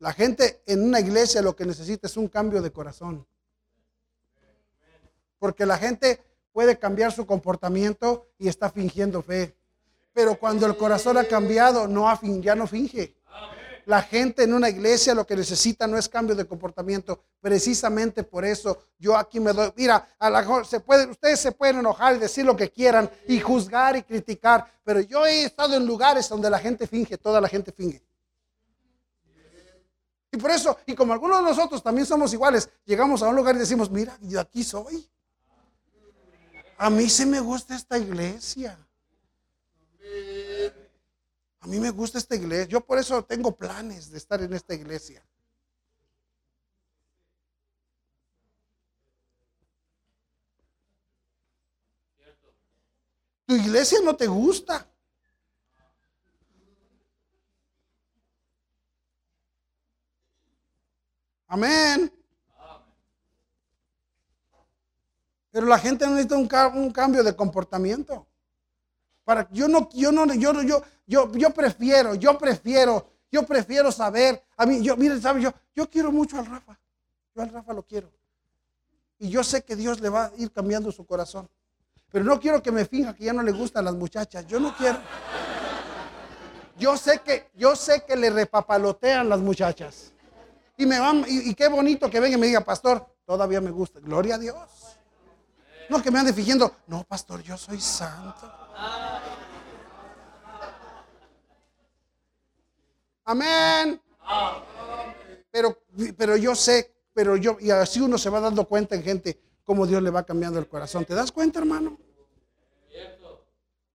La 0.00 0.12
gente 0.12 0.62
en 0.66 0.82
una 0.82 1.00
iglesia 1.00 1.40
lo 1.40 1.56
que 1.56 1.64
necesita 1.64 2.06
es 2.06 2.18
un 2.18 2.28
cambio 2.28 2.60
de 2.60 2.70
corazón. 2.70 3.26
Porque 5.38 5.64
la 5.64 5.78
gente 5.78 6.27
puede 6.52 6.78
cambiar 6.78 7.12
su 7.12 7.26
comportamiento 7.26 8.26
y 8.38 8.48
está 8.48 8.70
fingiendo 8.70 9.22
fe. 9.22 9.56
Pero 10.12 10.38
cuando 10.38 10.66
el 10.66 10.76
corazón 10.76 11.16
ha 11.18 11.24
cambiado, 11.24 11.86
no 11.86 12.12
ya 12.40 12.54
no 12.54 12.66
finge. 12.66 13.14
La 13.88 14.02
gente 14.02 14.42
en 14.42 14.52
una 14.52 14.68
iglesia 14.68 15.14
lo 15.14 15.26
que 15.26 15.34
necesita 15.34 15.86
no 15.86 15.96
es 15.96 16.10
cambio 16.10 16.34
de 16.34 16.44
comportamiento. 16.44 17.22
Precisamente 17.40 18.22
por 18.22 18.44
eso 18.44 18.76
yo 18.98 19.16
aquí 19.16 19.40
me 19.40 19.54
doy. 19.54 19.72
Mira, 19.76 20.08
a 20.18 20.28
la, 20.28 20.64
se 20.64 20.80
puede, 20.80 21.06
ustedes 21.06 21.40
se 21.40 21.52
pueden 21.52 21.78
enojar 21.78 22.16
y 22.16 22.18
decir 22.18 22.44
lo 22.44 22.54
que 22.54 22.70
quieran 22.70 23.10
y 23.26 23.40
juzgar 23.40 23.96
y 23.96 24.02
criticar. 24.02 24.70
Pero 24.84 25.00
yo 25.00 25.24
he 25.24 25.44
estado 25.44 25.74
en 25.74 25.86
lugares 25.86 26.28
donde 26.28 26.50
la 26.50 26.58
gente 26.58 26.86
finge, 26.86 27.16
toda 27.16 27.40
la 27.40 27.48
gente 27.48 27.72
finge. 27.72 28.02
Y 30.30 30.36
por 30.36 30.50
eso, 30.50 30.76
y 30.84 30.94
como 30.94 31.14
algunos 31.14 31.38
de 31.38 31.44
nosotros 31.44 31.82
también 31.82 32.06
somos 32.06 32.32
iguales, 32.34 32.68
llegamos 32.84 33.22
a 33.22 33.28
un 33.28 33.36
lugar 33.36 33.56
y 33.56 33.60
decimos, 33.60 33.90
mira, 33.90 34.18
yo 34.20 34.38
aquí 34.38 34.62
soy. 34.62 35.08
A 36.80 36.90
mí 36.90 37.08
se 37.08 37.26
me 37.26 37.40
gusta 37.40 37.74
esta 37.74 37.98
iglesia. 37.98 38.78
A 41.58 41.66
mí 41.66 41.80
me 41.80 41.90
gusta 41.90 42.18
esta 42.18 42.36
iglesia. 42.36 42.66
Yo 42.66 42.80
por 42.80 42.98
eso 42.98 43.24
tengo 43.24 43.56
planes 43.56 44.12
de 44.12 44.18
estar 44.18 44.40
en 44.40 44.52
esta 44.52 44.74
iglesia. 44.74 45.20
Tu 53.44 53.56
iglesia 53.56 53.98
no 54.04 54.14
te 54.14 54.28
gusta. 54.28 54.88
Amén. 61.48 62.12
Pero 65.58 65.66
la 65.66 65.78
gente 65.80 66.06
necesita 66.06 66.36
un, 66.36 66.48
un 66.80 66.92
cambio 66.92 67.24
de 67.24 67.34
comportamiento. 67.34 68.28
Para, 69.24 69.48
yo 69.50 69.66
no, 69.66 69.88
yo 69.92 70.12
no, 70.12 70.32
yo, 70.32 70.52
yo, 70.62 70.84
yo, 71.04 71.32
yo 71.32 71.50
prefiero, 71.50 72.14
yo 72.14 72.38
prefiero, 72.38 73.10
yo 73.28 73.42
prefiero 73.42 73.90
saber. 73.90 74.40
A 74.56 74.64
mí, 74.64 74.80
yo, 74.84 74.96
miren, 74.96 75.20
¿saben? 75.20 75.42
Yo, 75.42 75.52
yo 75.74 75.90
quiero 75.90 76.12
mucho 76.12 76.38
al 76.38 76.46
Rafa. 76.46 76.78
Yo 77.34 77.42
al 77.42 77.50
Rafa 77.50 77.72
lo 77.72 77.82
quiero. 77.82 78.08
Y 79.18 79.30
yo 79.30 79.42
sé 79.42 79.64
que 79.64 79.74
Dios 79.74 80.00
le 80.00 80.08
va 80.08 80.26
a 80.26 80.32
ir 80.36 80.52
cambiando 80.52 80.92
su 80.92 81.04
corazón. 81.04 81.48
Pero 82.12 82.24
no 82.24 82.38
quiero 82.38 82.62
que 82.62 82.70
me 82.70 82.84
finja 82.84 83.12
que 83.12 83.24
ya 83.24 83.32
no 83.32 83.42
le 83.42 83.50
gustan 83.50 83.84
las 83.84 83.96
muchachas. 83.96 84.46
Yo 84.46 84.60
no 84.60 84.76
quiero. 84.76 85.00
Yo 86.78 86.96
sé 86.96 87.20
que, 87.22 87.50
yo 87.56 87.74
sé 87.74 88.04
que 88.06 88.14
le 88.14 88.30
repapalotean 88.30 89.28
las 89.28 89.40
muchachas. 89.40 90.12
Y 90.76 90.86
me 90.86 91.00
van, 91.00 91.24
y, 91.26 91.50
y 91.50 91.54
qué 91.56 91.66
bonito 91.66 92.08
que 92.08 92.20
venga 92.20 92.36
y 92.36 92.40
me 92.40 92.46
diga, 92.46 92.60
pastor, 92.60 93.04
todavía 93.26 93.60
me 93.60 93.72
gusta. 93.72 93.98
Gloria 93.98 94.36
a 94.36 94.38
Dios. 94.38 94.97
No 95.88 96.02
que 96.02 96.10
me 96.10 96.18
ande 96.18 96.32
fingiendo, 96.32 96.76
no, 96.86 97.04
pastor, 97.04 97.42
yo 97.42 97.56
soy 97.56 97.80
santo. 97.80 98.52
Amén. 103.24 104.00
Pero, 105.50 105.82
pero 106.16 106.36
yo 106.36 106.54
sé, 106.54 106.94
pero 107.12 107.36
yo, 107.36 107.56
y 107.60 107.70
así 107.70 108.00
uno 108.00 108.18
se 108.18 108.30
va 108.30 108.40
dando 108.40 108.66
cuenta 108.66 108.94
en 108.94 109.02
gente 109.02 109.40
cómo 109.64 109.86
Dios 109.86 110.02
le 110.02 110.10
va 110.10 110.24
cambiando 110.24 110.58
el 110.58 110.68
corazón. 110.68 111.04
¿Te 111.04 111.14
das 111.14 111.32
cuenta, 111.32 111.58
hermano? 111.58 111.98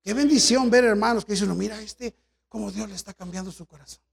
Qué 0.04 0.14
bendición 0.14 0.70
ver 0.70 0.84
hermanos 0.84 1.24
que 1.26 1.34
dicen, 1.34 1.48
no, 1.48 1.56
mira 1.56 1.80
este, 1.80 2.14
cómo 2.50 2.72
Dios 2.72 2.90
le 2.90 2.96
está 2.96 3.14
cambiando 3.14 3.52
su 3.52 3.66
corazón. 3.66 4.04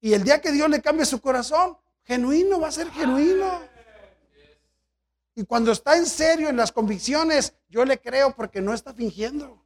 Y 0.00 0.12
el 0.12 0.24
día 0.24 0.40
que 0.40 0.52
Dios 0.52 0.68
le 0.68 0.82
cambie 0.82 1.06
su 1.06 1.20
corazón, 1.20 1.78
genuino 2.02 2.60
va 2.60 2.68
a 2.68 2.72
ser 2.72 2.90
genuino. 2.90 3.73
Y 5.36 5.44
cuando 5.44 5.72
está 5.72 5.96
en 5.96 6.06
serio 6.06 6.48
en 6.48 6.56
las 6.56 6.70
convicciones, 6.70 7.54
yo 7.68 7.84
le 7.84 8.00
creo 8.00 8.34
porque 8.34 8.60
no 8.60 8.72
está 8.72 8.94
fingiendo. 8.94 9.60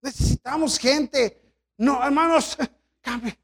Necesitamos 0.00 0.78
gente. 0.78 1.42
No, 1.76 2.02
hermanos, 2.02 2.56
cambie. 3.02 3.38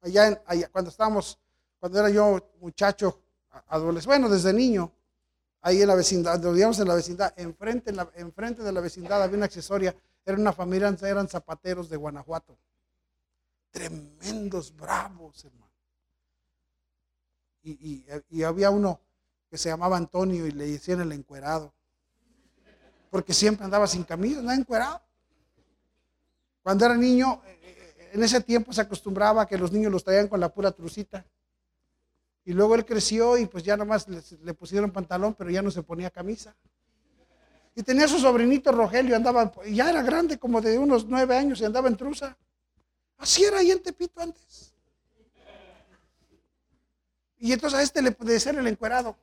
Allá, 0.00 0.42
allá, 0.46 0.68
cuando 0.70 0.90
estábamos, 0.90 1.38
cuando 1.78 1.98
era 1.98 2.08
yo 2.08 2.50
muchacho, 2.60 3.20
adolescente, 3.66 4.06
bueno, 4.06 4.28
desde 4.30 4.54
niño, 4.54 4.90
ahí 5.60 5.82
en 5.82 5.88
la 5.88 5.94
vecindad, 5.94 6.40
vivíamos 6.40 6.78
en 6.78 6.88
la 6.88 6.94
vecindad, 6.94 7.32
enfrente, 7.36 7.90
en 7.90 7.98
enfrente 8.14 8.62
de 8.62 8.72
la 8.72 8.80
vecindad 8.80 9.22
había 9.22 9.36
una 9.36 9.46
accesoria, 9.46 9.94
era 10.24 10.36
una 10.36 10.52
familia, 10.52 10.94
eran 11.02 11.28
zapateros 11.28 11.88
de 11.88 11.96
Guanajuato. 11.96 12.58
Tremendos, 13.70 14.74
bravos, 14.74 15.44
hermano. 15.44 15.72
Y, 17.62 18.04
había 18.44 18.70
uno 18.70 19.00
que 19.50 19.58
se 19.58 19.68
llamaba 19.68 19.96
Antonio 19.96 20.46
y 20.46 20.52
le 20.52 20.66
decían 20.66 21.00
el 21.00 21.12
encuerado. 21.12 21.72
Porque 23.10 23.32
siempre 23.32 23.64
andaba 23.64 23.86
sin 23.86 24.04
camisa, 24.04 24.40
andaba 24.40 24.58
encuerado. 24.58 25.02
Cuando 26.62 26.84
era 26.84 26.94
niño, 26.94 27.42
eh, 27.46 27.58
eh, 27.62 28.10
en 28.12 28.22
ese 28.22 28.42
tiempo 28.42 28.72
se 28.72 28.82
acostumbraba 28.82 29.42
a 29.42 29.46
que 29.46 29.56
los 29.56 29.72
niños 29.72 29.90
los 29.90 30.04
traían 30.04 30.28
con 30.28 30.40
la 30.40 30.52
pura 30.52 30.70
trucita. 30.72 31.24
Y 32.48 32.54
luego 32.54 32.76
él 32.76 32.86
creció 32.86 33.36
y 33.36 33.44
pues 33.44 33.62
ya 33.62 33.76
nomás 33.76 34.08
le, 34.08 34.22
le 34.42 34.54
pusieron 34.54 34.90
pantalón, 34.90 35.34
pero 35.34 35.50
ya 35.50 35.60
no 35.60 35.70
se 35.70 35.82
ponía 35.82 36.08
camisa. 36.08 36.56
Y 37.74 37.82
tenía 37.82 38.08
su 38.08 38.18
sobrinito 38.18 38.72
Rogelio, 38.72 39.16
andaba, 39.16 39.52
ya 39.66 39.90
era 39.90 40.00
grande, 40.00 40.38
como 40.38 40.62
de 40.62 40.78
unos 40.78 41.04
nueve 41.04 41.36
años, 41.36 41.60
y 41.60 41.66
andaba 41.66 41.88
en 41.88 41.98
truza. 41.98 42.38
Así 43.18 43.44
era 43.44 43.58
ahí 43.58 43.70
en 43.70 43.82
Tepito 43.82 44.22
antes. 44.22 44.72
Y 47.36 47.52
entonces 47.52 47.78
a 47.78 47.82
este 47.82 48.00
le 48.00 48.12
decía 48.18 48.52
el 48.52 48.66
encuerado. 48.66 49.14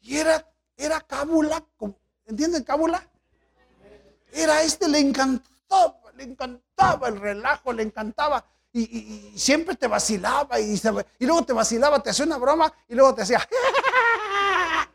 Y 0.00 0.18
era, 0.18 0.48
era 0.76 1.00
cábula, 1.00 1.66
¿entienden 2.26 2.62
cábula? 2.62 3.10
Era 4.30 4.58
a 4.58 4.62
este, 4.62 4.88
le 4.88 5.00
encantaba, 5.00 5.98
le 6.14 6.22
encantaba 6.22 7.08
el 7.08 7.18
relajo, 7.18 7.72
le 7.72 7.82
encantaba. 7.82 8.46
Y, 8.74 9.32
siempre 9.36 9.76
te 9.76 9.86
vacilaba 9.86 10.58
y, 10.58 10.80
y 11.18 11.26
luego 11.26 11.44
te 11.44 11.52
vacilaba, 11.52 12.02
te 12.02 12.10
hacía 12.10 12.24
una 12.24 12.38
broma 12.38 12.72
y 12.88 12.94
luego 12.94 13.14
te 13.14 13.22
hacía... 13.22 13.46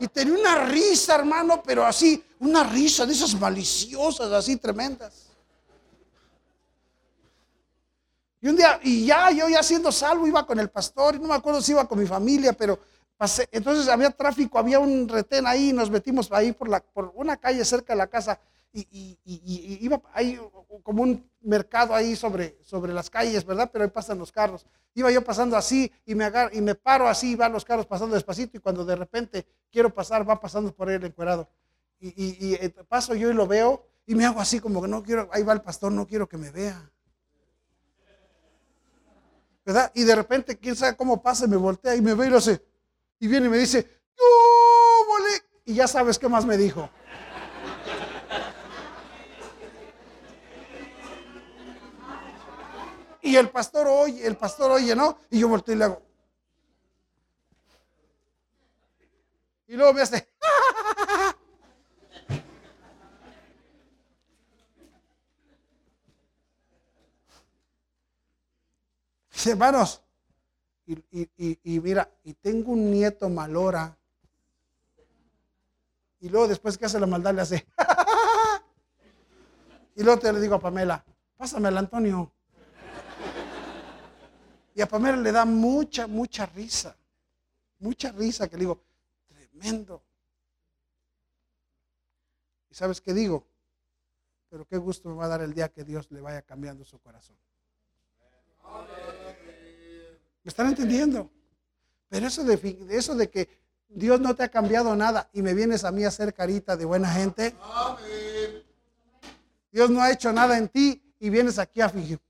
Y 0.00 0.06
tenía 0.06 0.38
una 0.38 0.64
risa, 0.66 1.16
hermano, 1.16 1.60
pero 1.64 1.84
así, 1.84 2.22
una 2.38 2.62
risa 2.62 3.04
de 3.04 3.12
esas 3.12 3.34
maliciosas, 3.34 4.30
así 4.30 4.56
tremendas. 4.56 5.26
Y 8.40 8.48
un 8.48 8.56
día, 8.56 8.78
y 8.82 9.06
ya 9.06 9.30
yo 9.32 9.48
ya 9.48 9.62
siendo 9.62 9.90
salvo, 9.90 10.26
iba 10.26 10.46
con 10.46 10.60
el 10.60 10.70
pastor, 10.70 11.16
y 11.16 11.18
no 11.18 11.26
me 11.26 11.34
acuerdo 11.34 11.60
si 11.60 11.72
iba 11.72 11.88
con 11.88 11.98
mi 11.98 12.06
familia, 12.06 12.52
pero 12.52 12.78
pasé, 13.16 13.48
entonces 13.50 13.88
había 13.88 14.10
tráfico, 14.10 14.58
había 14.58 14.78
un 14.78 15.08
retén 15.08 15.44
ahí, 15.46 15.72
nos 15.72 15.90
metimos 15.90 16.30
ahí 16.30 16.52
por, 16.52 16.68
la, 16.68 16.78
por 16.78 17.10
una 17.16 17.36
calle 17.36 17.64
cerca 17.64 17.94
de 17.94 17.98
la 17.98 18.06
casa, 18.06 18.38
y, 18.72 19.18
iba 19.80 20.00
ahí 20.12 20.38
como 20.82 21.02
un 21.02 21.28
mercado 21.40 21.94
ahí 21.94 22.14
sobre, 22.16 22.58
sobre 22.62 22.92
las 22.92 23.10
calles, 23.10 23.44
¿verdad? 23.44 23.70
Pero 23.72 23.84
ahí 23.84 23.90
pasan 23.90 24.18
los 24.18 24.32
carros. 24.32 24.66
Iba 24.94 25.10
yo 25.10 25.22
pasando 25.22 25.56
así 25.56 25.90
y 26.04 26.14
me, 26.14 26.24
agar, 26.24 26.50
y 26.54 26.60
me 26.60 26.74
paro 26.74 27.08
así, 27.08 27.32
y 27.32 27.34
van 27.34 27.52
los 27.52 27.64
carros 27.64 27.86
pasando 27.86 28.14
despacito, 28.14 28.56
y 28.56 28.60
cuando 28.60 28.84
de 28.84 28.96
repente 28.96 29.46
quiero 29.70 29.92
pasar, 29.92 30.28
va 30.28 30.40
pasando 30.40 30.74
por 30.74 30.88
ahí 30.88 30.96
el 30.96 31.04
encuerado. 31.04 31.48
Y, 32.00 32.54
eh, 32.54 32.70
paso 32.88 33.14
yo 33.14 33.30
y 33.30 33.34
lo 33.34 33.46
veo, 33.46 33.84
y 34.06 34.14
me 34.14 34.24
hago 34.24 34.40
así 34.40 34.60
como 34.60 34.80
que 34.80 34.88
no 34.88 35.02
quiero, 35.02 35.28
ahí 35.32 35.42
va 35.42 35.52
el 35.52 35.62
pastor, 35.62 35.92
no 35.92 36.06
quiero 36.06 36.28
que 36.28 36.36
me 36.36 36.50
vea. 36.50 36.90
¿verdad? 39.64 39.92
Y 39.94 40.04
de 40.04 40.14
repente, 40.14 40.56
quién 40.56 40.74
sabe 40.74 40.96
cómo 40.96 41.20
pasa, 41.20 41.46
me 41.46 41.56
voltea 41.56 41.94
y 41.94 42.00
me 42.00 42.14
ve 42.14 42.28
y 42.28 42.30
lo 42.30 42.38
hace. 42.38 42.64
Y 43.20 43.28
viene 43.28 43.48
y 43.48 43.50
me 43.50 43.58
dice, 43.58 43.86
¡Yo, 44.16 44.24
Y 45.66 45.74
ya 45.74 45.86
sabes 45.86 46.18
qué 46.18 46.26
más 46.26 46.46
me 46.46 46.56
dijo. 46.56 46.88
Y 53.28 53.36
el 53.36 53.50
pastor 53.50 53.86
oye, 53.86 54.26
el 54.26 54.38
pastor 54.38 54.70
oye, 54.70 54.96
¿no? 54.96 55.18
Y 55.28 55.40
yo 55.40 55.48
volteo 55.48 55.74
y 55.74 55.78
le 55.78 55.84
hago. 55.84 56.00
Y 59.66 59.76
luego 59.76 59.92
me 59.92 60.00
hace. 60.00 60.26
hermanos, 69.50 70.02
y, 70.86 71.80
mira, 71.80 72.10
y 72.24 72.32
tengo 72.32 72.72
un 72.72 72.90
nieto 72.90 73.28
malora. 73.28 73.94
Y 76.20 76.30
luego 76.30 76.48
después 76.48 76.78
que 76.78 76.86
hace 76.86 76.98
la 76.98 77.06
maldad 77.06 77.34
le 77.34 77.42
hace. 77.42 77.66
y 79.96 80.02
luego 80.02 80.18
te 80.18 80.32
le 80.32 80.40
digo 80.40 80.54
a 80.54 80.60
Pamela, 80.60 81.04
pásame 81.36 81.68
al 81.68 81.76
Antonio. 81.76 82.32
Y 84.78 84.80
a 84.80 84.86
Pamela 84.86 85.16
le 85.16 85.32
da 85.32 85.44
mucha, 85.44 86.06
mucha 86.06 86.46
risa. 86.46 86.96
Mucha 87.80 88.12
risa 88.12 88.46
que 88.46 88.56
le 88.56 88.60
digo, 88.60 88.80
tremendo. 89.26 90.00
¿Y 92.70 92.76
sabes 92.76 93.00
qué 93.00 93.12
digo? 93.12 93.44
Pero 94.48 94.64
qué 94.66 94.76
gusto 94.76 95.08
me 95.08 95.16
va 95.16 95.24
a 95.24 95.28
dar 95.30 95.40
el 95.40 95.52
día 95.52 95.68
que 95.68 95.82
Dios 95.82 96.08
le 96.12 96.20
vaya 96.20 96.42
cambiando 96.42 96.84
su 96.84 96.96
corazón. 97.00 97.36
¿Me 100.44 100.48
están 100.48 100.68
entendiendo? 100.68 101.28
Pero 102.08 102.28
eso 102.28 102.44
de, 102.44 102.86
eso 102.90 103.16
de 103.16 103.28
que 103.28 103.48
Dios 103.88 104.20
no 104.20 104.36
te 104.36 104.44
ha 104.44 104.48
cambiado 104.48 104.94
nada 104.94 105.28
y 105.32 105.42
me 105.42 105.54
vienes 105.54 105.82
a 105.82 105.90
mí 105.90 106.04
a 106.04 106.08
hacer 106.08 106.32
carita 106.32 106.76
de 106.76 106.84
buena 106.84 107.12
gente. 107.12 107.52
Dios 109.72 109.90
no 109.90 110.00
ha 110.00 110.12
hecho 110.12 110.32
nada 110.32 110.56
en 110.56 110.68
ti 110.68 111.02
y 111.18 111.30
vienes 111.30 111.58
aquí 111.58 111.80
a 111.80 111.88
fingir. 111.88 112.20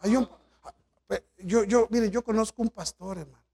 Hay 0.00 0.16
un, 0.16 0.28
yo, 1.38 1.64
yo, 1.64 1.88
mire, 1.90 2.10
yo 2.10 2.22
conozco 2.22 2.62
un 2.62 2.70
pastor, 2.70 3.18
hermano. 3.18 3.44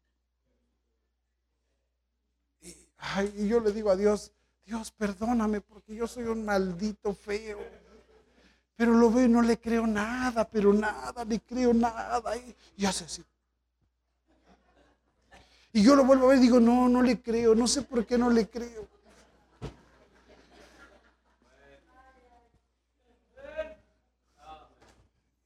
y 3.36 3.48
yo 3.48 3.60
le 3.60 3.72
digo 3.72 3.90
a 3.90 3.96
Dios, 3.96 4.32
Dios, 4.70 4.92
perdóname 4.92 5.60
porque 5.60 5.96
yo 5.96 6.06
soy 6.06 6.24
un 6.24 6.44
maldito 6.44 7.12
feo. 7.12 7.58
Pero 8.76 8.94
lo 8.94 9.10
veo 9.10 9.26
y 9.26 9.28
no 9.28 9.42
le 9.42 9.58
creo 9.58 9.84
nada, 9.84 10.48
pero 10.48 10.72
nada, 10.72 11.24
le 11.24 11.40
creo 11.40 11.74
nada. 11.74 12.22
Y, 12.76 12.86
hace 12.86 13.04
así. 13.04 13.24
Y 15.72 15.82
yo 15.82 15.96
lo 15.96 16.04
vuelvo 16.04 16.26
a 16.26 16.28
ver 16.28 16.38
y 16.38 16.42
digo, 16.42 16.60
no, 16.60 16.88
no 16.88 17.02
le 17.02 17.20
creo, 17.20 17.56
no 17.56 17.66
sé 17.66 17.82
por 17.82 18.06
qué 18.06 18.16
no 18.16 18.30
le 18.30 18.48
creo. 18.48 18.88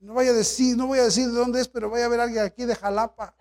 No 0.05 0.15
voy 0.15 0.29
a 0.29 0.33
decir, 0.33 0.77
no 0.77 0.87
voy 0.87 0.99
a 0.99 1.05
decir 1.05 1.27
de 1.29 1.35
dónde 1.35 1.61
es, 1.61 1.69
pero 1.69 1.89
voy 1.89 2.03
a 2.03 2.09
ver 2.09 2.21
a 2.21 2.25
alguien 2.25 2.45
aquí 2.45 2.65
de 2.65 2.77
Jalapa. 2.77 3.35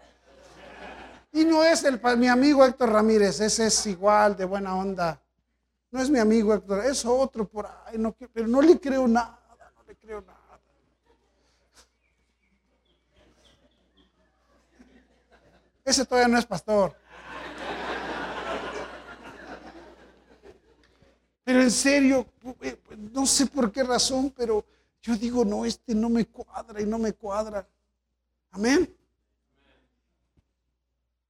Y 1.31 1.45
no 1.45 1.63
es 1.63 1.83
el, 1.83 1.99
mi 2.17 2.27
amigo 2.27 2.63
Héctor 2.65 2.91
Ramírez, 2.91 3.39
ese 3.39 3.67
es 3.67 3.85
igual 3.85 4.35
de 4.35 4.45
buena 4.45 4.75
onda. 4.75 5.21
No 5.91 6.01
es 6.01 6.09
mi 6.09 6.19
amigo 6.19 6.53
Héctor, 6.53 6.85
es 6.85 7.05
otro 7.05 7.47
por 7.47 7.67
ahí, 7.85 7.97
no, 7.97 8.15
pero 8.33 8.47
no 8.47 8.61
le 8.61 8.79
creo 8.79 9.07
nada 9.07 9.43
creo 10.03 10.21
nada. 10.21 10.39
Ese 15.85 16.05
todavía 16.05 16.27
no 16.27 16.37
es 16.37 16.45
pastor. 16.45 16.95
Pero 21.43 21.61
en 21.61 21.71
serio, 21.71 22.25
no 23.11 23.25
sé 23.25 23.47
por 23.47 23.71
qué 23.71 23.83
razón, 23.83 24.31
pero 24.31 24.65
yo 25.03 25.17
digo, 25.17 25.43
no, 25.43 25.65
este 25.65 25.93
no 25.93 26.09
me 26.09 26.25
cuadra 26.25 26.81
y 26.81 26.85
no 26.85 26.97
me 26.97 27.11
cuadra. 27.11 27.67
Amén. 28.51 28.97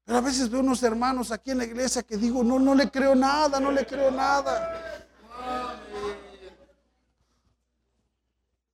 Pero 0.06 0.18
a 0.20 0.22
veces 0.22 0.48
veo 0.48 0.60
unos 0.60 0.84
hermanos 0.84 1.32
aquí 1.32 1.50
en 1.50 1.58
la 1.58 1.66
iglesia 1.66 2.04
que 2.04 2.16
digo, 2.16 2.44
no, 2.44 2.60
no 2.60 2.76
le 2.76 2.92
creo 2.92 3.16
nada, 3.16 3.60
no 3.60 3.72
le 3.72 3.84
creo 3.84 4.12
nada. 4.12 5.10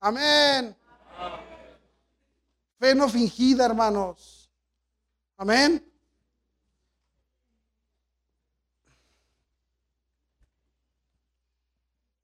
Amén. 0.01 0.75
Fe 2.77 2.93
no 2.93 3.07
fingida, 3.07 3.65
hermanos. 3.65 4.51
Amén. 5.37 5.85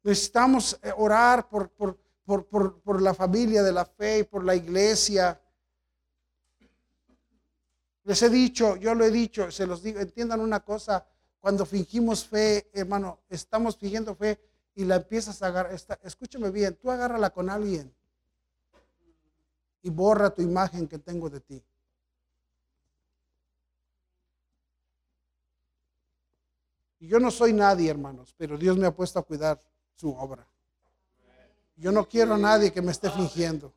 Necesitamos 0.03 0.78
eh, 0.84 0.91
orar 0.97 1.47
por, 1.47 1.69
por, 1.69 2.05
por, 2.26 2.47
por, 2.82 3.01
la 3.01 3.13
familia 3.13 3.61
de 3.61 3.71
la 3.71 3.86
fe 3.86 4.19
y 4.19 4.23
por 4.23 4.43
la 4.43 4.55
iglesia. 4.55 5.39
Les 8.03 8.21
he 8.21 8.30
dicho, 8.30 8.76
yo 8.76 8.93
lo 8.95 9.05
he 9.05 9.11
dicho, 9.11 9.51
se 9.51 9.65
los 9.65 9.82
digo, 9.82 9.99
entiendan 9.99 10.39
una 10.39 10.59
cosa, 10.59 11.07
cuando 11.39 11.65
fingimos 11.65 12.26
fe, 12.26 12.69
hermano, 12.73 13.19
estamos 13.30 13.78
fingiendo 13.78 14.15
fe 14.15 14.39
y 14.73 14.84
la 14.86 14.95
empiezas 14.95 15.41
a 15.41 15.47
agarrar, 15.47 15.76
escúchame 16.03 16.49
bien, 16.49 16.76
tú 16.76 16.89
agárrala 16.91 17.30
con 17.30 17.49
alguien 17.49 17.93
y 19.82 19.89
borra 19.89 20.34
tu 20.34 20.41
imagen 20.41 20.88
que 20.88 20.97
tengo 20.97 21.30
de 21.30 21.39
ti. 21.39 21.63
Y 26.99 27.07
yo 27.07 27.19
no 27.19 27.30
soy 27.30 27.53
nadie, 27.53 27.91
hermanos, 27.91 28.34
pero 28.36 28.57
Dios 28.57 28.78
me 28.78 28.88
ha 28.88 28.95
puesto 28.95 29.19
a 29.19 29.23
cuidar 29.23 29.61
su 29.93 30.09
obra. 30.09 30.47
Yo 31.78 31.91
no 31.91 32.07
quiero 32.07 32.36
a 32.36 32.38
nadie 32.38 32.71
que 32.71 32.82
me 32.82 32.91
esté 32.91 33.09
fingiendo. 33.09 33.73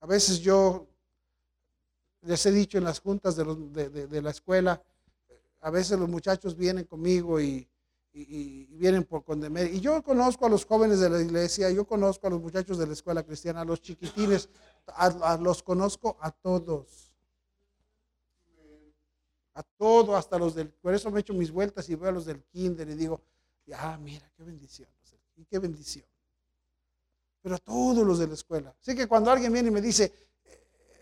A 0.00 0.06
veces 0.06 0.40
yo 0.40 0.88
les 2.22 2.44
he 2.46 2.52
dicho 2.52 2.78
en 2.78 2.84
las 2.84 3.00
juntas 3.00 3.36
de, 3.36 4.22
la 4.22 4.30
escuela, 4.30 4.82
a 5.60 5.70
veces 5.70 5.98
los 5.98 6.08
muchachos 6.08 6.56
vienen 6.56 6.84
conmigo 6.84 7.40
y, 7.40 7.68
vienen 8.12 9.04
por 9.04 9.24
condemer. 9.24 9.72
Y 9.72 9.80
yo 9.80 10.02
conozco 10.02 10.44
a 10.44 10.48
los 10.48 10.66
jóvenes 10.66 11.00
de 11.00 11.08
la 11.08 11.20
iglesia, 11.20 11.70
yo 11.70 11.86
conozco 11.86 12.26
a 12.26 12.30
los 12.30 12.40
muchachos 12.40 12.78
de 12.78 12.86
la 12.86 12.92
escuela 12.92 13.22
cristiana, 13.22 13.62
a 13.62 13.64
los 13.64 13.80
chiquitines, 13.80 14.48
los 15.40 15.62
conozco 15.62 16.16
a 16.20 16.30
todos. 16.30 17.14
A 19.54 19.62
todos, 19.62 20.16
hasta 20.16 20.38
los 20.38 20.54
del... 20.54 20.68
Por 20.68 20.94
eso 20.94 21.10
me 21.10 21.20
echo 21.20 21.32
mis 21.32 21.50
vueltas 21.50 21.88
y 21.88 21.94
veo 21.94 22.08
a 22.08 22.12
los 22.12 22.24
del 22.26 22.42
kinder 22.44 22.88
y 22.88 22.94
digo, 22.94 23.20
ah, 23.74 23.98
mira, 24.00 24.30
qué 24.36 24.42
bendición. 24.44 24.88
Y 25.36 25.44
qué 25.44 25.58
bendición. 25.58 26.06
Pero 27.42 27.58
todos 27.58 28.06
los 28.06 28.18
de 28.18 28.26
la 28.28 28.34
escuela. 28.34 28.74
Así 28.80 28.94
que 28.94 29.06
cuando 29.08 29.30
alguien 29.30 29.52
viene 29.52 29.68
y 29.68 29.72
me 29.72 29.80
dice, 29.80 30.12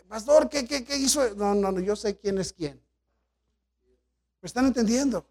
pastor, 0.08 0.48
¿qué, 0.48 0.66
qué, 0.66 0.84
qué 0.84 0.96
hizo? 0.96 1.34
No, 1.34 1.54
no, 1.54 1.70
no, 1.72 1.80
yo 1.80 1.96
sé 1.96 2.16
quién 2.16 2.38
es 2.38 2.52
quién. 2.52 2.80
¿Me 4.40 4.46
están 4.46 4.66
entendiendo? 4.66 5.26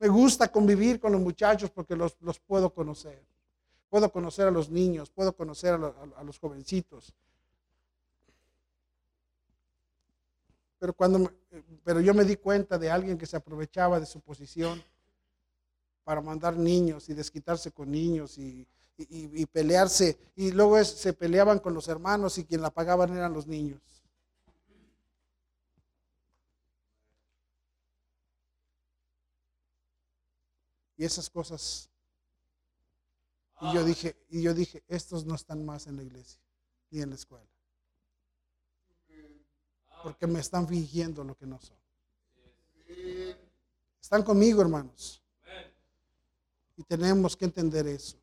Me 0.00 0.08
gusta 0.08 0.50
convivir 0.50 1.00
con 1.00 1.12
los 1.12 1.20
muchachos 1.20 1.70
porque 1.70 1.96
los, 1.96 2.16
los 2.20 2.38
puedo 2.40 2.72
conocer. 2.72 3.24
Puedo 3.88 4.10
conocer 4.10 4.48
a 4.48 4.50
los 4.50 4.68
niños, 4.70 5.10
puedo 5.10 5.34
conocer 5.36 5.74
a, 5.74 5.94
a 6.16 6.24
los 6.24 6.38
jovencitos. 6.38 7.14
Pero, 10.78 10.92
cuando, 10.92 11.18
me- 11.20 11.30
pero 11.84 12.00
yo 12.00 12.12
me 12.14 12.24
di 12.24 12.36
cuenta 12.36 12.78
de 12.78 12.90
alguien 12.90 13.16
que 13.16 13.26
se 13.26 13.36
aprovechaba 13.36 14.00
de 14.00 14.06
su 14.06 14.20
posición 14.20 14.82
para 16.04 16.20
mandar 16.20 16.56
niños 16.56 17.08
y 17.08 17.14
desquitarse 17.14 17.72
con 17.72 17.90
niños 17.90 18.38
y, 18.38 18.66
y- 18.96 19.46
pelearse. 19.46 20.18
Y 20.36 20.52
luego 20.52 20.82
se 20.84 21.12
peleaban 21.12 21.58
con 21.58 21.74
los 21.74 21.88
hermanos 21.88 22.38
y 22.38 22.44
quien 22.44 22.62
la 22.62 22.70
pagaban 22.70 23.16
eran 23.16 23.32
los 23.32 23.46
niños. 23.46 23.80
Y 30.96 31.04
esas 31.04 31.28
cosas. 31.28 31.90
Y 33.60 33.72
yo 33.74 33.84
dije, 33.84 34.16
y 34.28 34.42
yo 34.42 34.52
dije, 34.54 34.84
estos 34.88 35.24
no 35.24 35.34
están 35.34 35.64
más 35.64 35.86
en 35.86 35.96
la 35.96 36.02
iglesia 36.02 36.40
ni 36.90 37.00
en 37.00 37.10
la 37.10 37.16
escuela. 37.16 37.48
Porque 40.02 40.26
me 40.26 40.38
están 40.40 40.68
fingiendo 40.68 41.24
lo 41.24 41.34
que 41.36 41.46
no 41.46 41.58
son. 41.60 41.76
Están 44.00 44.22
conmigo, 44.22 44.60
hermanos. 44.60 45.23
Y 46.76 46.82
tenemos 46.82 47.36
que 47.36 47.44
entender 47.44 47.86
eso. 47.86 48.16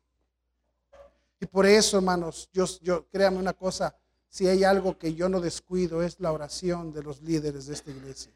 Y 1.40 1.46
por 1.46 1.66
eso, 1.66 1.96
hermanos, 1.96 2.48
yo, 2.52 2.66
yo 2.82 3.06
créame 3.08 3.38
una 3.38 3.52
cosa, 3.52 3.96
si 4.28 4.46
hay 4.46 4.64
algo 4.64 4.96
que 4.96 5.14
yo 5.14 5.28
no 5.28 5.40
descuido 5.40 6.02
es 6.02 6.20
la 6.20 6.32
oración 6.32 6.92
de 6.92 7.02
los 7.02 7.20
líderes 7.20 7.66
de 7.66 7.74
esta 7.74 7.90
iglesia. 7.90 8.32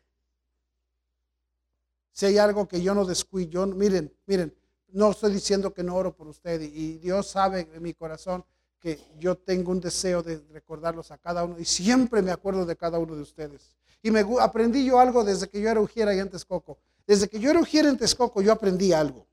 Si 2.12 2.26
hay 2.26 2.38
algo 2.38 2.66
que 2.66 2.82
yo 2.82 2.94
no 2.94 3.04
descuido, 3.04 3.50
yo- 3.50 3.66
miren, 3.66 4.12
miren, 4.26 4.54
no 4.88 5.10
estoy 5.10 5.32
diciendo 5.32 5.72
que 5.72 5.82
no 5.82 5.94
oro 5.94 6.14
por 6.16 6.26
usted 6.28 6.60
y, 6.62 6.98
Dios 6.98 7.26
sabe 7.28 7.68
en 7.72 7.82
mi 7.82 7.92
corazón 7.94 8.44
que 8.80 8.98
yo 9.18 9.36
tengo 9.36 9.70
un 9.70 9.80
deseo 9.80 10.22
de 10.22 10.42
recordarlos 10.50 11.10
a 11.10 11.18
cada 11.18 11.44
uno 11.44 11.58
y 11.58 11.64
siempre 11.64 12.22
me 12.22 12.30
acuerdo 12.30 12.64
de 12.64 12.76
cada 12.76 12.98
uno 12.98 13.14
de 13.14 13.22
ustedes. 13.22 13.76
Y 14.02 14.10
me 14.10 14.24
aprendí 14.40 14.84
yo 14.84 14.98
algo 14.98 15.24
desde 15.24 15.48
que 15.48 15.60
yo 15.60 15.68
era 15.68 15.80
ujiera 15.80 16.14
y 16.14 16.18
en 16.18 16.30
Texcoco. 16.30 16.78
Desde 17.06 17.28
que 17.28 17.38
yo 17.38 17.50
era 17.50 17.60
ujiera 17.60 17.88
en 17.88 17.96
Texcoco, 17.96 18.40
yo 18.42 18.52
aprendí 18.52 18.92
algo. 18.92 19.26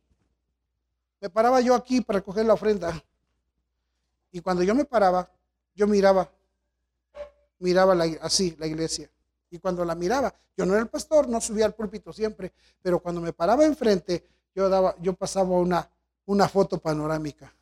Me 1.23 1.29
paraba 1.29 1.61
yo 1.61 1.73
aquí 1.73 2.01
para 2.01 2.19
coger 2.19 2.45
la 2.45 2.53
ofrenda. 2.53 3.01
Y 4.29 4.41
cuando 4.41 4.61
yo 4.61 4.75
me 4.75 4.83
paraba, 4.83 5.31
yo 5.73 5.87
miraba, 5.87 6.29
miraba 7.59 7.95
así 8.19 8.57
la 8.59 8.67
iglesia. 8.67 9.09
Y 9.49 9.57
cuando 9.57 9.85
la 9.85 9.95
miraba, 9.95 10.35
yo 10.57 10.65
no 10.65 10.73
era 10.73 10.81
el 10.81 10.89
pastor, 10.89 11.29
no 11.29 11.39
subía 11.39 11.63
al 11.63 11.75
púlpito 11.75 12.11
siempre, 12.11 12.51
pero 12.81 12.99
cuando 12.99 13.21
me 13.21 13.31
paraba 13.31 13.63
enfrente, 13.63 14.27
yo, 14.53 14.67
daba, 14.67 14.97
yo 14.99 15.13
pasaba 15.13 15.51
una, 15.51 15.89
una 16.25 16.49
foto 16.49 16.77
panorámica. 16.77 17.55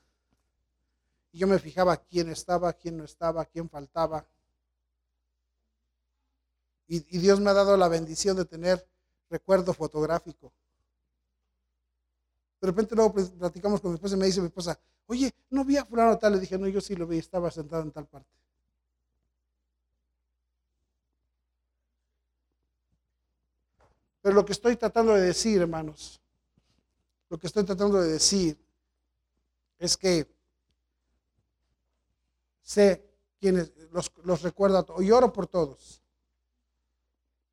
Y 1.32 1.38
yo 1.38 1.46
me 1.46 1.60
fijaba 1.60 1.98
quién 1.98 2.32
estaba, 2.32 2.74
quién 2.74 2.98
no 2.98 3.04
estaba, 3.04 3.46
quién 3.46 3.70
faltaba. 3.70 4.26
Y 6.88 7.00
Dios 7.20 7.40
me 7.40 7.52
ha 7.52 7.54
dado 7.54 7.78
la 7.78 7.88
bendición 7.90 8.38
de 8.38 8.46
tener 8.46 8.84
recuerdo 9.30 9.72
fotográfico. 9.72 10.52
De 12.62 12.68
repente 12.68 12.96
luego 12.96 13.14
pl- 13.14 13.28
platicamos 13.40 13.82
con 13.82 13.92
mi 13.92 13.96
esposa 13.96 14.16
y 14.16 14.20
me 14.20 14.26
dice 14.28 14.40
mi 14.42 14.48
esposa, 14.48 14.80
oye, 15.08 15.34
no 15.50 15.66
vi 15.66 15.78
a 15.78 15.86
fulano 15.86 16.18
tal. 16.18 16.34
Le 16.34 16.40
dije, 16.40 16.58
no, 16.58 16.68
yo 16.68 16.80
sí 16.82 16.96
lo 16.96 17.08
vi, 17.08 17.18
estaba 17.18 17.52
sentado 17.52 17.84
en 17.84 17.92
tal 17.92 18.08
parte. 18.08 18.30
Pero 24.22 24.34
lo 24.36 24.46
que 24.46 24.54
estoy 24.54 24.76
tratando 24.78 25.14
de 25.14 25.22
decir, 25.22 25.62
hermanos, 25.62 26.20
lo 27.30 27.38
que 27.40 27.48
estoy 27.48 27.64
tratando 27.64 28.00
de 28.02 28.12
decir 28.12 28.58
es 29.80 29.98
que 29.98 30.28
sé 32.64 33.04
quienes 33.40 33.72
los, 33.92 34.12
los 34.24 34.42
recuerdo 34.42 34.86
y 35.02 35.12
oro 35.12 35.32
por 35.32 35.46
todos. 35.48 36.02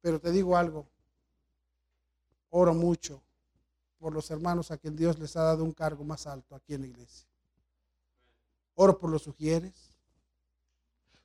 Pero 0.01 0.19
te 0.21 0.33
digo 0.33 0.57
algo, 0.57 0.89
oro 2.51 2.75
mucho 2.75 3.23
por 3.99 4.13
los 4.13 4.31
hermanos 4.31 4.71
a 4.71 4.79
quien 4.79 4.97
Dios 4.97 5.19
les 5.19 5.37
ha 5.37 5.43
dado 5.43 5.65
un 5.65 5.73
cargo 5.73 6.05
más 6.05 6.27
alto 6.27 6.55
aquí 6.55 6.75
en 6.75 6.83
la 6.83 6.87
iglesia. 6.87 7.29
Oro 8.75 8.99
por 8.99 9.11
los 9.11 9.23
sugieres, 9.23 9.93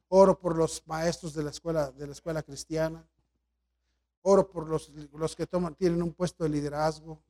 oro 0.09 0.39
por 0.39 0.57
los 0.57 0.85
maestros 0.87 1.33
de 1.33 1.43
la 1.43 1.51
escuela, 1.51 1.91
de 1.91 2.07
la 2.07 2.13
escuela 2.13 2.41
cristiana, 2.41 3.07
oro 4.23 4.49
por 4.49 4.67
los, 4.67 4.89
los 4.89 5.35
que 5.35 5.45
toman, 5.45 5.75
tienen 5.75 6.01
un 6.01 6.13
puesto 6.13 6.43
de 6.43 6.49
liderazgo. 6.49 7.21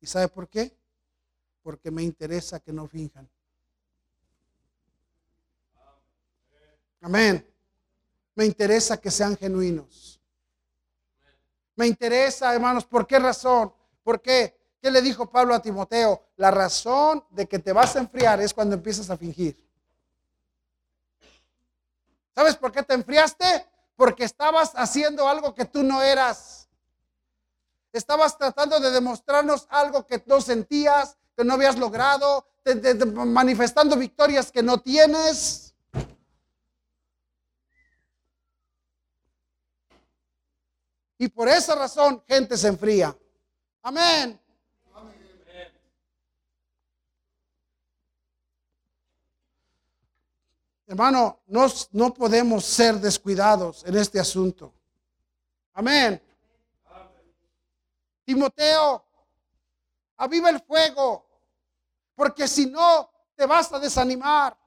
¿Y 0.00 0.06
sabe 0.06 0.28
por 0.28 0.48
qué? 0.48 0.74
Porque 1.62 1.90
me 1.90 2.02
interesa 2.02 2.60
que 2.60 2.72
no 2.72 2.86
finjan. 2.86 3.28
Amén. 7.00 7.46
Me 8.34 8.44
interesa 8.44 8.96
que 8.96 9.10
sean 9.10 9.36
genuinos. 9.36 10.20
Me 11.74 11.86
interesa, 11.86 12.54
hermanos, 12.54 12.84
¿por 12.84 13.06
qué 13.06 13.18
razón? 13.18 13.72
¿Por 14.06 14.22
qué? 14.22 14.56
¿Qué 14.80 14.88
le 14.92 15.02
dijo 15.02 15.28
Pablo 15.28 15.52
a 15.52 15.60
Timoteo? 15.60 16.22
La 16.36 16.52
razón 16.52 17.24
de 17.30 17.48
que 17.48 17.58
te 17.58 17.72
vas 17.72 17.96
a 17.96 17.98
enfriar 17.98 18.40
es 18.40 18.54
cuando 18.54 18.76
empiezas 18.76 19.10
a 19.10 19.16
fingir. 19.16 19.56
¿Sabes 22.32 22.54
por 22.54 22.70
qué 22.70 22.84
te 22.84 22.94
enfriaste? 22.94 23.66
Porque 23.96 24.22
estabas 24.22 24.70
haciendo 24.76 25.28
algo 25.28 25.52
que 25.56 25.64
tú 25.64 25.82
no 25.82 26.00
eras. 26.02 26.68
Estabas 27.92 28.38
tratando 28.38 28.78
de 28.78 28.92
demostrarnos 28.92 29.66
algo 29.70 30.06
que 30.06 30.22
no 30.24 30.40
sentías, 30.40 31.16
que 31.36 31.42
no 31.42 31.54
habías 31.54 31.76
logrado, 31.76 32.46
te- 32.62 32.94
manifestando 32.94 33.96
victorias 33.96 34.52
que 34.52 34.62
no 34.62 34.78
tienes. 34.80 35.74
Y 41.18 41.26
por 41.26 41.48
esa 41.48 41.74
razón 41.74 42.22
gente 42.28 42.56
se 42.56 42.68
enfría. 42.68 43.16
Amén. 43.86 44.36
Hermano, 50.88 51.38
no, 51.46 51.66
no 51.92 52.12
podemos 52.12 52.64
ser 52.64 52.96
descuidados 52.96 53.84
en 53.84 53.96
este 53.96 54.18
asunto. 54.18 54.74
Amén. 55.72 56.20
Timoteo, 58.24 59.04
aviva 60.16 60.50
el 60.50 60.58
fuego, 60.62 61.24
porque 62.16 62.48
si 62.48 62.66
no, 62.66 63.08
te 63.36 63.46
vas 63.46 63.72
a 63.72 63.78
desanimar. 63.78 64.58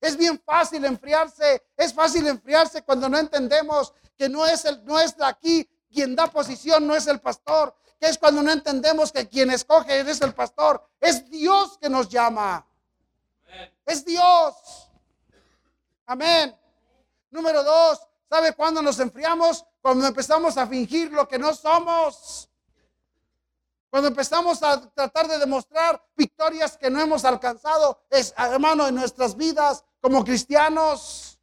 Es 0.00 0.16
bien 0.16 0.36
fácil 0.44 0.84
enfriarse, 0.84 1.62
es 1.76 1.94
fácil 1.94 2.26
enfriarse 2.26 2.82
cuando 2.82 3.08
no 3.08 3.18
entendemos 3.18 3.94
que 4.16 4.28
no 4.28 4.44
es, 4.44 4.64
el, 4.64 4.84
no 4.84 4.98
es 4.98 5.16
de 5.16 5.24
aquí 5.24 5.70
quien 5.92 6.16
da 6.16 6.26
posición, 6.26 6.88
no 6.88 6.96
es 6.96 7.06
el 7.06 7.20
pastor, 7.20 7.72
que 7.98 8.08
es 8.08 8.18
cuando 8.18 8.42
no 8.42 8.52
entendemos 8.52 9.10
que 9.10 9.28
quien 9.28 9.50
escoge 9.50 10.00
es 10.00 10.20
el 10.20 10.34
pastor, 10.34 10.88
es 11.00 11.28
Dios 11.30 11.78
que 11.78 11.88
nos 11.88 12.08
llama. 12.08 12.64
Es 13.84 14.04
Dios. 14.04 14.90
Amén. 16.06 16.56
Número 17.30 17.62
dos, 17.62 18.00
¿sabe 18.28 18.52
cuándo 18.54 18.80
nos 18.82 18.98
enfriamos? 19.00 19.64
Cuando 19.80 20.06
empezamos 20.06 20.56
a 20.56 20.66
fingir 20.66 21.12
lo 21.12 21.26
que 21.26 21.38
no 21.38 21.54
somos. 21.54 22.48
Cuando 23.90 24.08
empezamos 24.08 24.62
a 24.62 24.90
tratar 24.90 25.28
de 25.28 25.38
demostrar 25.38 26.02
victorias 26.14 26.76
que 26.76 26.90
no 26.90 27.00
hemos 27.00 27.24
alcanzado, 27.24 28.02
es, 28.10 28.34
hermano, 28.36 28.86
en 28.86 28.94
nuestras 28.94 29.34
vidas 29.34 29.82
como 30.00 30.24
cristianos. 30.24 31.40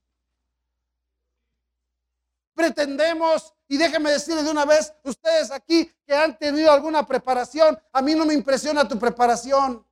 Pretendemos, 2.53 3.54
y 3.67 3.77
déjeme 3.77 4.11
decirle 4.11 4.43
de 4.43 4.51
una 4.51 4.65
vez, 4.65 4.93
ustedes 5.03 5.49
aquí 5.51 5.91
que 6.05 6.15
han 6.15 6.37
tenido 6.37 6.71
alguna 6.71 7.05
preparación, 7.05 7.79
a 7.91 8.01
mí 8.01 8.13
no 8.13 8.25
me 8.25 8.33
impresiona 8.33 8.87
tu 8.87 8.99
preparación. 8.99 9.85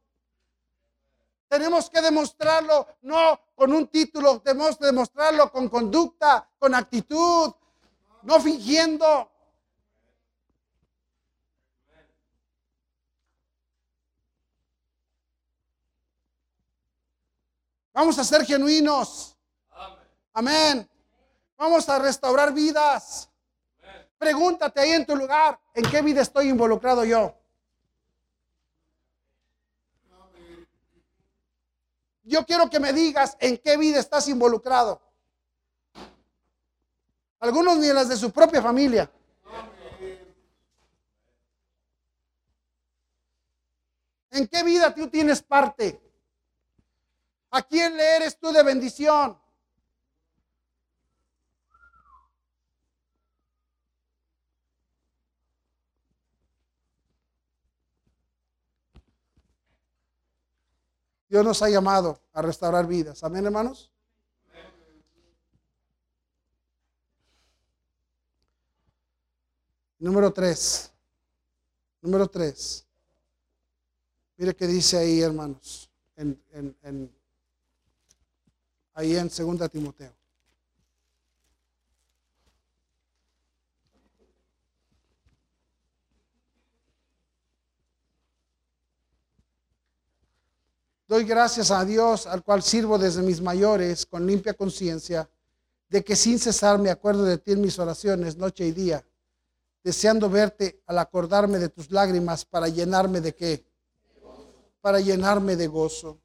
Tenemos 1.47 1.89
que 1.89 2.01
demostrarlo 2.01 2.87
no 3.01 3.39
con 3.55 3.73
un 3.73 3.87
título, 3.87 4.41
tenemos 4.41 4.77
que 4.77 4.85
demostrarlo 4.85 5.51
con 5.51 5.69
conducta, 5.69 6.47
con 6.59 6.75
actitud, 6.75 7.53
no 8.23 8.39
fingiendo. 8.39 9.29
Vamos 17.93 18.17
a 18.17 18.23
ser 18.23 18.43
genuinos. 18.45 19.37
Amén. 20.33 20.89
Vamos 21.57 21.87
a 21.89 21.99
restaurar 21.99 22.51
vidas. 22.51 23.29
Pregúntate 24.23 24.79
ahí 24.79 24.91
en 24.91 25.05
tu 25.05 25.17
lugar, 25.17 25.59
¿en 25.73 25.83
qué 25.91 26.01
vida 26.01 26.21
estoy 26.21 26.47
involucrado 26.47 27.03
yo? 27.03 27.35
Yo 32.23 32.45
quiero 32.45 32.69
que 32.69 32.79
me 32.79 32.93
digas 32.93 33.35
en 33.41 33.57
qué 33.57 33.75
vida 33.75 33.99
estás 33.99 34.29
involucrado. 34.29 35.01
Algunos 37.41 37.77
ni 37.79 37.91
las 37.91 38.07
de 38.07 38.15
su 38.15 38.31
propia 38.31 38.61
familia. 38.61 39.11
¿En 44.31 44.47
qué 44.47 44.63
vida 44.63 44.95
tú 44.95 45.09
tienes 45.09 45.43
parte? 45.43 46.01
¿A 47.51 47.61
quién 47.61 47.97
le 47.97 48.15
eres 48.15 48.39
tú 48.39 48.53
de 48.53 48.63
bendición? 48.63 49.37
Dios 61.33 61.43
nos 61.43 61.63
ha 61.63 61.67
llamado 61.67 62.21
a 62.31 62.43
restaurar 62.43 62.85
vidas. 62.85 63.23
Amén, 63.23 63.43
hermanos. 63.43 63.91
Número 69.97 70.31
tres. 70.31 70.91
Número 72.03 72.27
tres. 72.27 72.85
Mire 74.37 74.55
qué 74.55 74.67
dice 74.67 74.95
ahí, 74.95 75.21
hermanos, 75.21 75.89
ahí 78.93 79.15
en 79.15 79.27
2 79.27 79.69
Timoteo. 79.71 80.13
Doy 91.13 91.25
gracias 91.25 91.69
a 91.69 91.85
Dios, 91.85 92.25
al 92.25 92.43
cual 92.43 92.63
sirvo 92.63 92.97
desde 92.97 93.21
mis 93.21 93.39
mayores, 93.39 94.03
con 94.03 94.25
limpia 94.25 94.55
conciencia, 94.55 95.29
de 95.87 96.03
que 96.03 96.15
sin 96.15 96.39
cesar 96.39 96.79
me 96.79 96.89
acuerdo 96.89 97.23
de 97.23 97.37
ti 97.37 97.51
en 97.51 97.61
mis 97.61 97.77
oraciones, 97.77 98.35
noche 98.35 98.65
y 98.65 98.71
día, 98.71 99.05
deseando 99.83 100.27
verte 100.27 100.81
al 100.87 100.97
acordarme 100.97 101.59
de 101.59 101.69
tus 101.69 101.91
lágrimas 101.91 102.45
para 102.45 102.67
llenarme 102.67 103.21
de 103.21 103.35
qué? 103.35 103.63
Para 104.81 104.99
llenarme 105.01 105.55
de 105.55 105.67
gozo. 105.67 106.19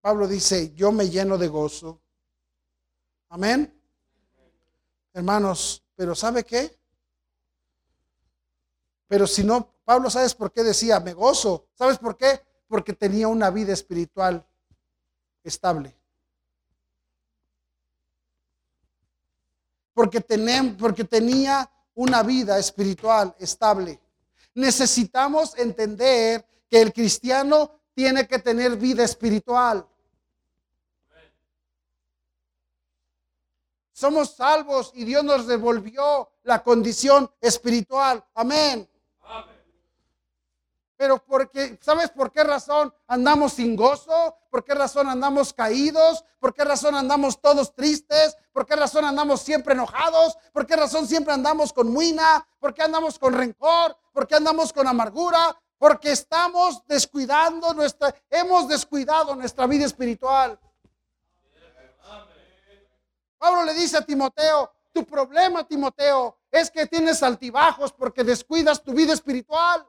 Pablo 0.00 0.26
dice, 0.26 0.72
yo 0.74 0.90
me 0.90 1.10
lleno 1.10 1.36
de 1.36 1.48
gozo. 1.48 2.00
Amén. 3.28 3.78
Hermanos, 5.12 5.84
pero 5.94 6.14
¿sabe 6.14 6.44
qué? 6.44 6.78
Pero 9.12 9.26
si 9.26 9.44
no, 9.44 9.68
Pablo, 9.84 10.08
¿sabes 10.08 10.34
por 10.34 10.50
qué 10.50 10.62
decía, 10.62 10.98
me 10.98 11.12
gozo? 11.12 11.66
¿Sabes 11.74 11.98
por 11.98 12.16
qué? 12.16 12.40
Porque 12.66 12.94
tenía 12.94 13.28
una 13.28 13.50
vida 13.50 13.74
espiritual 13.74 14.42
estable. 15.44 15.94
Porque, 19.92 20.22
porque 20.78 21.04
tenía 21.04 21.70
una 21.92 22.22
vida 22.22 22.58
espiritual 22.58 23.36
estable. 23.38 24.00
Necesitamos 24.54 25.58
entender 25.58 26.46
que 26.70 26.80
el 26.80 26.90
cristiano 26.90 27.82
tiene 27.92 28.26
que 28.26 28.38
tener 28.38 28.78
vida 28.78 29.04
espiritual. 29.04 29.86
Somos 33.92 34.36
salvos 34.36 34.90
y 34.94 35.04
Dios 35.04 35.22
nos 35.22 35.46
devolvió 35.46 36.30
la 36.44 36.62
condición 36.62 37.30
espiritual. 37.42 38.24
Amén. 38.32 38.88
Pero 41.02 41.18
porque, 41.18 41.80
¿sabes 41.82 42.10
por 42.10 42.30
qué 42.30 42.44
razón 42.44 42.94
andamos 43.08 43.54
sin 43.54 43.74
gozo? 43.74 44.36
¿Por 44.48 44.62
qué 44.62 44.72
razón 44.72 45.08
andamos 45.08 45.52
caídos? 45.52 46.24
¿Por 46.38 46.54
qué 46.54 46.62
razón 46.62 46.94
andamos 46.94 47.40
todos 47.40 47.74
tristes? 47.74 48.36
¿Por 48.52 48.64
qué 48.64 48.76
razón 48.76 49.04
andamos 49.04 49.42
siempre 49.42 49.74
enojados? 49.74 50.38
¿Por 50.52 50.64
qué 50.64 50.76
razón 50.76 51.08
siempre 51.08 51.34
andamos 51.34 51.72
con 51.72 51.90
muina? 51.90 52.46
¿Por 52.60 52.72
qué 52.72 52.84
andamos 52.84 53.18
con 53.18 53.34
rencor? 53.34 53.96
¿Por 54.12 54.28
qué 54.28 54.36
andamos 54.36 54.72
con 54.72 54.86
amargura? 54.86 55.60
Porque 55.76 56.12
estamos 56.12 56.86
descuidando 56.86 57.74
nuestra, 57.74 58.14
hemos 58.30 58.68
descuidado 58.68 59.34
nuestra 59.34 59.66
vida 59.66 59.86
espiritual. 59.86 60.56
Pablo 63.38 63.64
le 63.64 63.74
dice 63.74 63.96
a 63.96 64.02
Timoteo, 64.02 64.70
tu 64.92 65.04
problema, 65.04 65.66
Timoteo, 65.66 66.38
es 66.48 66.70
que 66.70 66.86
tienes 66.86 67.24
altibajos 67.24 67.92
porque 67.92 68.22
descuidas 68.22 68.80
tu 68.80 68.92
vida 68.92 69.12
espiritual. 69.14 69.84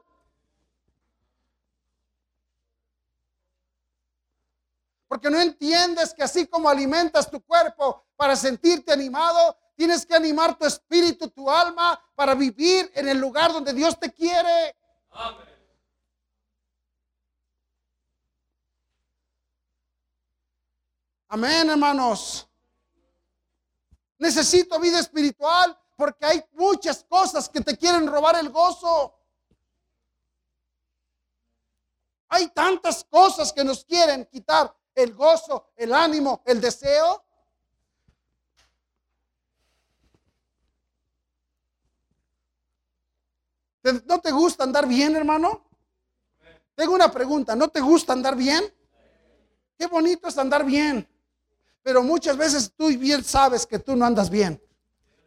Porque 5.14 5.30
no 5.30 5.40
entiendes 5.40 6.12
que 6.12 6.24
así 6.24 6.44
como 6.48 6.68
alimentas 6.68 7.30
tu 7.30 7.40
cuerpo 7.40 8.04
para 8.16 8.34
sentirte 8.34 8.92
animado, 8.92 9.56
tienes 9.76 10.04
que 10.04 10.12
animar 10.12 10.58
tu 10.58 10.66
espíritu, 10.66 11.30
tu 11.30 11.48
alma, 11.48 12.02
para 12.16 12.34
vivir 12.34 12.90
en 12.96 13.08
el 13.08 13.18
lugar 13.18 13.52
donde 13.52 13.72
Dios 13.72 13.96
te 13.96 14.12
quiere. 14.12 14.76
Amén, 21.28 21.70
hermanos. 21.70 22.48
Necesito 24.18 24.80
vida 24.80 24.98
espiritual 24.98 25.78
porque 25.94 26.26
hay 26.26 26.44
muchas 26.54 27.04
cosas 27.04 27.48
que 27.48 27.60
te 27.60 27.78
quieren 27.78 28.08
robar 28.08 28.34
el 28.34 28.48
gozo. 28.48 29.14
Hay 32.30 32.48
tantas 32.48 33.04
cosas 33.04 33.52
que 33.52 33.62
nos 33.62 33.84
quieren 33.84 34.26
quitar 34.26 34.74
el 34.94 35.14
gozo, 35.14 35.72
el 35.76 35.92
ánimo, 35.92 36.42
el 36.44 36.60
deseo. 36.60 37.22
¿No 44.06 44.18
te 44.20 44.30
gusta 44.30 44.64
andar 44.64 44.86
bien, 44.86 45.14
hermano? 45.14 45.62
Tengo 46.74 46.94
una 46.94 47.10
pregunta, 47.10 47.54
¿no 47.54 47.68
te 47.68 47.80
gusta 47.80 48.12
andar 48.12 48.34
bien? 48.34 48.64
Qué 49.78 49.86
bonito 49.86 50.28
es 50.28 50.38
andar 50.38 50.64
bien. 50.64 51.06
Pero 51.82 52.02
muchas 52.02 52.36
veces 52.36 52.72
tú 52.74 52.88
bien 52.88 53.22
sabes 53.22 53.66
que 53.66 53.78
tú 53.78 53.94
no 53.94 54.06
andas 54.06 54.30
bien. 54.30 54.60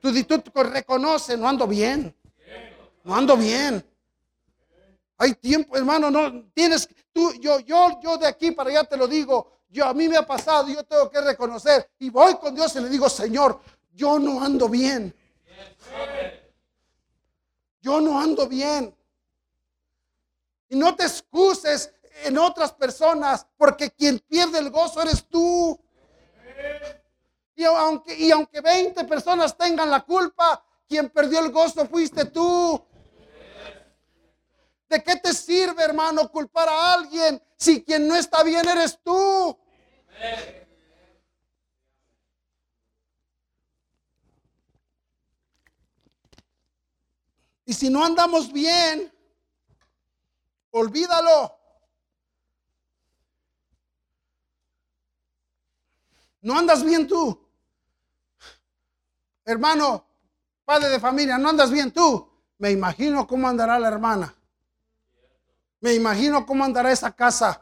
Tú, 0.01 0.11
tú 0.24 0.63
reconoces, 0.63 1.38
no 1.38 1.47
ando 1.47 1.68
bien. 1.68 2.15
No 3.03 3.15
ando 3.15 3.38
bien. 3.38 3.86
Hay 5.18 5.34
tiempo, 5.34 5.76
hermano, 5.78 6.11
no 6.11 6.43
tienes 6.53 6.88
tú 7.11 7.34
yo 7.39 7.59
yo 7.59 7.99
yo 8.01 8.18
de 8.18 8.28
aquí 8.28 8.51
para 8.51 8.70
allá 8.70 8.84
te 8.84 8.97
lo 8.97 9.07
digo, 9.07 9.56
yo 9.70 9.86
a 9.86 9.93
mí 9.93 10.07
me 10.07 10.18
ha 10.18 10.26
pasado, 10.26 10.68
yo 10.70 10.84
tengo 10.84 11.09
que 11.09 11.22
reconocer 11.22 11.89
y 11.99 12.09
voy 12.09 12.36
con 12.38 12.55
Dios 12.55 12.76
y 12.76 12.80
le 12.80 12.89
digo, 12.89 13.09
Señor, 13.09 13.59
yo 13.93 14.20
no 14.20 14.43
ando 14.43 14.70
bien. 14.70 15.13
Yo 17.82 18.01
no 18.01 18.20
ando 18.20 18.47
bien. 18.47 18.95
Y 20.70 20.76
no 20.76 20.95
te 20.95 21.03
excuses 21.03 21.93
en 22.24 22.38
otras 22.38 22.74
personas, 22.74 23.45
porque 23.57 23.91
quien 23.91 24.20
pierde 24.20 24.59
el 24.59 24.70
gozo 24.70 25.01
eres 25.01 25.26
tú. 25.28 25.80
Y 27.55 27.63
aunque, 27.63 28.18
y 28.18 28.32
aunque 28.32 28.61
20 28.61 29.03
personas 29.05 29.57
tengan 29.57 29.89
la 29.89 30.03
culpa, 30.03 30.63
quien 30.88 31.09
perdió 31.09 31.39
el 31.39 31.51
gozo 31.51 31.88
fuiste 31.88 32.26
tú. 32.26 32.82
¿De 34.89 35.03
qué 35.03 35.17
te 35.17 35.33
sirve, 35.33 35.83
hermano, 35.83 36.29
culpar 36.29 36.69
a 36.69 36.93
alguien 36.93 37.41
si 37.57 37.83
quien 37.83 38.07
no 38.07 38.15
está 38.15 38.43
bien 38.43 38.67
eres 38.67 38.99
tú? 39.03 39.57
Y 47.65 47.73
si 47.73 47.89
no 47.89 48.03
andamos 48.05 48.51
bien, 48.53 49.13
olvídalo. 50.71 51.53
No 56.41 56.57
andas 56.57 56.81
bien 56.81 57.05
tú. 57.05 57.45
Hermano, 59.43 60.05
padre 60.63 60.88
de 60.88 60.99
familia, 61.01 61.38
no 61.38 61.49
andas 61.49 61.71
bien 61.71 61.91
tú. 61.91 62.31
Me 62.57 62.71
imagino 62.71 63.27
cómo 63.27 63.49
andará 63.49 63.77
la 63.77 63.89
hermana. 63.89 64.36
Me 65.80 65.93
imagino 65.93 66.45
cómo 66.45 66.63
andará 66.63 66.91
esa 66.91 67.11
casa. 67.11 67.61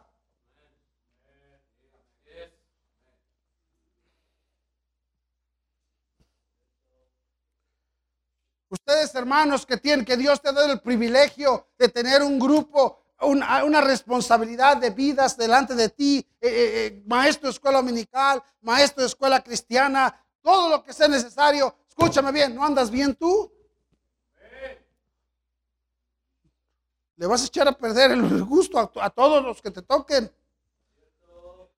Ustedes 8.70 9.14
hermanos 9.16 9.66
que 9.66 9.78
tienen, 9.78 10.06
que 10.06 10.18
Dios 10.18 10.42
te 10.42 10.52
da 10.52 10.70
el 10.72 10.82
privilegio 10.82 11.68
de 11.78 11.88
tener 11.90 12.22
un 12.22 12.40
grupo, 12.40 13.00
una, 13.22 13.82
responsabilidad 13.82 14.78
de 14.78 14.90
vidas 14.90 15.38
delante 15.38 15.76
de 15.76 15.90
ti, 15.90 16.18
eh, 16.42 16.48
eh, 16.48 16.86
eh, 16.86 17.04
maestro 17.06 17.48
de 17.48 17.54
escuela 17.54 17.78
dominical, 17.78 18.44
maestro 18.62 19.02
de 19.02 19.08
escuela 19.08 19.42
cristiana, 19.42 20.22
todo 20.42 20.70
lo 20.70 20.84
que 20.84 20.94
sea 20.94 21.08
necesario. 21.08 21.76
Escúchame 21.88 22.32
bien, 22.32 22.56
¿no 22.56 22.66
andas 22.66 22.90
bien 22.90 23.16
tú? 23.16 23.55
Le 27.18 27.28
vas 27.28 27.44
a 27.44 27.46
echar 27.46 27.68
a 27.68 27.72
perder 27.72 28.12
el 28.12 28.44
gusto 28.44 28.80
a, 28.80 29.10
todos 29.10 29.44
los 29.44 29.62
que 29.62 29.72
te 29.72 29.82
toquen. 29.82 30.32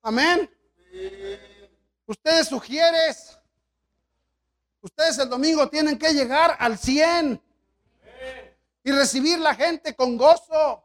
Amén. 0.01 0.49
Ustedes 2.05 2.47
sugieres, 2.47 3.37
Ustedes 4.87 5.17
el 5.17 5.29
domingo 5.29 5.67
tienen 5.67 5.97
que 5.97 6.13
llegar 6.13 6.55
al 6.59 6.77
100 6.77 7.41
y 8.83 8.91
recibir 8.91 9.37
la 9.37 9.53
gente 9.53 9.93
con 9.95 10.17
gozo. 10.17 10.81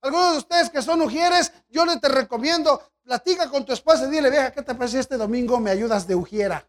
Algunos 0.00 0.32
de 0.32 0.38
ustedes 0.38 0.70
que 0.70 0.80
son 0.80 1.00
mujeres, 1.00 1.52
yo 1.68 1.84
les 1.84 2.00
te 2.00 2.08
recomiendo, 2.08 2.82
platica 3.04 3.50
con 3.50 3.66
tu 3.66 3.72
esposa 3.74 4.06
y 4.06 4.10
dile, 4.10 4.30
vieja, 4.30 4.50
¿qué 4.50 4.62
te 4.62 4.74
parece 4.74 5.00
este 5.00 5.18
domingo? 5.18 5.60
Me 5.60 5.70
ayudas 5.70 6.06
de 6.06 6.14
ujiera. 6.14 6.66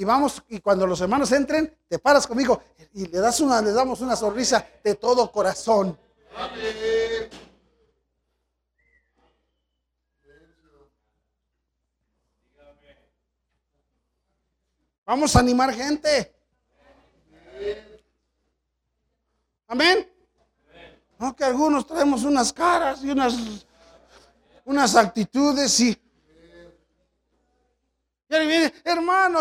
Y 0.00 0.04
vamos, 0.04 0.42
y 0.48 0.60
cuando 0.60 0.86
los 0.86 0.98
hermanos 1.02 1.30
entren, 1.30 1.76
te 1.86 1.98
paras 1.98 2.26
conmigo 2.26 2.62
y 2.94 3.06
le 3.06 3.18
das 3.18 3.38
una, 3.40 3.60
le 3.60 3.70
damos 3.70 4.00
una 4.00 4.16
sonrisa 4.16 4.66
de 4.82 4.94
todo 4.94 5.30
corazón. 5.30 5.98
Vamos 15.04 15.36
a 15.36 15.40
animar 15.40 15.74
gente. 15.74 16.34
Amén. 19.68 20.10
Aunque 21.18 21.44
algunos 21.44 21.86
traemos 21.86 22.24
unas 22.24 22.54
caras 22.54 23.04
y 23.04 23.10
unas, 23.10 23.34
unas 24.64 24.96
actitudes 24.96 25.78
y, 25.80 25.90
y 28.30 28.46
viene, 28.46 28.72
hermano, 28.82 29.40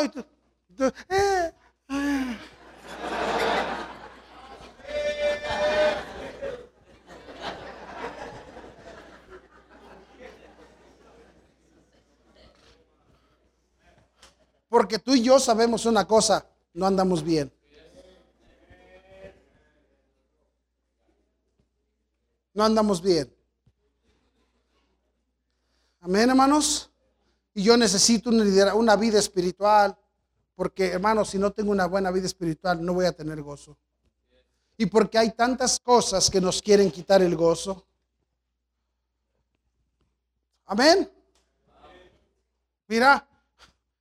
Porque 14.70 15.00
tú 15.00 15.16
y 15.16 15.24
yo 15.24 15.40
sabemos 15.40 15.86
una 15.86 16.08
cosa, 16.08 16.46
no 16.74 16.86
andamos 16.86 17.24
bien. 17.24 17.52
No 22.54 22.64
andamos 22.64 23.02
bien. 23.02 23.34
Amén, 26.02 26.30
hermanos. 26.30 26.90
Y 27.54 27.64
yo 27.64 27.76
necesito 27.76 28.30
una, 28.30 28.74
una 28.76 28.96
vida 28.96 29.20
espiritual. 29.20 29.98
Porque, 30.60 30.88
hermanos, 30.88 31.30
si 31.30 31.38
no 31.40 31.54
tengo 31.54 31.72
una 31.72 31.86
buena 31.86 32.12
vida 32.12 32.26
espiritual, 32.26 32.84
no 32.84 32.94
voy 32.94 33.06
a 33.06 33.14
tener 33.14 33.42
gozo. 33.42 33.78
Y 34.76 34.88
porque 34.88 35.18
hay 35.18 35.32
tantas 35.32 35.80
cosas 35.80 36.30
que 36.30 36.42
nos 36.42 36.62
quieren 36.62 36.92
quitar 36.92 37.22
el 37.22 37.34
gozo. 37.34 37.86
Amén. 40.66 41.10
Mira, 42.90 43.26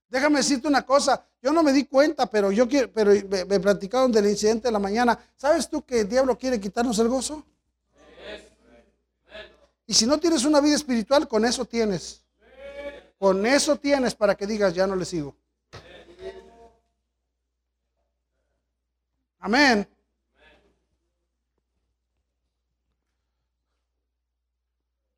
Déjame 0.08 0.38
decirte 0.38 0.66
una 0.66 0.82
cosa, 0.82 1.24
yo 1.40 1.52
no 1.52 1.62
me 1.62 1.72
di 1.72 1.84
cuenta, 1.84 2.26
pero 2.26 2.50
yo 2.50 2.66
quiero, 2.66 2.90
pero 2.92 3.12
me, 3.28 3.60
platicaron 3.60 4.10
del 4.10 4.26
incidente 4.26 4.66
de 4.66 4.72
la 4.72 4.80
mañana. 4.80 5.16
¿Sabes 5.36 5.70
tú 5.70 5.84
que 5.84 6.00
el 6.00 6.08
diablo 6.08 6.36
quiere 6.36 6.58
quitarnos 6.58 6.98
el 6.98 7.06
gozo? 7.06 7.44
Y 9.86 9.94
si 9.94 10.06
no 10.06 10.18
tienes 10.18 10.44
una 10.44 10.60
vida 10.60 10.74
espiritual, 10.74 11.28
con 11.28 11.44
eso 11.44 11.64
tienes. 11.66 12.24
Con 13.16 13.46
eso 13.46 13.76
tienes 13.76 14.16
para 14.16 14.34
que 14.34 14.44
digas, 14.44 14.74
ya 14.74 14.88
no 14.88 14.96
le 14.96 15.04
sigo. 15.04 15.36
Amén. 19.38 19.88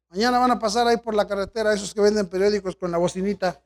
Mañana 0.08 0.38
van 0.38 0.50
a 0.50 0.58
pasar 0.58 0.86
ahí 0.88 0.96
por 0.96 1.14
la 1.14 1.26
carretera 1.26 1.72
esos 1.72 1.94
que 1.94 2.00
venden 2.00 2.28
periódicos 2.28 2.74
con 2.76 2.90
la 2.90 2.98
bocinita 2.98 3.60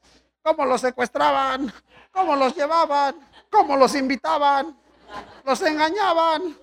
cómo 0.45 0.67
los 0.67 0.83
secuestraban, 0.83 1.73
cómo 2.13 2.37
los 2.37 2.55
llevaban, 2.55 3.17
cómo 3.51 3.77
los 3.77 3.95
invitaban, 3.95 4.79
los 5.45 5.63
engañaban. 5.63 6.55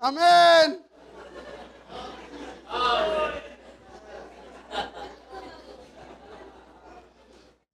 Amén. 0.00 0.86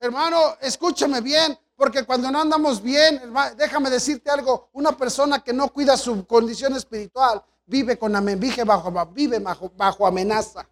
Hermano, 0.06 0.56
escúchame 0.60 1.20
bien, 1.20 1.58
porque 1.74 2.04
cuando 2.04 2.30
no 2.30 2.40
andamos 2.40 2.80
bien, 2.80 3.20
déjame 3.56 3.90
decirte 3.90 4.30
algo, 4.30 4.70
una 4.72 4.96
persona 4.96 5.42
que 5.42 5.52
no 5.52 5.68
cuida 5.72 5.96
su 5.96 6.24
condición 6.26 6.76
espiritual 6.76 7.42
vive, 7.66 7.98
con, 7.98 8.12
vive, 8.38 8.62
bajo, 8.64 9.06
vive 9.06 9.40
bajo, 9.40 9.72
bajo 9.76 10.06
amenaza. 10.06 10.66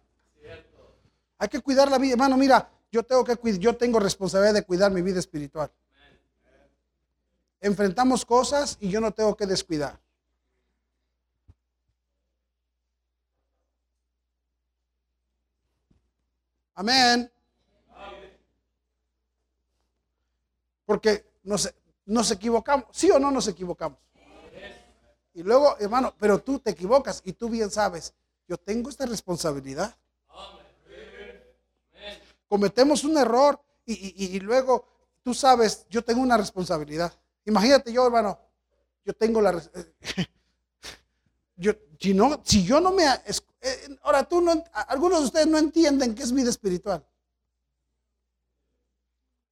Hay 1.37 1.49
que 1.49 1.59
cuidar 1.59 1.91
la 1.91 1.97
vida. 1.97 2.13
Hermano, 2.13 2.37
mira, 2.37 2.69
yo 2.89 3.03
tengo, 3.03 3.25
que, 3.25 3.59
yo 3.59 3.75
tengo 3.75 3.99
responsabilidad 3.99 4.53
de 4.53 4.63
cuidar 4.63 4.89
mi 4.89 5.01
vida 5.01 5.19
espiritual. 5.19 5.69
Enfrentamos 7.59 8.25
cosas 8.25 8.77
y 8.79 8.89
yo 8.89 9.01
no 9.01 9.11
tengo 9.11 9.35
que 9.35 9.45
descuidar. 9.45 9.99
Amén. 16.73 17.29
Porque 20.85 21.25
nos, 21.43 21.73
nos 22.05 22.31
equivocamos. 22.31 22.87
¿Sí 22.91 23.09
o 23.11 23.19
no 23.19 23.31
nos 23.31 23.47
equivocamos? 23.47 23.99
Y 25.33 25.43
luego, 25.43 25.75
hermano, 25.79 26.13
pero 26.17 26.39
tú 26.39 26.59
te 26.59 26.71
equivocas 26.71 27.21
y 27.25 27.33
tú 27.33 27.49
bien 27.49 27.69
sabes, 27.69 28.13
yo 28.47 28.57
tengo 28.57 28.89
esta 28.89 29.05
responsabilidad. 29.05 29.93
Cometemos 32.47 33.03
un 33.03 33.17
error 33.17 33.59
y, 33.85 34.39
luego 34.39 34.87
tú 35.23 35.33
sabes, 35.33 35.85
yo 35.89 36.03
tengo 36.03 36.21
una 36.21 36.37
responsabilidad. 36.37 37.11
Imagínate 37.43 37.91
yo, 37.91 38.05
hermano, 38.05 38.39
yo 39.03 39.13
tengo 39.13 39.41
la... 39.41 39.61
Yo, 41.57 41.71
si, 41.97 42.13
no, 42.13 42.41
si 42.43 42.65
yo 42.65 42.81
no 42.81 42.91
me... 42.91 43.05
Eh, 43.05 43.97
ahora, 44.01 44.25
tú 44.25 44.41
no, 44.41 44.61
algunos 44.73 45.19
de 45.19 45.25
ustedes 45.27 45.47
no 45.47 45.57
entienden 45.57 46.13
qué 46.13 46.23
es 46.23 46.33
vida 46.33 46.49
espiritual. 46.49 47.01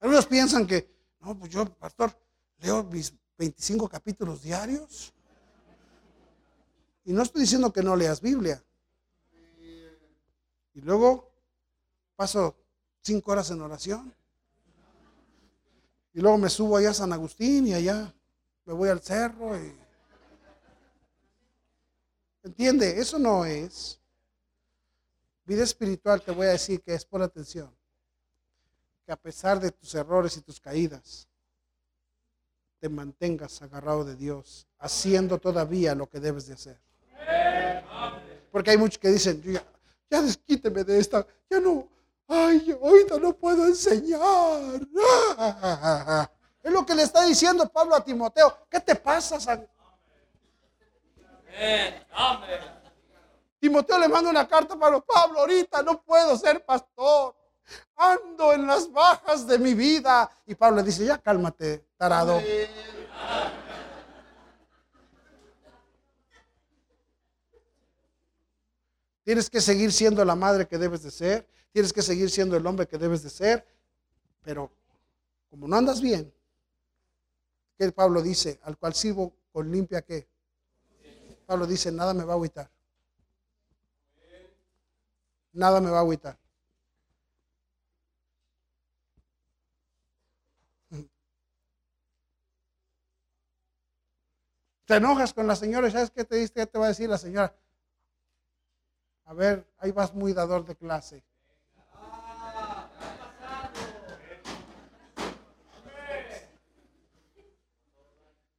Algunos 0.01 0.25
piensan 0.25 0.67
que, 0.67 0.92
no, 1.23 1.37
pues 1.39 1.51
yo, 1.51 1.65
pastor, 1.75 2.11
leo 2.59 2.83
mis 2.83 3.13
25 3.37 3.87
capítulos 3.87 4.41
diarios. 4.41 5.13
Y 7.05 7.13
no 7.13 7.23
estoy 7.23 7.41
diciendo 7.41 7.71
que 7.71 7.81
no 7.81 7.95
leas 7.95 8.21
Biblia. 8.21 8.61
Y 10.73 10.81
luego 10.81 11.31
paso 12.15 12.55
cinco 13.01 13.31
horas 13.31 13.49
en 13.51 13.61
oración. 13.61 14.13
Y 16.13 16.19
luego 16.19 16.37
me 16.37 16.49
subo 16.49 16.77
allá 16.77 16.91
a 16.91 16.93
San 16.93 17.13
Agustín 17.13 17.67
y 17.67 17.73
allá 17.73 18.13
me 18.65 18.73
voy 18.73 18.89
al 18.89 19.01
cerro. 19.01 19.57
Y... 19.57 19.75
¿Entiende? 22.43 22.99
Eso 22.99 23.17
no 23.17 23.45
es. 23.45 23.99
Vida 25.45 25.63
espiritual 25.63 26.21
te 26.21 26.31
voy 26.31 26.47
a 26.47 26.51
decir 26.51 26.81
que 26.81 26.93
es 26.93 27.05
por 27.05 27.21
atención. 27.21 27.73
Que 29.05 29.11
a 29.11 29.17
pesar 29.17 29.59
de 29.59 29.71
tus 29.71 29.93
errores 29.95 30.37
y 30.37 30.41
tus 30.41 30.59
caídas, 30.59 31.27
te 32.79 32.89
mantengas 32.89 33.61
agarrado 33.61 34.03
de 34.03 34.15
Dios, 34.15 34.67
haciendo 34.79 35.37
todavía 35.39 35.95
lo 35.95 36.07
que 36.07 36.19
debes 36.19 36.47
de 36.47 36.53
hacer. 36.53 36.79
Porque 38.51 38.71
hay 38.71 38.77
muchos 38.77 38.97
que 38.97 39.09
dicen, 39.09 39.41
ya, 39.41 39.63
ya 40.09 40.21
desquíteme 40.21 40.83
de 40.83 40.99
esta, 40.99 41.25
ya 41.49 41.59
no, 41.59 41.87
ay, 42.27 42.77
ahorita 42.81 43.17
no 43.19 43.33
puedo 43.33 43.65
enseñar. 43.65 44.19
Es 46.61 46.71
lo 46.71 46.85
que 46.85 46.95
le 46.95 47.03
está 47.03 47.25
diciendo 47.25 47.67
Pablo 47.67 47.95
a 47.95 48.03
Timoteo. 48.03 48.57
¿Qué 48.69 48.79
te 48.79 48.95
pasa, 48.95 49.39
San? 49.39 49.67
Timoteo 53.59 53.97
le 53.97 54.07
manda 54.07 54.29
una 54.29 54.47
carta 54.47 54.77
para 54.77 54.99
Pablo, 54.99 55.39
ahorita 55.39 55.81
no 55.83 56.01
puedo 56.01 56.37
ser 56.37 56.65
pastor. 56.65 57.35
Ando 57.95 58.53
en 58.53 58.67
las 58.67 58.91
bajas 58.91 59.47
de 59.47 59.59
mi 59.59 59.73
vida. 59.73 60.29
Y 60.45 60.55
Pablo 60.55 60.77
le 60.77 60.83
dice, 60.83 61.05
ya 61.05 61.17
cálmate, 61.17 61.85
tarado. 61.97 62.41
Tienes 69.23 69.49
que 69.49 69.61
seguir 69.61 69.91
siendo 69.93 70.23
la 70.25 70.35
madre 70.35 70.67
que 70.67 70.77
debes 70.77 71.01
de 71.03 71.11
ser. 71.11 71.47
Tienes 71.71 71.93
que 71.93 72.01
seguir 72.01 72.29
siendo 72.29 72.57
el 72.57 72.65
hombre 72.67 72.87
que 72.87 72.97
debes 72.97 73.23
de 73.23 73.29
ser. 73.29 73.65
Pero 74.43 74.69
como 75.49 75.67
no 75.67 75.75
andas 75.77 76.01
bien, 76.01 76.33
¿qué 77.77 77.91
Pablo 77.91 78.21
dice? 78.21 78.59
Al 78.63 78.77
cual 78.77 78.93
sirvo 78.93 79.33
con 79.51 79.71
limpia 79.71 80.01
qué. 80.01 80.27
Pablo 81.45 81.65
dice, 81.65 81.91
nada 81.91 82.13
me 82.13 82.23
va 82.23 82.33
a 82.33 82.35
agüitar. 82.35 82.69
Nada 85.53 85.79
me 85.79 85.89
va 85.89 85.97
a 85.97 86.01
agüitar. 86.01 86.37
Te 94.85 94.95
enojas 94.95 95.33
con 95.33 95.47
la 95.47 95.55
señora 95.55 95.87
y 95.87 95.91
sabes 95.91 96.11
qué 96.11 96.25
te 96.25 96.35
diste, 96.35 96.59
qué 96.61 96.67
te 96.67 96.77
va 96.77 96.85
a 96.85 96.89
decir 96.89 97.09
la 97.09 97.17
señora. 97.17 97.55
A 99.25 99.33
ver, 99.33 99.65
ahí 99.77 99.91
vas 99.91 100.13
muy 100.13 100.33
dador 100.33 100.65
de 100.65 100.75
clase. 100.75 101.23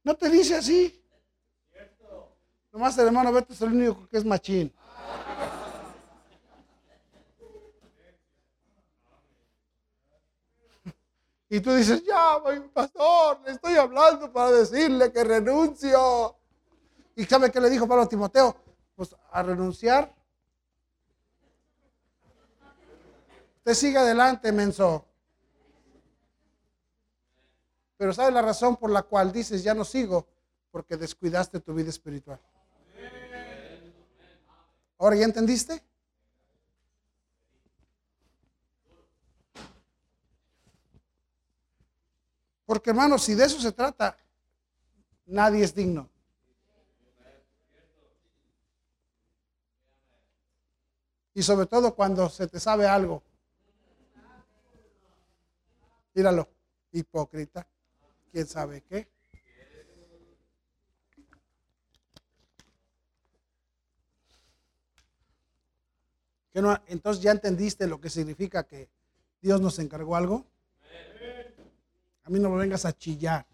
No 0.03 0.15
te 0.15 0.29
dice 0.29 0.55
así. 0.55 1.03
Nomás 2.71 2.97
el 2.97 3.07
hermano 3.07 3.31
Beto 3.31 3.53
es 3.53 3.61
el 3.61 3.73
único 3.73 4.07
que 4.09 4.17
es 4.17 4.25
machín. 4.25 4.73
Y 11.55 11.61
tú 11.61 11.73
dices, 11.73 12.03
ya, 12.03 12.43
pastor, 12.73 13.39
le 13.45 13.53
estoy 13.53 13.77
hablando 13.77 14.29
para 14.29 14.51
decirle 14.51 15.09
que 15.09 15.23
renuncio. 15.23 16.35
¿Y 17.15 17.23
sabe 17.23 17.49
qué 17.49 17.61
le 17.61 17.69
dijo 17.69 17.87
Pablo 17.87 18.03
a 18.03 18.09
Timoteo? 18.09 18.53
Pues 18.93 19.15
a 19.31 19.41
renunciar. 19.41 20.13
Usted 23.59 23.73
sigue 23.73 23.97
adelante, 23.97 24.51
menso. 24.51 25.05
Pero 27.95 28.11
¿sabe 28.11 28.33
la 28.33 28.41
razón 28.41 28.75
por 28.75 28.89
la 28.89 29.03
cual 29.03 29.31
dices 29.31 29.63
ya 29.63 29.73
no 29.73 29.85
sigo? 29.85 30.27
Porque 30.71 30.97
descuidaste 30.97 31.61
tu 31.61 31.73
vida 31.73 31.89
espiritual. 31.89 32.41
¿Ahora 34.97 35.15
ya 35.15 35.23
entendiste? 35.23 35.81
Porque 42.75 42.89
hermanos, 42.89 43.23
si 43.23 43.35
de 43.35 43.45
eso 43.45 43.57
se 43.61 43.71
trata, 43.71 44.17
nadie 45.27 45.63
es 45.63 45.73
digno. 45.73 46.09
Y 51.33 51.41
sobre 51.41 51.67
todo 51.67 51.95
cuando 51.95 52.27
se 52.27 52.49
te 52.49 52.59
sabe 52.59 52.85
algo. 52.85 53.23
Míralo, 56.13 56.49
hipócrita. 56.91 57.65
¿Quién 58.33 58.45
sabe 58.45 58.81
qué? 58.81 59.07
entonces 66.87 67.23
ya 67.23 67.31
entendiste 67.31 67.87
lo 67.87 68.01
que 68.01 68.09
significa 68.09 68.67
que 68.67 68.89
Dios 69.41 69.61
nos 69.61 69.79
encargó 69.79 70.17
algo. 70.17 70.45
A 72.25 72.29
mí 72.31 72.39
no 72.39 72.49
me 72.49 72.57
vengas 72.57 72.85
a 72.85 72.91
chillar. 72.91 73.45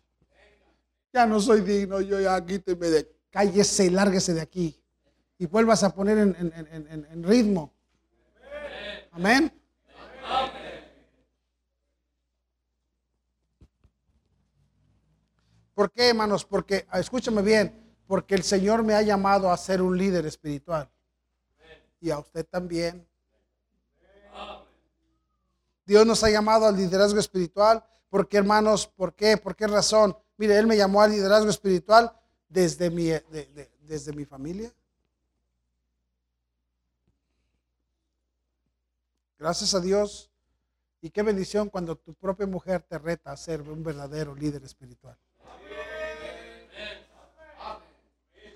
Ya 1.11 1.25
no 1.25 1.41
soy 1.41 1.59
digno, 1.59 1.99
yo 1.99 2.21
ya 2.21 2.43
quíteme 2.45 2.87
de 2.87 3.11
cállese 3.29 3.85
y 3.85 3.89
lárguese 3.89 4.33
de 4.33 4.39
aquí. 4.39 4.81
Y 5.37 5.45
vuelvas 5.45 5.83
a 5.83 5.93
poner 5.93 6.17
en, 6.17 7.23
ritmo. 7.23 7.73
Amén. 9.11 9.51
¿Por 15.73 15.91
qué, 15.91 16.09
hermanos? 16.09 16.45
Porque, 16.45 16.85
escúchame 16.93 17.41
bien, 17.41 17.93
porque 18.07 18.35
el 18.35 18.43
Señor 18.43 18.83
me 18.83 18.93
ha 18.93 19.01
llamado 19.01 19.51
a 19.51 19.57
ser 19.57 19.81
un 19.81 19.97
líder 19.97 20.25
espiritual. 20.25 20.89
Y 21.99 22.09
a 22.09 22.19
usted 22.19 22.45
también. 22.45 23.05
Dios 25.85 26.05
nos 26.05 26.23
ha 26.23 26.29
llamado 26.29 26.67
al 26.67 26.77
liderazgo 26.77 27.19
espiritual 27.19 27.83
¿Por 28.11 28.27
qué, 28.27 28.37
hermanos? 28.37 28.87
¿Por 28.87 29.15
qué? 29.15 29.37
¿Por 29.37 29.55
qué 29.55 29.67
razón? 29.67 30.17
Mire, 30.35 30.59
Él 30.59 30.67
me 30.67 30.75
llamó 30.75 31.01
al 31.01 31.11
liderazgo 31.11 31.49
espiritual 31.49 32.11
desde 32.49 32.89
mi, 32.89 33.09
desde 33.79 34.11
mi 34.11 34.25
familia. 34.25 34.69
Gracias 39.39 39.73
a 39.73 39.79
Dios. 39.79 40.29
Y 40.99 41.09
qué 41.09 41.23
bendición 41.23 41.69
cuando 41.69 41.95
tu 41.95 42.13
propia 42.13 42.45
mujer 42.45 42.81
te 42.81 42.99
reta 42.99 43.31
a 43.31 43.37
ser 43.37 43.61
un 43.61 43.81
verdadero 43.81 44.35
líder 44.35 44.61
espiritual. 44.65 45.17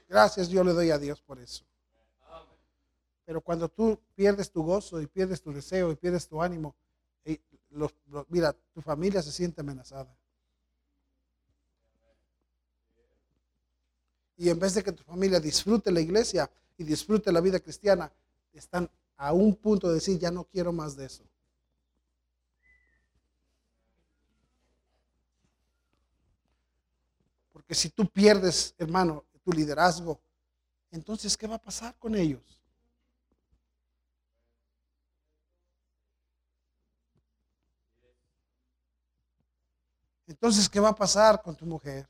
Gracias 0.09 0.49
yo 0.49 0.65
le 0.65 0.73
doy 0.73 0.91
a 0.91 0.99
Dios 0.99 1.21
por 1.21 1.39
eso. 1.39 1.63
Pero 3.23 3.39
cuando 3.39 3.69
tú 3.69 3.97
pierdes 4.15 4.51
tu 4.51 4.63
gozo 4.63 5.01
y 5.01 5.07
pierdes 5.07 5.41
tu 5.41 5.53
deseo 5.53 5.91
y 5.91 5.95
pierdes 5.95 6.27
tu 6.27 6.43
ánimo, 6.43 6.75
mira, 8.29 8.53
tu 8.73 8.81
familia 8.81 9.21
se 9.21 9.31
siente 9.31 9.61
amenazada. 9.61 10.15
Y 14.37 14.49
en 14.49 14.59
vez 14.59 14.73
de 14.73 14.83
que 14.83 14.91
tu 14.91 15.03
familia 15.03 15.39
disfrute 15.39 15.91
la 15.91 16.01
iglesia 16.01 16.49
y 16.77 16.83
disfrute 16.83 17.31
la 17.31 17.41
vida 17.41 17.59
cristiana, 17.59 18.11
están 18.53 18.89
a 19.17 19.31
un 19.33 19.55
punto 19.55 19.87
de 19.87 19.95
decir, 19.95 20.19
ya 20.19 20.31
no 20.31 20.43
quiero 20.43 20.73
más 20.73 20.95
de 20.95 21.05
eso. 21.05 21.23
Porque 27.53 27.73
si 27.73 27.89
tú 27.89 28.05
pierdes, 28.07 28.75
hermano, 28.77 29.23
tu 29.43 29.51
liderazgo, 29.51 30.19
entonces, 30.91 31.35
¿qué 31.37 31.47
va 31.47 31.55
a 31.55 31.61
pasar 31.61 31.95
con 31.97 32.15
ellos? 32.15 32.64
Entonces, 40.35 40.67
¿qué 40.67 40.81
va 40.81 40.89
a 40.89 40.95
pasar 40.95 41.41
con 41.41 41.55
tu 41.55 41.65
mujer? 41.65 42.09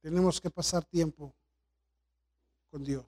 Tenemos 0.00 0.40
que 0.40 0.50
pasar 0.50 0.84
tiempo 0.84 1.32
con 2.68 2.82
Dios. 2.82 3.06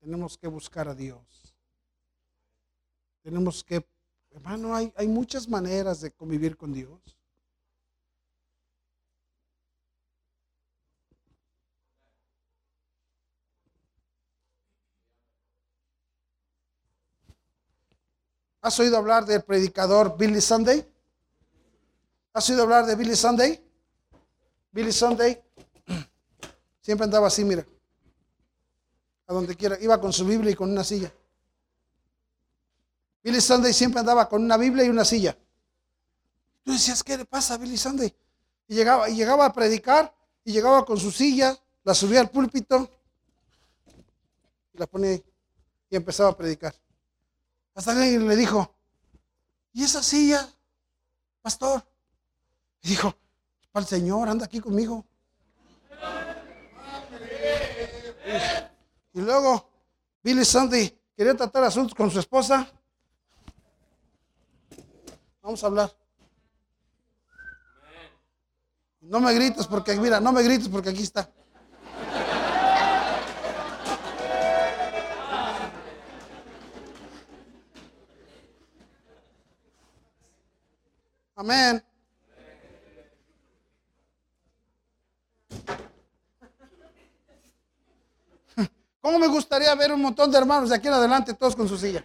Tenemos 0.00 0.36
que 0.36 0.48
buscar 0.48 0.88
a 0.88 0.94
Dios. 0.96 1.54
Tenemos 3.22 3.62
que 3.62 3.86
Hermano, 4.34 4.74
hay, 4.74 4.92
hay 4.96 5.08
muchas 5.08 5.48
maneras 5.48 6.00
de 6.00 6.10
convivir 6.10 6.56
con 6.56 6.72
Dios. 6.72 7.00
¿Has 18.62 18.78
oído 18.78 18.96
hablar 18.96 19.26
del 19.26 19.42
predicador 19.42 20.16
Billy 20.16 20.40
Sunday? 20.40 20.86
¿Has 22.32 22.48
oído 22.48 22.62
hablar 22.62 22.86
de 22.86 22.94
Billy 22.94 23.16
Sunday? 23.16 23.60
Billy 24.70 24.92
Sunday 24.92 25.42
siempre 26.80 27.04
andaba 27.04 27.26
así, 27.26 27.44
mira, 27.44 27.66
a 29.26 29.32
donde 29.34 29.56
quiera, 29.56 29.78
iba 29.80 30.00
con 30.00 30.12
su 30.12 30.24
Biblia 30.24 30.52
y 30.52 30.54
con 30.54 30.70
una 30.70 30.84
silla. 30.84 31.12
Billy 33.22 33.40
Sunday 33.40 33.72
siempre 33.72 34.00
andaba 34.00 34.28
con 34.28 34.42
una 34.42 34.56
Biblia 34.56 34.84
y 34.84 34.88
una 34.88 35.04
silla. 35.04 35.36
Tú 36.64 36.72
decías, 36.72 37.02
¿qué 37.02 37.16
le 37.16 37.24
pasa 37.24 37.54
a 37.54 37.58
Billy 37.58 37.76
Sunday? 37.76 38.14
Y 38.66 38.74
llegaba, 38.74 39.08
llegaba 39.08 39.46
a 39.46 39.52
predicar 39.52 40.14
y 40.44 40.52
llegaba 40.52 40.84
con 40.84 40.98
su 40.98 41.10
silla, 41.10 41.56
la 41.84 41.94
subía 41.94 42.20
al 42.20 42.30
púlpito 42.30 42.88
y 44.72 44.78
la 44.78 44.86
ponía 44.86 45.14
y 45.14 45.96
empezaba 45.96 46.30
a 46.30 46.36
predicar. 46.36 46.74
Hasta 47.74 47.92
alguien 47.92 48.26
le 48.26 48.36
dijo, 48.36 48.74
¿y 49.72 49.84
esa 49.84 50.02
silla, 50.02 50.48
pastor? 51.40 51.84
Y 52.82 52.88
dijo, 52.88 53.14
para 53.70 53.84
el 53.84 53.88
Señor, 53.88 54.28
anda 54.28 54.46
aquí 54.46 54.60
conmigo. 54.60 55.04
Y 59.14 59.20
luego 59.20 59.68
Billy 60.22 60.44
Sunday 60.44 60.98
quería 61.16 61.36
tratar 61.36 61.64
asuntos 61.64 61.94
con 61.94 62.10
su 62.10 62.18
esposa 62.18 62.70
Vamos 65.42 65.62
a 65.64 65.66
hablar. 65.66 65.92
No 69.00 69.18
me 69.18 69.34
grites 69.34 69.66
porque, 69.66 69.96
mira, 69.96 70.20
no 70.20 70.32
me 70.32 70.42
grites 70.44 70.68
porque 70.68 70.90
aquí 70.90 71.02
está. 71.02 71.28
Amén. 81.34 81.84
¿Cómo 89.00 89.18
me 89.18 89.26
gustaría 89.26 89.74
ver 89.74 89.92
un 89.92 90.00
montón 90.00 90.30
de 90.30 90.38
hermanos 90.38 90.70
de 90.70 90.76
aquí 90.76 90.86
en 90.86 90.94
adelante, 90.94 91.34
todos 91.34 91.56
con 91.56 91.68
su 91.68 91.76
silla? 91.76 92.04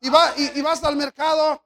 Y, 0.00 0.62
vas 0.62 0.84
al 0.84 0.96
mercado, 0.96 1.62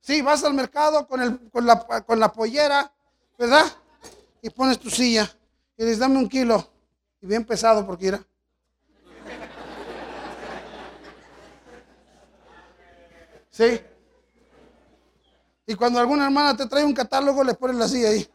sí, 0.00 0.22
vas 0.22 0.44
al 0.44 0.54
mercado 0.54 1.06
con, 1.06 1.20
el, 1.20 1.50
con, 1.50 1.66
la, 1.66 1.80
con 2.04 2.20
la 2.20 2.32
pollera, 2.32 2.92
¿verdad? 3.38 3.64
Y 4.42 4.50
pones 4.50 4.78
tu 4.78 4.90
silla 4.90 5.30
y 5.76 5.84
dices, 5.84 5.98
dame 5.98 6.18
un 6.18 6.28
kilo. 6.28 6.70
Y 7.20 7.26
bien 7.26 7.44
pesado 7.44 7.86
porque 7.86 8.08
era. 8.08 8.24
¿Sí? 13.50 13.80
Y 15.66 15.74
cuando 15.74 15.98
alguna 15.98 16.24
hermana 16.24 16.56
te 16.56 16.66
trae 16.66 16.84
un 16.84 16.92
catálogo, 16.92 17.42
le 17.42 17.54
pones 17.54 17.80
así 17.80 18.04
ahí. 18.04 18.28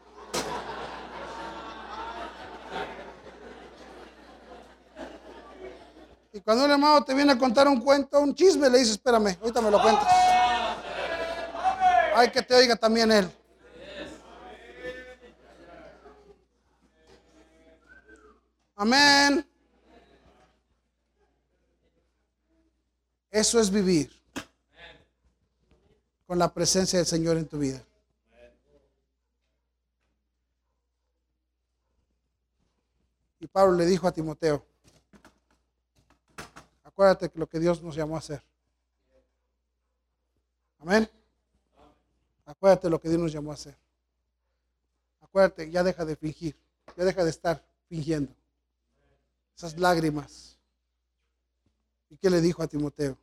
Cuando 6.50 6.66
un 6.66 6.72
hermano 6.72 7.06
te 7.06 7.14
viene 7.14 7.34
a 7.34 7.38
contar 7.38 7.68
un 7.68 7.80
cuento, 7.80 8.20
un 8.20 8.34
chisme, 8.34 8.72
le 8.72 8.80
dices, 8.80 8.94
espérame, 8.94 9.38
ahorita 9.40 9.62
me 9.62 9.70
lo 9.70 9.80
cuentas. 9.80 10.08
Hay 12.16 12.32
que 12.32 12.42
te 12.42 12.56
oiga 12.56 12.76
también 12.76 13.12
él. 13.12 13.32
Amén. 18.76 19.48
Eso 23.30 23.60
es 23.60 23.70
vivir 23.70 24.12
con 26.26 26.40
la 26.40 26.52
presencia 26.52 26.98
del 26.98 27.06
Señor 27.06 27.38
en 27.38 27.48
tu 27.48 27.60
vida. 27.60 27.80
Y 33.40 33.46
Pablo 33.46 33.76
le 33.76 33.86
dijo 33.86 34.08
a 34.08 34.12
Timoteo, 34.12 34.66
acuérdate 37.00 37.32
lo 37.36 37.48
que 37.48 37.60
Dios 37.60 37.82
nos 37.82 37.96
llamó 37.96 38.16
a 38.16 38.20
hacer. 38.20 38.44
Amén. 40.80 41.10
Acuérdate 42.46 42.90
lo 42.90 43.00
que 43.00 43.08
Dios 43.08 43.22
nos 43.22 43.32
llamó 43.32 43.52
a 43.52 43.54
hacer. 43.54 43.78
Acuérdate, 45.22 45.72
ya 45.72 45.82
deja 45.82 46.04
de 46.04 46.18
fingir, 46.18 46.58
ya 46.98 47.06
deja 47.06 47.24
de 47.24 47.30
estar 47.30 47.64
fingiendo. 47.88 48.34
Esas 49.56 49.80
lágrimas. 49.80 50.58
¿Y 52.10 52.18
qué 52.18 52.30
le 52.30 52.42
dijo 52.42 52.62
a 52.62 52.68
Timoteo? 52.68 53.18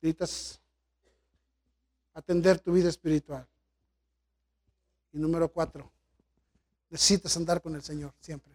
Necesitas 0.00 0.60
atender 2.12 2.60
tu 2.60 2.72
vida 2.72 2.88
espiritual. 2.88 3.44
Y 5.12 5.18
número 5.18 5.48
cuatro, 5.48 5.90
necesitas 6.88 7.36
andar 7.36 7.60
con 7.60 7.74
el 7.74 7.82
Señor 7.82 8.12
siempre. 8.20 8.53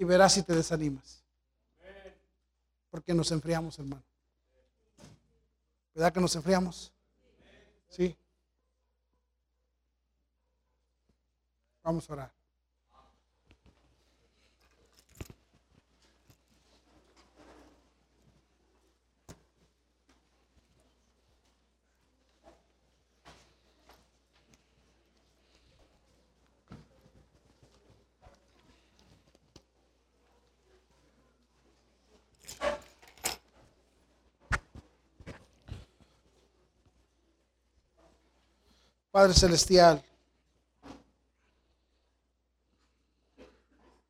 Y 0.00 0.04
verás 0.04 0.32
si 0.32 0.42
te 0.42 0.54
desanimas. 0.54 1.22
Porque 2.90 3.12
nos 3.12 3.30
enfriamos, 3.32 3.78
hermano. 3.78 4.02
¿Verdad 5.94 6.10
que 6.10 6.20
nos 6.20 6.34
enfriamos? 6.34 6.90
Sí. 7.90 8.16
Vamos 11.82 12.08
a 12.08 12.12
orar. 12.14 12.39
Padre 39.10 39.34
Celestial, 39.34 40.00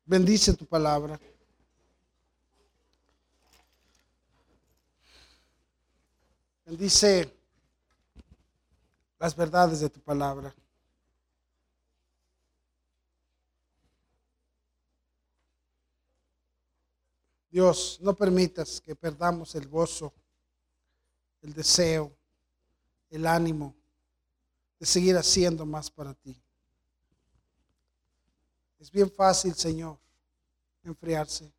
bendice 0.05 0.53
tu 0.53 0.63
palabra. 0.67 1.19
Bendice 6.65 7.33
las 9.17 9.35
verdades 9.35 9.79
de 9.79 9.89
tu 9.89 9.99
palabra. 10.01 10.53
Dios, 17.49 17.97
no 18.01 18.15
permitas 18.15 18.79
que 18.79 18.95
perdamos 18.95 19.55
el 19.55 19.67
gozo, 19.67 20.13
el 21.41 21.53
deseo, 21.53 22.15
el 23.09 23.25
ánimo 23.25 23.80
de 24.81 24.87
seguir 24.87 25.15
haciendo 25.15 25.63
más 25.63 25.91
para 25.91 26.11
ti. 26.15 26.35
Es 28.79 28.89
bien 28.89 29.11
fácil, 29.11 29.53
Señor, 29.53 29.99
enfriarse. 30.83 31.53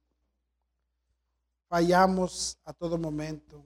Fallamos 1.69 2.59
a 2.65 2.73
todo 2.73 2.99
momento. 2.99 3.65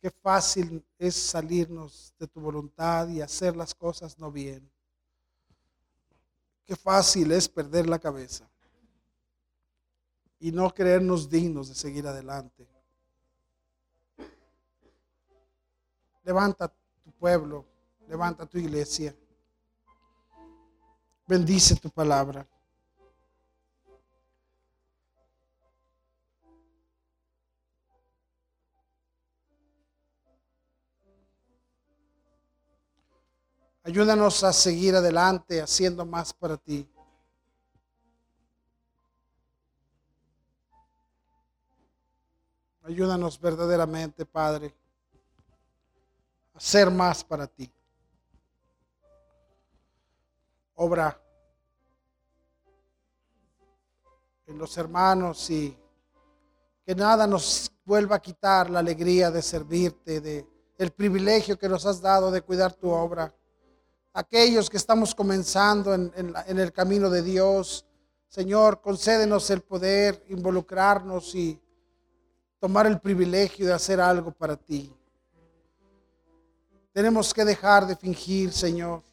Qué 0.00 0.10
fácil 0.10 0.82
es 0.98 1.16
salirnos 1.16 2.14
de 2.18 2.26
tu 2.26 2.40
voluntad 2.40 3.10
y 3.10 3.20
hacer 3.20 3.54
las 3.54 3.74
cosas 3.74 4.18
no 4.18 4.32
bien. 4.32 4.66
Qué 6.64 6.76
fácil 6.76 7.30
es 7.30 7.46
perder 7.46 7.90
la 7.90 7.98
cabeza 7.98 8.48
y 10.40 10.50
no 10.50 10.72
creernos 10.72 11.28
dignos 11.28 11.68
de 11.68 11.74
seguir 11.74 12.06
adelante. 12.06 12.66
Levanta 16.24 16.72
tu 17.04 17.12
pueblo 17.12 17.66
Levanta 18.08 18.46
tu 18.46 18.56
iglesia. 18.56 19.14
Bendice 21.26 21.76
tu 21.76 21.90
palabra. 21.90 22.46
Ayúdanos 33.82 34.42
a 34.42 34.54
seguir 34.54 34.94
adelante 34.94 35.60
haciendo 35.60 36.06
más 36.06 36.32
para 36.32 36.56
ti. 36.56 36.88
Ayúdanos 42.84 43.38
verdaderamente, 43.38 44.24
Padre, 44.24 44.74
a 46.54 46.58
hacer 46.58 46.90
más 46.90 47.22
para 47.22 47.46
ti 47.46 47.70
obra 50.80 51.20
en 54.46 54.56
los 54.58 54.76
hermanos 54.78 55.50
y 55.50 55.76
que 56.86 56.94
nada 56.94 57.26
nos 57.26 57.70
vuelva 57.84 58.16
a 58.16 58.20
quitar 58.20 58.70
la 58.70 58.78
alegría 58.78 59.30
de 59.30 59.42
servirte, 59.42 60.20
de 60.20 60.46
el 60.78 60.92
privilegio 60.92 61.58
que 61.58 61.68
nos 61.68 61.84
has 61.84 62.00
dado 62.00 62.30
de 62.30 62.42
cuidar 62.42 62.72
tu 62.72 62.88
obra. 62.90 63.34
Aquellos 64.12 64.70
que 64.70 64.76
estamos 64.76 65.14
comenzando 65.14 65.92
en, 65.92 66.12
en 66.14 66.58
el 66.58 66.72
camino 66.72 67.10
de 67.10 67.22
Dios, 67.22 67.84
Señor, 68.28 68.80
concédenos 68.80 69.50
el 69.50 69.62
poder 69.62 70.24
involucrarnos 70.28 71.34
y 71.34 71.60
tomar 72.60 72.86
el 72.86 73.00
privilegio 73.00 73.66
de 73.66 73.72
hacer 73.72 74.00
algo 74.00 74.30
para 74.30 74.56
ti. 74.56 74.94
Tenemos 76.92 77.34
que 77.34 77.44
dejar 77.44 77.86
de 77.86 77.96
fingir, 77.96 78.52
Señor. 78.52 79.07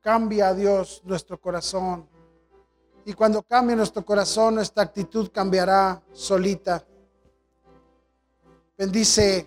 Cambia 0.00 0.48
a 0.48 0.54
Dios 0.54 1.02
nuestro 1.04 1.38
corazón. 1.38 2.08
Y 3.04 3.12
cuando 3.12 3.42
cambie 3.42 3.76
nuestro 3.76 4.04
corazón, 4.04 4.54
nuestra 4.54 4.82
actitud 4.82 5.30
cambiará 5.30 6.02
solita. 6.12 6.84
Bendice 8.78 9.46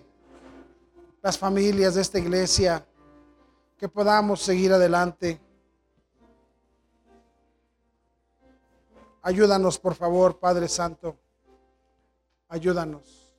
las 1.22 1.36
familias 1.36 1.94
de 1.94 2.02
esta 2.02 2.18
iglesia, 2.18 2.86
que 3.76 3.88
podamos 3.88 4.42
seguir 4.42 4.72
adelante. 4.72 5.40
Ayúdanos, 9.22 9.78
por 9.78 9.94
favor, 9.94 10.38
Padre 10.38 10.68
Santo. 10.68 11.16
Ayúdanos. 12.48 13.32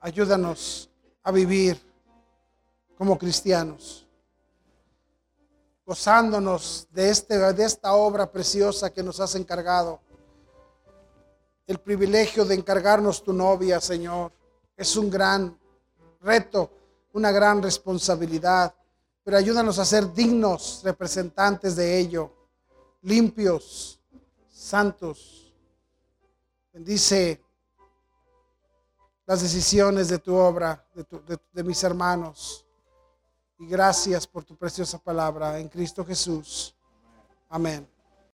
Ayúdanos 0.00 0.90
a 1.22 1.32
vivir 1.32 1.80
como 2.96 3.16
cristianos 3.16 4.07
gozándonos 5.88 6.86
de, 6.90 7.08
este, 7.08 7.38
de 7.38 7.64
esta 7.64 7.94
obra 7.94 8.30
preciosa 8.30 8.92
que 8.92 9.02
nos 9.02 9.20
has 9.20 9.34
encargado. 9.36 9.98
El 11.66 11.78
privilegio 11.78 12.44
de 12.44 12.56
encargarnos 12.56 13.24
tu 13.24 13.32
novia, 13.32 13.80
Señor, 13.80 14.30
es 14.76 14.94
un 14.96 15.08
gran 15.08 15.58
reto, 16.20 16.70
una 17.14 17.32
gran 17.32 17.62
responsabilidad, 17.62 18.74
pero 19.24 19.38
ayúdanos 19.38 19.78
a 19.78 19.86
ser 19.86 20.12
dignos 20.12 20.82
representantes 20.84 21.74
de 21.74 21.98
ello, 21.98 22.34
limpios, 23.00 23.98
santos. 24.52 25.54
Bendice 26.70 27.42
las 29.24 29.40
decisiones 29.40 30.08
de 30.08 30.18
tu 30.18 30.34
obra, 30.34 30.86
de, 30.94 31.38
de 31.50 31.64
mis 31.64 31.82
hermanos. 31.82 32.67
Y 33.58 33.66
gracias 33.66 34.26
por 34.26 34.44
tu 34.44 34.56
preciosa 34.56 34.98
palabra 34.98 35.58
en 35.58 35.68
Cristo 35.68 36.04
Jesús. 36.04 36.74
Amén. 37.48 37.88